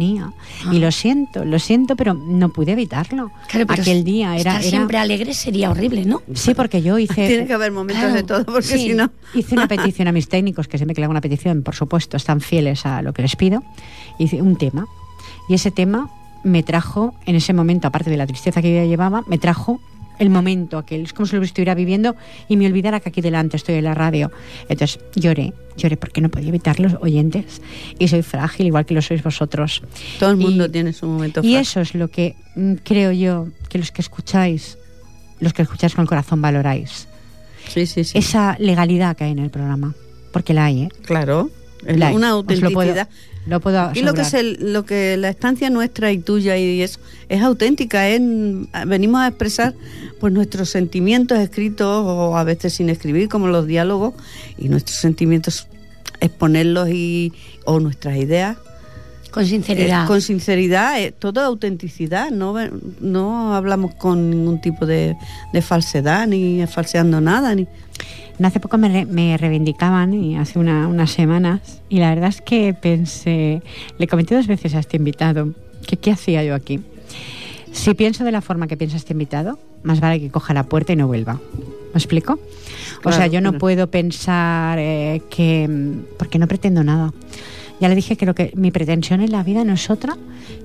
Y 0.73 0.79
lo 0.79 0.91
siento, 0.91 1.45
lo 1.45 1.59
siento, 1.59 1.97
pero 1.97 2.15
no 2.15 2.51
pude 2.51 2.73
evitarlo. 2.73 3.31
Claro, 3.49 3.67
Aquel 3.69 4.05
día 4.05 4.37
era, 4.37 4.61
siempre 4.61 4.99
alegre 4.99 5.35
sería 5.35 5.71
horrible, 5.71 6.05
¿no? 6.05 6.23
Sí, 6.35 6.55
porque 6.55 6.83
yo 6.83 6.99
hice... 6.99 7.27
Tiene 7.27 7.47
que 7.47 7.55
haber 7.55 7.73
momentos 7.73 8.13
de 8.13 8.23
todo, 8.23 8.45
porque 8.45 8.63
si 8.63 8.95
no... 8.95 9.11
Hice 9.35 9.55
una 9.55 9.69
petición 9.69 10.09
a 10.09 10.13
mis 10.13 10.29
técnicos, 10.29 10.69
que 10.69 10.79
siempre 10.79 10.95
que 10.95 11.01
le 11.01 11.07
hago 11.07 11.13
una 11.13 11.21
petición, 11.21 11.63
por 11.63 11.75
supuesto, 11.75 12.17
están 12.17 12.41
fieles 12.41 12.87
a 12.87 13.03
lo 13.03 13.13
que 13.13 13.23
les 13.23 13.37
pido. 13.37 13.63
Hice 14.19 14.43
un 14.43 14.57
tema. 14.57 14.87
Y 15.49 15.55
ese 15.55 15.71
tema 15.71 16.11
me 16.45 16.63
trajo, 16.63 17.15
en 17.27 17.35
ese 17.37 17.53
momento, 17.53 17.89
aparte 17.89 18.11
de 18.11 18.17
la 18.17 18.27
tristeza 18.27 18.63
que 18.63 18.75
yo 18.75 18.85
llevaba, 18.85 19.23
me 19.27 19.39
trajo 19.39 19.81
el 20.19 20.31
momento 20.31 20.79
aquel. 20.79 21.03
Es 21.03 21.13
como 21.13 21.27
si 21.27 21.37
lo 21.37 21.43
estuviera 21.43 21.75
viviendo 21.75 22.17
y 22.49 22.57
me 22.57 22.67
olvidara 22.67 23.01
que 23.01 23.09
aquí 23.11 23.21
delante 23.21 23.57
estoy 23.57 23.77
en 23.77 23.85
la 23.85 23.95
radio. 23.95 24.31
Entonces 24.69 25.01
lloré, 25.15 25.53
lloré 25.77 25.97
porque 25.97 26.21
no 26.21 26.29
podía 26.29 26.49
evitar 26.49 26.81
los 26.81 26.95
oyentes. 27.01 27.61
Y 27.99 28.09
soy 28.09 28.23
frágil, 28.23 28.67
igual 28.67 28.87
que 28.87 28.95
lo 28.95 29.03
sois 29.03 29.23
vosotros. 29.23 29.83
Todo 30.19 30.31
el 30.31 30.37
mundo 30.37 30.71
tiene 30.71 30.93
su 30.93 31.07
momento 31.07 31.41
Y 31.43 31.57
eso 31.57 31.81
es 31.81 31.95
lo 31.95 32.09
que 32.09 32.37
mm, 32.55 32.75
creo 32.85 33.13
yo 33.13 33.49
que 33.69 33.79
los 33.79 33.91
que 33.91 34.03
escucháis, 34.03 34.79
los 35.41 35.53
que 35.53 35.63
escucháis 35.63 35.95
con 35.95 36.03
el 36.03 36.09
corazón 36.09 36.41
valoráis. 36.41 37.09
Sí, 37.69 37.87
sí, 37.87 38.05
sí. 38.05 38.17
Esa 38.17 38.57
legalidad 38.59 39.17
que 39.17 39.25
hay 39.25 39.33
en 39.33 39.41
el 39.41 39.51
programa. 39.51 39.95
Porque 40.33 40.55
la 40.55 40.67
hay, 40.67 40.83
¿eh? 40.83 40.89
Claro. 41.03 41.51
Una 41.89 42.31
autenticidad. 42.31 43.09
Lo 43.47 43.61
puedo 43.61 43.93
y 43.95 44.03
lo 44.03 44.13
que 44.13 44.23
es 44.23 44.61
lo 44.61 44.85
que 44.85 45.17
la 45.17 45.29
estancia 45.29 45.71
nuestra 45.71 46.11
y 46.11 46.19
tuya 46.19 46.57
y 46.57 46.83
eso 46.83 46.99
es 47.29 47.43
auténtica, 47.43 48.09
es, 48.09 48.21
venimos 48.87 49.21
a 49.21 49.29
expresar 49.29 49.73
pues 50.19 50.33
nuestros 50.33 50.69
sentimientos 50.71 51.39
escritos 51.39 52.05
o 52.05 52.37
a 52.37 52.43
veces 52.43 52.75
sin 52.75 52.89
escribir 52.89 53.29
como 53.29 53.47
los 53.47 53.69
diálogos 53.69 54.15
y 54.59 54.69
nuestros 54.69 54.99
sentimientos 54.99 55.69
exponerlos 56.21 56.89
y 56.89 57.33
o 57.65 57.79
nuestras 57.79 58.17
ideas 58.17 58.57
con 59.37 59.45
sinceridad. 59.45 60.05
Eh, 60.05 60.07
con 60.07 60.23
sinceridad, 60.23 60.99
eh, 60.99 61.13
todo 61.13 61.43
autenticidad, 61.43 62.31
no, 62.31 62.55
no 63.01 63.55
hablamos 63.55 63.95
con 63.95 64.31
ningún 64.31 64.63
tipo 64.63 64.87
de, 64.87 65.15
de 65.53 65.61
falsedad, 65.61 66.27
ni 66.27 66.67
falseando 66.67 67.21
nada. 67.21 67.55
Ni... 67.55 67.69
Hace 68.43 68.61
poco 68.61 68.77
me, 68.79 69.37
reivindicaban, 69.39 70.13
y 70.15 70.37
hace 70.37 70.59
unas 70.59 71.11
semanas, 71.11 71.83
y 71.89 71.99
la 71.99 72.11
verdad 72.11 72.29
es 72.29 72.43
que 72.43 72.75
pensé, 72.75 73.63
le 73.99 74.07
comenté 74.07 74.35
dos 74.35 74.47
veces 74.47 74.75
a 74.75 74.79
este 74.79 74.99
invitado, 74.99 75.53
que 75.87 75.97
qué 75.97 76.11
hacía 76.11 76.45
yo 76.45 76.55
aquí. 76.55 76.81
Si 77.73 77.95
pienso 77.95 78.25
de 78.25 78.33
la 78.33 78.41
forma 78.41 78.67
que 78.67 78.77
piensa 78.77 78.97
este 78.97 79.13
invitado, 79.13 79.59
más 79.83 80.01
vale 80.01 80.21
que 80.21 80.31
coja 80.31 80.55
la 80.55 80.65
puerta 80.65 80.93
y 80.93 80.97
no 80.97 81.07
vuelva. 81.07 81.35
¿Me 81.35 81.99
explico? 81.99 82.39
o 83.05 83.13
sea, 83.13 83.27
yo 83.27 83.41
no 83.41 83.59
puedo 83.59 83.87
pensar 83.87 84.79
eh, 84.79 85.23
que... 85.31 85.69
porque 86.19 86.39
no 86.39 86.49
pretendo 86.49 86.83
nada. 86.83 87.13
Ya 87.81 87.89
le 87.89 87.95
dije 87.95 88.17
que 88.17 88.27
lo 88.27 88.35
que 88.35 88.53
mi 88.55 88.71
pretensión 88.71 89.21
en 89.21 89.31
la 89.33 89.43
vida 89.43 89.65
no 89.65 89.75
es 89.75 89.91
otra 89.91 90.17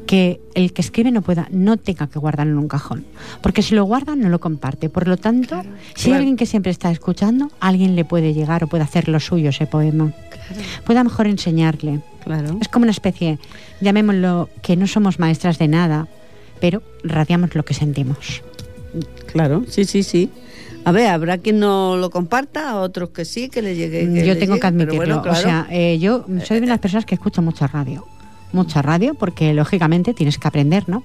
que 0.08 0.42
el 0.56 0.74
que 0.74 0.82
escribe 0.82 1.12
no 1.12 1.22
pueda, 1.22 1.48
no 1.52 1.78
tenga 1.78 2.08
que 2.08 2.20
guardarlo 2.20 2.54
en 2.54 2.60
un 2.60 2.68
cajón. 2.68 3.06
Porque 3.42 3.62
si 3.62 3.76
lo 3.76 3.84
guarda, 3.84 4.16
no 4.16 4.30
lo 4.30 4.40
comparte. 4.40 4.90
Por 4.90 5.08
lo 5.08 5.18
tanto, 5.18 5.62
si 5.96 6.12
hay 6.12 6.18
alguien 6.18 6.38
que 6.38 6.46
siempre 6.46 6.72
está 6.72 6.92
escuchando, 6.92 7.52
alguien 7.60 7.96
le 7.96 8.06
puede 8.06 8.34
llegar 8.34 8.64
o 8.64 8.68
puede 8.68 8.84
hacer 8.84 9.08
lo 9.08 9.20
suyo 9.20 9.50
ese 9.50 9.68
poema. 9.68 10.14
Pueda 10.86 11.04
mejor 11.04 11.28
enseñarle. 11.28 12.02
Claro. 12.24 12.58
Es 12.62 12.68
como 12.68 12.84
una 12.84 12.92
especie, 12.92 13.40
llamémoslo, 13.80 14.50
que 14.62 14.76
no 14.76 14.88
somos 14.88 15.20
maestras 15.20 15.58
de 15.58 15.68
nada, 15.68 16.08
pero 16.60 16.84
radiamos 17.04 17.56
lo 17.56 17.64
que 17.64 17.74
sentimos. 17.74 18.44
Claro, 19.28 19.64
sí, 19.68 19.86
sí, 19.86 20.04
sí. 20.04 20.30
A 20.84 20.92
ver, 20.92 21.08
habrá 21.08 21.38
quien 21.38 21.60
no 21.60 21.96
lo 21.98 22.10
comparta, 22.10 22.80
otros 22.80 23.10
que 23.10 23.26
sí, 23.26 23.50
que 23.50 23.62
le 23.62 23.76
llegue. 23.76 24.26
yo 24.26 24.38
tengo 24.38 24.60
que 24.60 24.68
admitirlo. 24.68 25.22
O 25.22 25.36
sea, 25.36 25.68
eh, 25.70 25.98
yo 26.00 26.26
soy 26.44 26.60
de 26.60 26.68
las 26.68 26.80
personas 26.80 27.06
que 27.06 27.16
escucho 27.16 27.42
mucha 27.42 27.68
radio. 27.68 28.06
Mucha 28.54 28.82
radio, 28.82 29.14
porque 29.14 29.54
lógicamente 29.54 30.14
tienes 30.14 30.38
que 30.38 30.46
aprender, 30.46 30.90
¿no? 30.90 31.04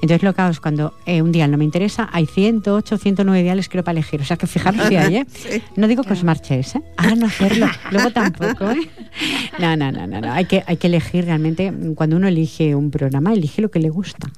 Entonces 0.00 0.22
lo 0.22 0.32
que 0.32 0.40
hago 0.40 0.52
es 0.52 0.60
cuando 0.60 0.94
eh, 1.04 1.20
un 1.20 1.32
día 1.32 1.46
no 1.46 1.58
me 1.58 1.64
interesa, 1.64 2.08
hay 2.10 2.24
108, 2.24 2.96
109 2.96 3.42
diales 3.42 3.68
creo 3.68 3.84
para 3.84 3.98
elegir. 3.98 4.22
O 4.22 4.24
sea 4.24 4.38
que 4.38 4.46
fijaros 4.46 4.86
si 4.88 4.96
hay, 4.96 5.16
¿eh? 5.16 5.26
No 5.76 5.86
digo 5.86 6.02
que 6.02 6.14
os 6.14 6.24
marchéis, 6.24 6.76
¿eh? 6.76 6.82
Ahora 6.96 7.16
no 7.16 7.26
hacerlo, 7.26 7.66
luego 7.90 8.10
tampoco, 8.10 8.70
¿eh? 8.70 8.88
No, 9.58 9.76
no, 9.76 9.92
no, 9.92 10.06
no, 10.06 10.20
no. 10.22 10.32
Hay 10.32 10.46
que, 10.46 10.64
hay 10.66 10.78
que 10.78 10.86
elegir 10.86 11.26
realmente, 11.26 11.74
cuando 11.94 12.16
uno 12.16 12.26
elige 12.26 12.74
un 12.74 12.90
programa, 12.90 13.34
elige 13.34 13.60
lo 13.60 13.70
que 13.70 13.80
le 13.80 13.90
gusta. 13.90 14.30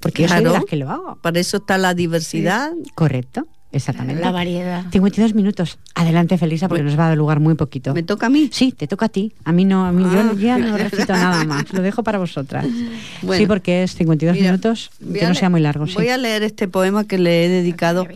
Porque 0.00 0.22
yo 0.22 0.28
soy 0.28 0.42
de 0.42 0.50
las 0.50 0.64
que 0.64 0.76
lo 0.76 0.88
hago. 0.88 1.16
Para 1.16 1.38
eso 1.38 1.58
está 1.58 1.76
la 1.76 1.92
diversidad. 1.92 2.72
Correcto. 2.94 3.46
Exactamente. 3.72 4.20
La 4.20 4.32
variedad. 4.32 4.84
52 4.90 5.34
minutos. 5.34 5.78
Adelante, 5.94 6.36
Felisa, 6.38 6.68
porque 6.68 6.82
nos 6.82 6.98
va 6.98 7.06
a 7.06 7.08
dar 7.10 7.18
lugar 7.18 7.38
muy 7.38 7.54
poquito. 7.54 7.94
¿Me 7.94 8.02
toca 8.02 8.26
a 8.26 8.30
mí? 8.30 8.50
Sí, 8.52 8.72
te 8.72 8.88
toca 8.88 9.06
a 9.06 9.08
ti. 9.08 9.32
A 9.44 9.52
mí 9.52 9.64
no, 9.64 9.86
a 9.86 9.92
mí 9.92 10.02
yo 10.02 10.20
ah. 10.20 10.34
ya 10.36 10.58
no 10.58 10.76
recito 10.76 11.12
nada 11.12 11.44
más. 11.44 11.72
Lo 11.72 11.80
dejo 11.80 12.02
para 12.02 12.18
vosotras. 12.18 12.66
sí, 13.36 13.46
porque 13.46 13.84
es 13.84 13.94
52 13.94 14.36
minutos, 14.36 14.90
que 15.12 15.26
no 15.26 15.34
sea 15.34 15.50
muy 15.50 15.60
largo. 15.60 15.86
Voy 15.94 16.08
a 16.08 16.16
leer 16.16 16.42
este 16.42 16.66
poema 16.66 17.04
que 17.04 17.18
le 17.18 17.46
he 17.46 17.48
dedicado 17.48 18.08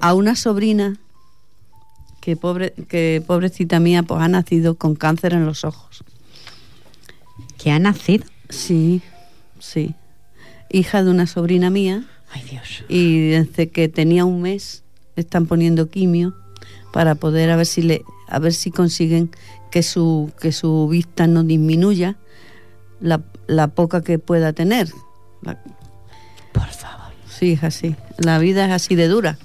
a 0.00 0.14
una 0.14 0.36
sobrina 0.36 0.96
que, 2.20 2.36
pobre, 2.36 2.72
que 2.88 3.22
pobrecita 3.26 3.80
mía 3.80 4.02
pues 4.02 4.22
ha 4.22 4.28
nacido 4.28 4.76
con 4.76 4.94
cáncer 4.94 5.34
en 5.34 5.44
los 5.44 5.64
ojos. 5.64 6.02
¿Que 7.58 7.70
ha 7.70 7.78
nacido? 7.78 8.24
Sí, 8.48 9.02
sí. 9.58 9.94
Hija 10.70 11.04
de 11.04 11.10
una 11.10 11.26
sobrina 11.26 11.68
mía. 11.68 12.04
Ay, 12.32 12.42
Dios. 12.50 12.84
Y 12.88 13.28
desde 13.28 13.68
que 13.68 13.88
tenía 13.90 14.24
un 14.24 14.40
mes 14.40 14.83
están 15.16 15.46
poniendo 15.46 15.88
quimio 15.88 16.34
para 16.92 17.14
poder 17.14 17.50
a 17.50 17.56
ver 17.56 17.66
si 17.66 17.82
le 17.82 18.04
a 18.28 18.38
ver 18.38 18.52
si 18.52 18.70
consiguen 18.70 19.30
que 19.70 19.82
su 19.82 20.32
que 20.40 20.52
su 20.52 20.88
vista 20.88 21.26
no 21.26 21.44
disminuya 21.44 22.16
la, 23.00 23.22
la 23.46 23.68
poca 23.68 24.02
que 24.02 24.18
pueda 24.18 24.52
tener. 24.52 24.88
Por 26.52 26.68
favor. 26.68 27.12
Sí, 27.28 27.52
es 27.52 27.64
así. 27.64 27.96
La 28.18 28.38
vida 28.38 28.66
es 28.66 28.72
así 28.72 28.94
de 28.94 29.08
dura. 29.08 29.38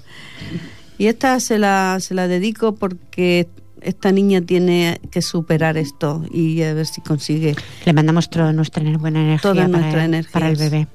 Y 0.96 1.06
esta 1.06 1.40
se 1.40 1.58
la, 1.58 1.98
se 2.00 2.14
la 2.14 2.28
dedico 2.28 2.74
porque 2.74 3.48
esta 3.82 4.12
niña 4.12 4.40
tiene 4.42 5.00
que 5.10 5.22
superar 5.22 5.76
esto 5.76 6.24
y 6.30 6.62
a 6.62 6.74
ver 6.74 6.86
si 6.86 7.00
consigue. 7.00 7.56
Le 7.84 7.92
mandamos 7.92 8.30
toda 8.30 8.52
nuestra 8.52 8.82
buena 8.98 9.20
energía, 9.20 9.42
toda 9.42 9.66
para, 9.66 9.68
nuestra 9.68 10.04
energía 10.04 10.32
para 10.32 10.48
el 10.48 10.56
bebé. 10.56 10.88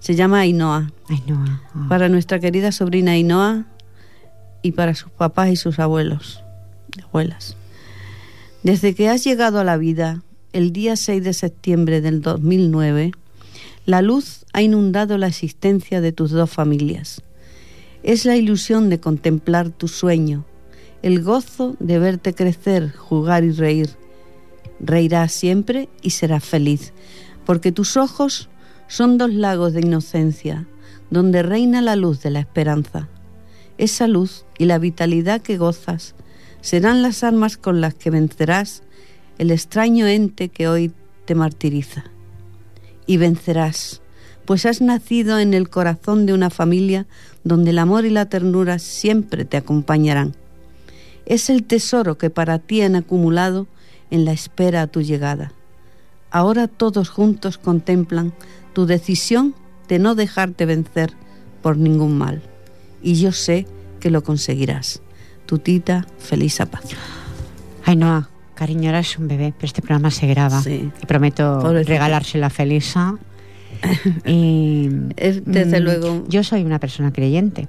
Se 0.00 0.14
llama 0.14 0.40
Ainhoa. 0.40 0.90
Ainhoa. 1.08 1.62
Ah. 1.74 1.86
Para 1.88 2.08
nuestra 2.08 2.40
querida 2.40 2.72
sobrina 2.72 3.12
Ainhoa, 3.12 3.66
y 4.62 4.72
para 4.72 4.94
sus 4.94 5.10
papás 5.10 5.50
y 5.50 5.56
sus 5.56 5.78
abuelos, 5.78 6.42
abuelas. 7.04 7.56
Desde 8.62 8.94
que 8.94 9.08
has 9.08 9.24
llegado 9.24 9.58
a 9.58 9.64
la 9.64 9.76
vida, 9.76 10.22
el 10.52 10.72
día 10.72 10.96
6 10.96 11.24
de 11.24 11.32
septiembre 11.32 12.00
del 12.00 12.20
2009, 12.20 13.12
la 13.86 14.02
luz 14.02 14.44
ha 14.52 14.62
inundado 14.62 15.16
la 15.16 15.28
existencia 15.28 16.00
de 16.00 16.12
tus 16.12 16.30
dos 16.30 16.50
familias. 16.50 17.22
Es 18.02 18.24
la 18.24 18.36
ilusión 18.36 18.90
de 18.90 19.00
contemplar 19.00 19.70
tu 19.70 19.88
sueño, 19.88 20.44
el 21.02 21.22
gozo 21.22 21.76
de 21.80 21.98
verte 21.98 22.34
crecer, 22.34 22.92
jugar 22.92 23.44
y 23.44 23.52
reír. 23.52 23.90
Reirás 24.80 25.32
siempre 25.32 25.88
y 26.02 26.10
serás 26.10 26.44
feliz, 26.44 26.92
porque 27.46 27.72
tus 27.72 27.96
ojos 27.96 28.48
son 28.88 29.18
dos 29.18 29.32
lagos 29.32 29.72
de 29.72 29.80
inocencia, 29.80 30.66
donde 31.10 31.42
reina 31.42 31.80
la 31.80 31.96
luz 31.96 32.22
de 32.22 32.30
la 32.30 32.40
esperanza. 32.40 33.08
Esa 33.80 34.06
luz 34.06 34.44
y 34.58 34.66
la 34.66 34.78
vitalidad 34.78 35.40
que 35.40 35.56
gozas 35.56 36.14
serán 36.60 37.00
las 37.00 37.24
armas 37.24 37.56
con 37.56 37.80
las 37.80 37.94
que 37.94 38.10
vencerás 38.10 38.82
el 39.38 39.50
extraño 39.50 40.06
ente 40.06 40.50
que 40.50 40.68
hoy 40.68 40.92
te 41.24 41.34
martiriza. 41.34 42.04
Y 43.06 43.16
vencerás, 43.16 44.02
pues 44.44 44.66
has 44.66 44.82
nacido 44.82 45.38
en 45.38 45.54
el 45.54 45.70
corazón 45.70 46.26
de 46.26 46.34
una 46.34 46.50
familia 46.50 47.06
donde 47.42 47.70
el 47.70 47.78
amor 47.78 48.04
y 48.04 48.10
la 48.10 48.26
ternura 48.26 48.78
siempre 48.78 49.46
te 49.46 49.56
acompañarán. 49.56 50.36
Es 51.24 51.48
el 51.48 51.64
tesoro 51.64 52.18
que 52.18 52.28
para 52.28 52.58
ti 52.58 52.82
han 52.82 52.96
acumulado 52.96 53.66
en 54.10 54.26
la 54.26 54.32
espera 54.32 54.82
a 54.82 54.88
tu 54.88 55.00
llegada. 55.00 55.54
Ahora 56.30 56.68
todos 56.68 57.08
juntos 57.08 57.56
contemplan 57.56 58.34
tu 58.74 58.84
decisión 58.84 59.54
de 59.88 59.98
no 59.98 60.14
dejarte 60.14 60.66
vencer 60.66 61.14
por 61.62 61.78
ningún 61.78 62.18
mal. 62.18 62.42
Y 63.02 63.14
yo 63.14 63.32
sé 63.32 63.66
que 64.00 64.10
lo 64.10 64.22
conseguirás. 64.22 65.00
Tu 65.46 65.58
tita, 65.58 66.06
feliz 66.18 66.58
paz. 66.70 66.82
Ainhoa, 67.84 68.28
cariño, 68.54 68.88
ahora 68.88 69.00
es 69.00 69.18
un 69.18 69.26
bebé, 69.28 69.52
pero 69.56 69.66
este 69.66 69.82
programa 69.82 70.10
se 70.10 70.26
graba. 70.26 70.62
Sí. 70.62 70.90
Y 71.02 71.06
prometo 71.06 71.58
Pobrecita. 71.60 71.92
regalárselo 71.92 72.46
a 72.46 72.50
Felisa. 72.50 73.16
y 74.26 74.88
Es, 75.16 75.44
desde 75.44 75.80
mm, 75.80 75.84
luego. 75.84 76.24
Yo 76.28 76.44
soy 76.44 76.62
una 76.62 76.78
persona 76.78 77.12
creyente. 77.12 77.68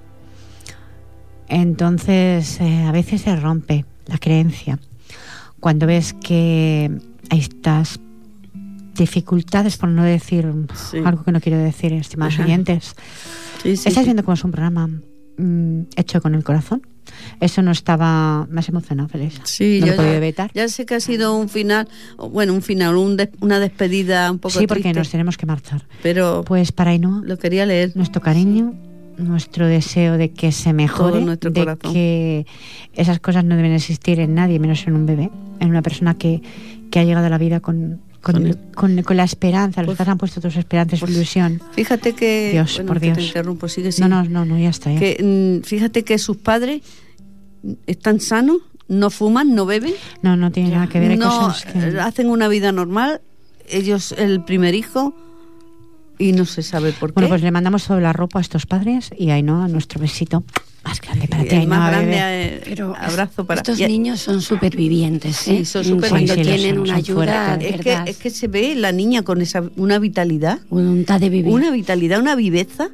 Entonces, 1.47 2.59
eh, 2.61 2.83
a 2.83 2.91
veces 2.91 3.21
se 3.21 3.35
rompe 3.35 3.85
la 4.07 4.17
creencia. 4.17 4.79
Cuando 5.59 5.85
ves 5.85 6.13
que 6.13 6.91
hay 7.29 7.39
estas 7.39 7.99
dificultades, 8.95 9.77
por 9.77 9.89
no 9.89 10.03
decir 10.03 10.49
Sí. 10.75 10.97
algo 11.03 11.23
que 11.23 11.31
no 11.31 11.39
quiero 11.41 11.57
decir, 11.57 11.93
estimados 11.93 12.35
Ajá. 12.35 12.43
oyentes, 12.43 12.95
Sí, 13.63 13.75
sí, 13.77 13.89
¿estáis 13.89 13.97
sí. 13.97 14.03
viendo 14.05 14.23
cómo 14.23 14.33
es 14.35 14.43
un 14.43 14.51
programa 14.51 14.89
mm, 15.41 15.87
hecho 15.95 16.21
con 16.21 16.35
el 16.35 16.43
corazón? 16.43 16.81
Eso 17.39 17.61
no 17.61 17.71
estaba 17.71 18.47
más 18.49 18.69
emocionado, 18.69 19.09
feliz. 19.09 19.41
Sí, 19.43 19.79
no 19.81 19.87
yo 19.87 19.95
lo 19.95 20.03
ya, 20.03 20.15
evitar. 20.15 20.51
ya 20.53 20.67
sé 20.69 20.85
que 20.85 20.95
ha 20.95 20.99
sido 20.99 21.35
un 21.35 21.49
final, 21.49 21.87
bueno, 22.17 22.53
un 22.53 22.61
final, 22.61 22.95
un 22.95 23.17
des- 23.17 23.29
una 23.41 23.59
despedida 23.59 24.31
un 24.31 24.39
poco 24.39 24.57
Sí, 24.59 24.67
porque 24.67 24.83
triste, 24.83 24.99
nos 24.99 25.09
tenemos 25.09 25.37
que 25.37 25.45
marchar. 25.45 25.85
pero 26.03 26.43
Pues 26.45 26.71
para 26.71 26.91
Ainhoa, 26.91 27.21
lo 27.25 27.37
quería 27.37 27.65
leer. 27.65 27.91
nuestro 27.95 28.21
cariño, 28.21 28.73
nuestro 29.17 29.67
deseo 29.67 30.17
de 30.17 30.31
que 30.31 30.51
se 30.51 30.73
mejore, 30.73 31.13
Todo 31.17 31.25
nuestro 31.25 31.51
de 31.51 31.59
corazón. 31.61 31.93
que 31.93 32.45
esas 32.93 33.19
cosas 33.19 33.43
no 33.43 33.55
deben 33.57 33.73
existir 33.73 34.19
en 34.19 34.35
nadie, 34.35 34.59
menos 34.59 34.85
en 34.87 34.93
un 34.95 35.05
bebé, 35.05 35.29
en 35.59 35.69
una 35.69 35.81
persona 35.81 36.13
que, 36.15 36.41
que 36.91 36.99
ha 36.99 37.03
llegado 37.03 37.25
a 37.25 37.29
la 37.29 37.37
vida 37.37 37.59
con, 37.59 37.99
con, 38.21 38.35
Con 38.75 38.91
el- 38.97 39.03
con- 39.03 39.17
la 39.17 39.23
esperanza, 39.23 39.81
los 39.81 39.87
Pues- 39.87 39.97
padres 39.97 40.11
han 40.11 40.17
puesto 40.17 40.41
tus 40.41 40.55
esperanzas 40.55 40.99
pues- 40.99 41.11
ilusión. 41.11 41.61
Fíjate 41.73 42.13
que 42.13 42.51
Dios, 42.51 42.75
bueno, 42.75 42.87
por 42.87 42.99
te 42.99 43.05
Dios. 43.07 43.17
interrumpo, 43.19 43.67
sigue, 43.67 43.87
No, 43.87 43.91
sigue. 43.91 44.07
no, 44.09 44.23
no, 44.23 44.45
no, 44.45 44.57
ya 44.59 44.69
está. 44.69 44.91
ya. 44.93 44.99
que 44.99 45.59
mm, 45.61 45.65
fíjate 45.65 46.03
que 46.03 46.17
sus 46.19 46.37
padres 46.37 46.81
están 47.87 48.19
sanos, 48.19 48.57
no 48.87 49.09
fuman, 49.09 49.55
no 49.55 49.65
beben, 49.65 49.93
No, 50.21 50.35
no 50.35 50.51
tiene 50.51 50.69
nada 50.71 50.87
que 50.87 50.99
ver. 50.99 51.11
hay 51.11 51.17
no 51.17 51.29
cosas 51.29 51.65
que- 51.65 51.79
eh, 51.79 51.99
hacen 51.99 52.29
una 52.29 52.47
vida 52.47 52.71
normal. 52.71 53.21
Ellos 53.69 54.11
el 54.17 54.43
primer 54.43 54.75
hijo 54.75 55.15
y 56.17 56.33
no 56.33 56.45
se 56.45 56.61
sabe 56.61 56.91
por 56.91 57.09
qué. 57.11 57.13
Bueno, 57.15 57.29
pues 57.29 57.41
le 57.41 57.51
mandamos 57.51 57.85
toda 57.85 58.01
la 58.01 58.11
ropa 58.13 58.39
a 58.39 58.41
estos 58.41 58.65
padres 58.65 59.09
y 59.17 59.29
a 59.29 59.35
Ainhoa 59.35 59.67
nuestro 59.67 59.99
besito 60.01 60.43
más 60.83 60.99
grande 61.01 61.27
para 61.27 61.43
ti, 61.43 61.55
el 61.55 61.67
más 61.67 61.79
Ainhoa, 61.79 61.89
grande 61.91 62.17
eh, 62.45 62.61
Pero 62.65 62.95
abrazo 62.97 63.45
para 63.45 63.59
estos 63.61 63.79
niños 63.79 64.19
son 64.19 64.41
supervivientes, 64.41 65.47
¿eh? 65.47 65.57
Sí, 65.59 65.65
son 65.65 65.83
supervivientes. 65.85 66.09
Cuando 66.09 66.33
Sí, 66.35 66.41
tienen 66.41 66.75
son, 66.75 66.79
una 66.83 66.89
son 66.89 66.97
ayuda, 66.97 67.55
es 67.61 67.81
que, 67.81 67.97
es 68.07 68.17
que 68.17 68.29
se 68.29 68.47
ve 68.47 68.75
la 68.75 68.91
niña 68.91 69.21
con 69.23 69.41
esa 69.41 69.63
una 69.75 69.99
vitalidad, 69.99 70.59
voluntad 70.69 71.19
de 71.19 71.29
vivir. 71.29 71.51
una 71.53 71.69
vitalidad, 71.71 72.19
una 72.19 72.35
viveza 72.35 72.89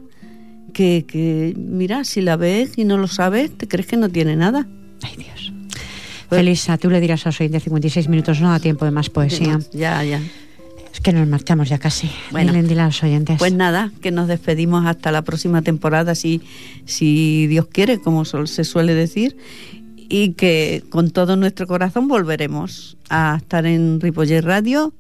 que, 0.74 1.06
que 1.08 1.54
mira, 1.58 2.04
si 2.04 2.22
la 2.22 2.36
ves 2.36 2.72
y 2.78 2.84
no 2.84 2.98
lo 2.98 3.08
sabes, 3.08 3.58
te 3.58 3.68
crees 3.68 3.88
que 3.88 3.98
no 3.98 4.10
tiene 4.10 4.36
nada. 4.36 4.68
Ay, 5.02 5.16
Dios. 5.18 5.54
Pues- 6.30 6.40
Felisa, 6.40 6.78
tú 6.78 6.90
le 6.90 7.00
dirás 7.00 7.26
a 7.26 7.30
los 7.30 7.38
de 7.40 7.60
56 7.60 8.10
minutos, 8.10 8.42
no 8.42 8.50
da 8.50 8.60
tiempo 8.60 8.84
de 8.84 8.92
más 8.92 9.10
poesía. 9.10 9.60
Ya, 9.72 10.04
ya. 10.04 10.22
Que 11.08 11.14
nos 11.14 11.26
marchamos 11.26 11.70
ya 11.70 11.78
casi. 11.78 12.12
Bueno. 12.32 12.52
Dile, 12.52 12.68
dile 12.68 12.82
a 12.82 12.88
los 12.88 13.02
oyentes. 13.02 13.38
Pues 13.40 13.54
nada, 13.54 13.94
que 14.02 14.12
nos 14.12 14.28
despedimos 14.28 14.86
hasta 14.86 15.10
la 15.10 15.22
próxima 15.22 15.62
temporada, 15.62 16.16
si, 16.16 16.42
si 16.84 17.48
Dios 17.48 17.68
quiere, 17.68 18.02
como 18.02 18.26
se 18.26 18.66
suele 18.66 18.94
decir, 18.94 19.38
y 19.96 20.34
que 20.34 20.84
con 20.90 21.12
todo 21.12 21.38
nuestro 21.38 21.66
corazón 21.66 22.10
volveremos 22.10 22.98
a 23.10 23.38
estar 23.38 23.66
en 23.66 24.02
Ripollet 24.02 24.42
Radio 24.42 24.94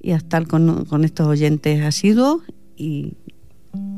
y 0.00 0.12
a 0.12 0.16
estar 0.16 0.46
con, 0.46 0.86
con 0.86 1.04
estos 1.04 1.26
oyentes 1.26 1.82
asiduos 1.82 2.40
y 2.78 3.12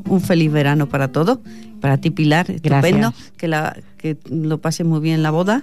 un 0.09 0.19
feliz 0.19 0.51
verano 0.51 0.89
para 0.89 1.13
todos. 1.13 1.39
Para 1.83 1.97
ti, 1.97 2.11
Pilar, 2.11 2.49
estupendo, 2.49 3.09
Gracias. 3.11 3.33
que, 3.35 3.47
la, 3.49 3.75
que 3.97 4.15
lo 4.31 4.57
pases 4.59 4.85
muy 4.87 5.01
bien 5.01 5.15
en 5.15 5.23
la 5.23 5.31
boda, 5.31 5.61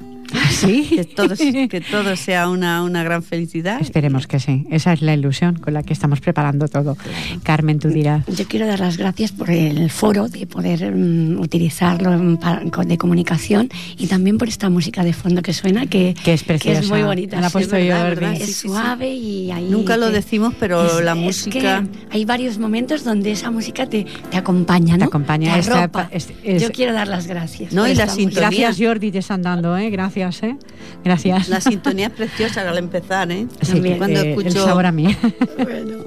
sí. 0.50 0.82
que 0.90 1.04
todo, 1.04 1.34
que 1.34 1.80
todo 1.90 2.14
sea 2.14 2.50
una, 2.50 2.82
una 2.82 3.02
gran 3.02 3.22
felicidad. 3.22 3.80
Esperemos 3.80 4.26
que 4.26 4.38
sí. 4.38 4.66
Esa 4.70 4.92
es 4.92 5.00
la 5.00 5.14
ilusión 5.14 5.54
con 5.54 5.72
la 5.72 5.82
que 5.82 5.94
estamos 5.94 6.20
preparando 6.20 6.68
todo. 6.68 6.98
Carmen, 7.42 7.78
tú 7.78 7.88
dirás. 7.88 8.26
Yo 8.26 8.44
quiero 8.46 8.66
dar 8.66 8.80
las 8.80 8.98
gracias 8.98 9.32
por 9.32 9.48
el 9.50 9.88
foro 9.88 10.28
de 10.28 10.46
poder 10.46 10.94
mm, 10.94 11.40
utilizarlo 11.40 12.12
en 12.12 12.36
pa- 12.36 12.60
co- 12.70 12.84
de 12.84 12.98
comunicación 12.98 13.70
y 13.96 14.06
también 14.06 14.36
por 14.36 14.48
esta 14.48 14.68
música 14.68 15.02
de 15.04 15.14
fondo 15.14 15.40
que 15.40 15.54
suena 15.54 15.86
que, 15.86 16.14
Que 16.22 16.34
es 16.34 16.44
preciosa. 16.44 16.86
muy 16.86 17.02
bonita. 17.02 17.40
La 17.40 17.48
sí, 17.48 17.52
puesto 17.54 17.76
es 17.76 17.86
yo, 17.88 17.94
verdad, 17.94 18.08
verdad. 18.10 18.34
Sí, 18.36 18.42
Es 18.42 18.46
sí, 18.48 18.52
sí. 18.54 18.68
suave 18.68 19.14
y 19.14 19.50
ahí 19.52 19.68
Nunca 19.70 19.96
lo 19.96 20.10
decimos, 20.10 20.52
pero 20.60 20.84
es- 20.98 21.02
la 21.02 21.12
es 21.12 21.18
música... 21.18 21.82
que 21.82 21.88
hay 22.14 22.24
varios 22.26 22.58
momentos 22.58 23.04
donde 23.04 23.30
esa 23.32 23.50
música 23.50 23.86
te, 23.86 24.04
te 24.30 24.36
acompaña, 24.36 24.94
¿no? 24.98 24.98
Te 24.98 25.04
acompaña, 25.06 25.54
Te 25.54 25.60
esta- 25.60 25.78
arropa. 25.84 26.09
Es- 26.12 26.28
es- 26.42 26.62
Yo 26.62 26.70
quiero 26.70 26.92
dar 26.92 27.08
las 27.08 27.26
gracias. 27.26 27.72
No, 27.72 27.86
y 27.88 27.94
la 27.94 28.06
sintonía. 28.08 28.48
Gracias, 28.48 28.76
Jordi, 28.78 29.10
te 29.12 29.18
están 29.18 29.42
dando, 29.42 29.76
¿eh? 29.76 29.90
Gracias, 29.90 30.42
¿eh? 30.42 30.56
Gracias. 31.04 31.48
La 31.48 31.60
sintonía 31.60 32.06
es 32.08 32.12
preciosa 32.12 32.68
al 32.68 32.78
empezar, 32.78 33.30
¿eh? 33.30 33.46
Sí, 33.62 33.72
También. 33.72 33.98
Cuando 33.98 34.20
eh, 34.20 34.30
escucho... 34.30 34.48
el 34.48 34.54
sabor 34.54 34.86
a 34.86 34.92
mí. 34.92 35.16
Bueno. 35.62 36.04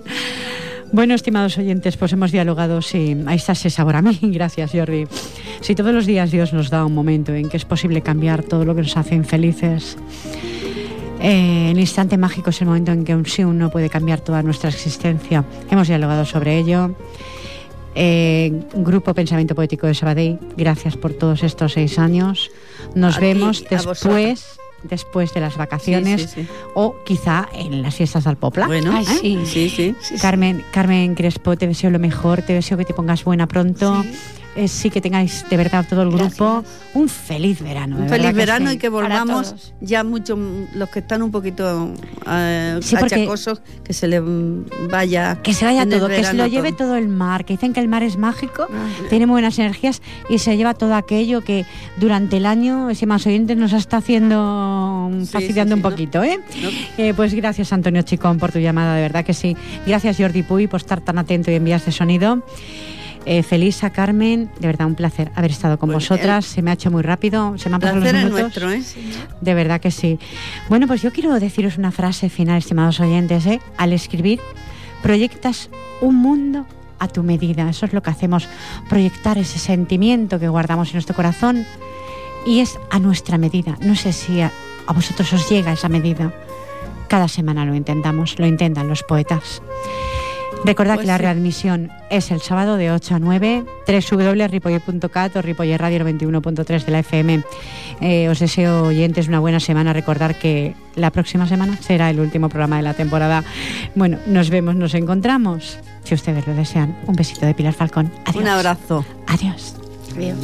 Bueno, 0.91 1.15
estimados 1.15 1.57
oyentes, 1.57 1.97
pues 1.97 2.13
hemos 2.13 2.31
dialogado, 2.31 2.79
sí, 2.83 3.17
ahí 3.25 3.37
está 3.37 3.53
ese 3.53 3.71
sabor 3.71 3.95
a 3.95 4.03
mí, 4.03 4.19
gracias 4.21 4.71
Jordi. 4.73 5.05
Si 5.61 5.73
todos 5.73 5.91
los 5.91 6.05
días 6.05 6.29
Dios 6.29 6.53
nos 6.53 6.69
da 6.69 6.85
un 6.85 6.93
momento 6.93 7.33
en 7.33 7.49
que 7.49 7.57
es 7.57 7.65
posible 7.65 8.01
cambiar 8.03 8.43
todo 8.43 8.63
lo 8.63 8.75
que 8.75 8.81
nos 8.83 8.95
hace 8.95 9.15
infelices, 9.15 9.97
eh, 11.19 11.69
el 11.71 11.79
instante 11.79 12.15
mágico 12.17 12.51
es 12.51 12.61
el 12.61 12.67
momento 12.67 12.91
en 12.91 13.05
que 13.05 13.15
un 13.15 13.25
sí, 13.25 13.43
un 13.43 13.57
no 13.57 13.71
puede 13.71 13.89
cambiar 13.89 14.19
toda 14.21 14.43
nuestra 14.43 14.69
existencia. 14.69 15.43
Hemos 15.71 15.87
dialogado 15.87 16.25
sobre 16.25 16.59
ello. 16.59 16.95
Eh, 17.95 18.51
Grupo 18.75 19.13
Pensamiento 19.13 19.55
Poético 19.55 19.87
de 19.87 19.93
Sabadell, 19.93 20.39
gracias 20.57 20.97
por 20.97 21.13
todos 21.13 21.43
estos 21.43 21.73
seis 21.73 21.99
años. 21.99 22.51
Nos 22.95 23.17
A 23.17 23.19
vemos 23.19 23.63
después, 23.69 24.57
después 24.83 25.33
de 25.33 25.41
las 25.41 25.57
vacaciones 25.57 26.21
sí, 26.21 26.43
sí. 26.43 26.47
o 26.73 26.95
quizá 27.05 27.47
en 27.53 27.81
las 27.81 27.95
fiestas 27.95 28.23
del 28.23 28.35
Popla. 28.37 28.67
Bueno, 28.67 28.91
Ay, 28.93 29.05
¿eh? 29.05 29.45
Sí, 29.45 29.69
sí. 29.69 29.95
Carmen, 30.21 30.63
Carmen 30.71 31.15
Crespo, 31.15 31.55
te 31.55 31.67
deseo 31.67 31.89
lo 31.89 31.99
mejor, 31.99 32.41
te 32.41 32.53
deseo 32.53 32.77
que 32.77 32.85
te 32.85 32.93
pongas 32.93 33.23
buena 33.23 33.47
pronto. 33.47 34.03
Eh, 34.55 34.67
sí 34.67 34.91
que 34.91 35.01
tengáis 35.01 35.45
de 35.49 35.57
verdad 35.57 35.83
todo 35.89 36.03
el 36.03 36.09
grupo 36.09 36.61
Gracias. 36.61 36.79
un 36.93 37.09
feliz 37.09 37.59
verano. 37.61 37.97
Un 37.97 38.07
feliz 38.07 38.33
verano 38.33 38.71
y 38.71 38.77
que 38.77 38.87
volvamos 38.87 39.73
ya 39.81 40.03
mucho, 40.03 40.37
los 40.75 40.89
que 40.89 40.99
están 40.99 41.23
un 41.23 41.31
poquito 41.31 41.89
eh, 42.27 42.77
Sí, 42.83 42.95
achacosos, 42.95 43.61
que 43.83 43.93
se 43.93 44.07
les 44.07 44.21
vaya. 44.91 45.39
Que 45.41 45.53
se 45.55 45.65
vaya 45.65 45.87
todo, 45.89 46.07
que 46.07 46.23
se 46.23 46.33
lo 46.35 46.45
lleve 46.45 46.71
todo. 46.71 46.89
todo 46.89 46.97
el 46.97 47.07
mar, 47.07 47.45
que 47.45 47.53
dicen 47.53 47.73
que 47.73 47.79
el 47.79 47.87
mar 47.87 48.03
es 48.03 48.17
mágico, 48.17 48.67
Ah, 48.71 48.87
tiene 49.09 49.25
buenas 49.25 49.57
energías 49.57 50.01
y 50.29 50.37
se 50.37 50.55
lleva 50.55 50.73
todo 50.75 50.93
aquello 50.95 51.41
que 51.41 51.65
durante 51.97 52.37
el 52.37 52.45
año, 52.45 52.89
ese 52.91 53.05
más 53.07 53.25
oyentes, 53.25 53.57
nos 53.57 53.73
está 53.73 53.97
haciendo 53.97 55.09
Sí, 55.21 55.25
fastidiando 55.27 55.75
sí, 55.75 55.79
un 55.79 55.81
poquito, 55.81 56.23
¿eh? 56.23 56.39
¿no? 56.61 56.69
Eh, 56.97 57.13
Pues 57.15 57.33
gracias 57.33 57.73
Antonio 57.73 58.03
Chicón 58.03 58.37
por 58.37 58.51
tu 58.51 58.59
llamada, 58.59 58.95
de 58.95 59.01
verdad 59.01 59.25
que 59.25 59.33
sí. 59.33 59.57
Gracias 59.87 60.17
Jordi 60.17 60.43
Puy 60.43 60.67
por 60.67 60.79
estar 60.81 61.01
tan 61.01 61.17
atento 61.17 61.49
y 61.49 61.55
enviar 61.55 61.79
este 61.79 61.91
sonido. 61.91 62.43
Eh, 63.25 63.41
feliz 63.41 63.83
a 63.85 63.89
Carmen, 63.89 64.49
de 64.59 64.67
verdad 64.67 64.85
un 64.85 64.95
placer 64.95 65.31
haber 65.35 65.51
estado 65.51 65.79
con 65.79 65.89
Pues, 65.89 66.09
vosotras. 66.09 66.45
Se 66.45 66.61
me 66.61 66.71
ha 66.71 66.73
hecho 66.73 66.91
muy 66.91 67.01
rápido, 67.03 67.57
se 67.57 67.69
me 67.69 67.75
han 67.75 67.81
pasado 67.81 68.01
los 68.01 68.13
minutos. 68.13 68.39
nuestro, 68.41 68.71
¿eh? 68.71 68.81
De 69.39 69.53
verdad 69.53 69.79
que 69.79 69.91
sí. 69.91 70.19
Bueno, 70.67 70.87
pues 70.87 71.01
yo 71.01 71.11
quiero 71.11 71.39
deciros 71.39 71.77
una 71.77 71.91
frase 71.91 72.29
final, 72.29 72.57
estimados 72.57 72.99
oyentes. 72.99 73.45
¿eh? 73.45 73.61
Al 73.77 73.93
escribir, 73.93 74.41
proyectas 75.01 75.69
un 76.01 76.15
mundo 76.15 76.65
a 76.99 77.07
tu 77.07 77.23
medida. 77.23 77.69
Eso 77.69 77.85
es 77.85 77.93
lo 77.93 78.03
que 78.03 78.09
hacemos, 78.09 78.47
proyectar 78.89 79.37
ese 79.37 79.57
sentimiento 79.57 80.37
que 80.39 80.49
guardamos 80.49 80.89
en 80.89 80.95
nuestro 80.95 81.15
corazón 81.15 81.65
y 82.45 82.59
es 82.59 82.77
a 82.91 82.99
nuestra 82.99 83.37
medida. 83.37 83.77
No 83.81 83.95
sé 83.95 84.11
si 84.11 84.41
a, 84.41 84.51
a 84.85 84.91
vosotros 84.93 85.31
os 85.31 85.49
llega 85.49 85.71
esa 85.71 85.87
medida. 85.87 86.33
Cada 87.07 87.27
semana 87.29 87.63
lo 87.63 87.73
intentamos, 87.75 88.37
lo 88.37 88.45
intentan 88.47 88.87
los 88.89 89.03
poetas. 89.03 89.61
Recordad 90.65 90.95
Pues 90.95 91.03
que 91.05 91.07
la 91.11 91.17
sí. 91.17 91.23
readmisión 91.23 91.91
es 92.09 92.31
el 92.31 92.41
sábado 92.41 92.77
de 92.77 92.91
8 92.91 93.15
a 93.15 93.19
9, 93.19 93.65
www.ripoller.cat 94.11 95.35
o 95.35 95.41
Ripoller 95.41 95.79
Radio 95.81 95.99
91.3 96.05 96.85
de 96.85 96.91
la 96.91 96.99
FM. 96.99 97.43
Eh, 98.01 98.29
os 98.29 98.39
deseo, 98.39 98.83
oyentes, 98.83 99.27
una 99.27 99.39
buena 99.39 99.59
semana. 99.59 99.91
Recordar 99.93 100.35
que 100.39 100.73
la 100.95 101.11
próxima 101.11 101.47
semana 101.47 101.77
será 101.81 102.09
el 102.09 102.19
último 102.19 102.49
programa 102.49 102.77
de 102.77 102.83
la 102.83 102.93
temporada. 102.93 103.43
Bueno, 103.95 104.17
nos 104.25 104.49
vemos, 104.49 104.75
nos 104.75 104.93
encontramos. 104.93 105.79
Si 106.03 106.13
ustedes 106.13 106.47
lo 106.47 106.53
desean, 106.53 106.97
un 107.07 107.15
besito 107.15 107.45
de 107.45 107.53
Pilar 107.53 107.73
Falcón. 107.73 108.11
Adiós. 108.25 108.41
Un 108.43 108.47
abrazo. 108.47 109.05
Adiós. 109.27 109.75
Adiós. 110.15 110.37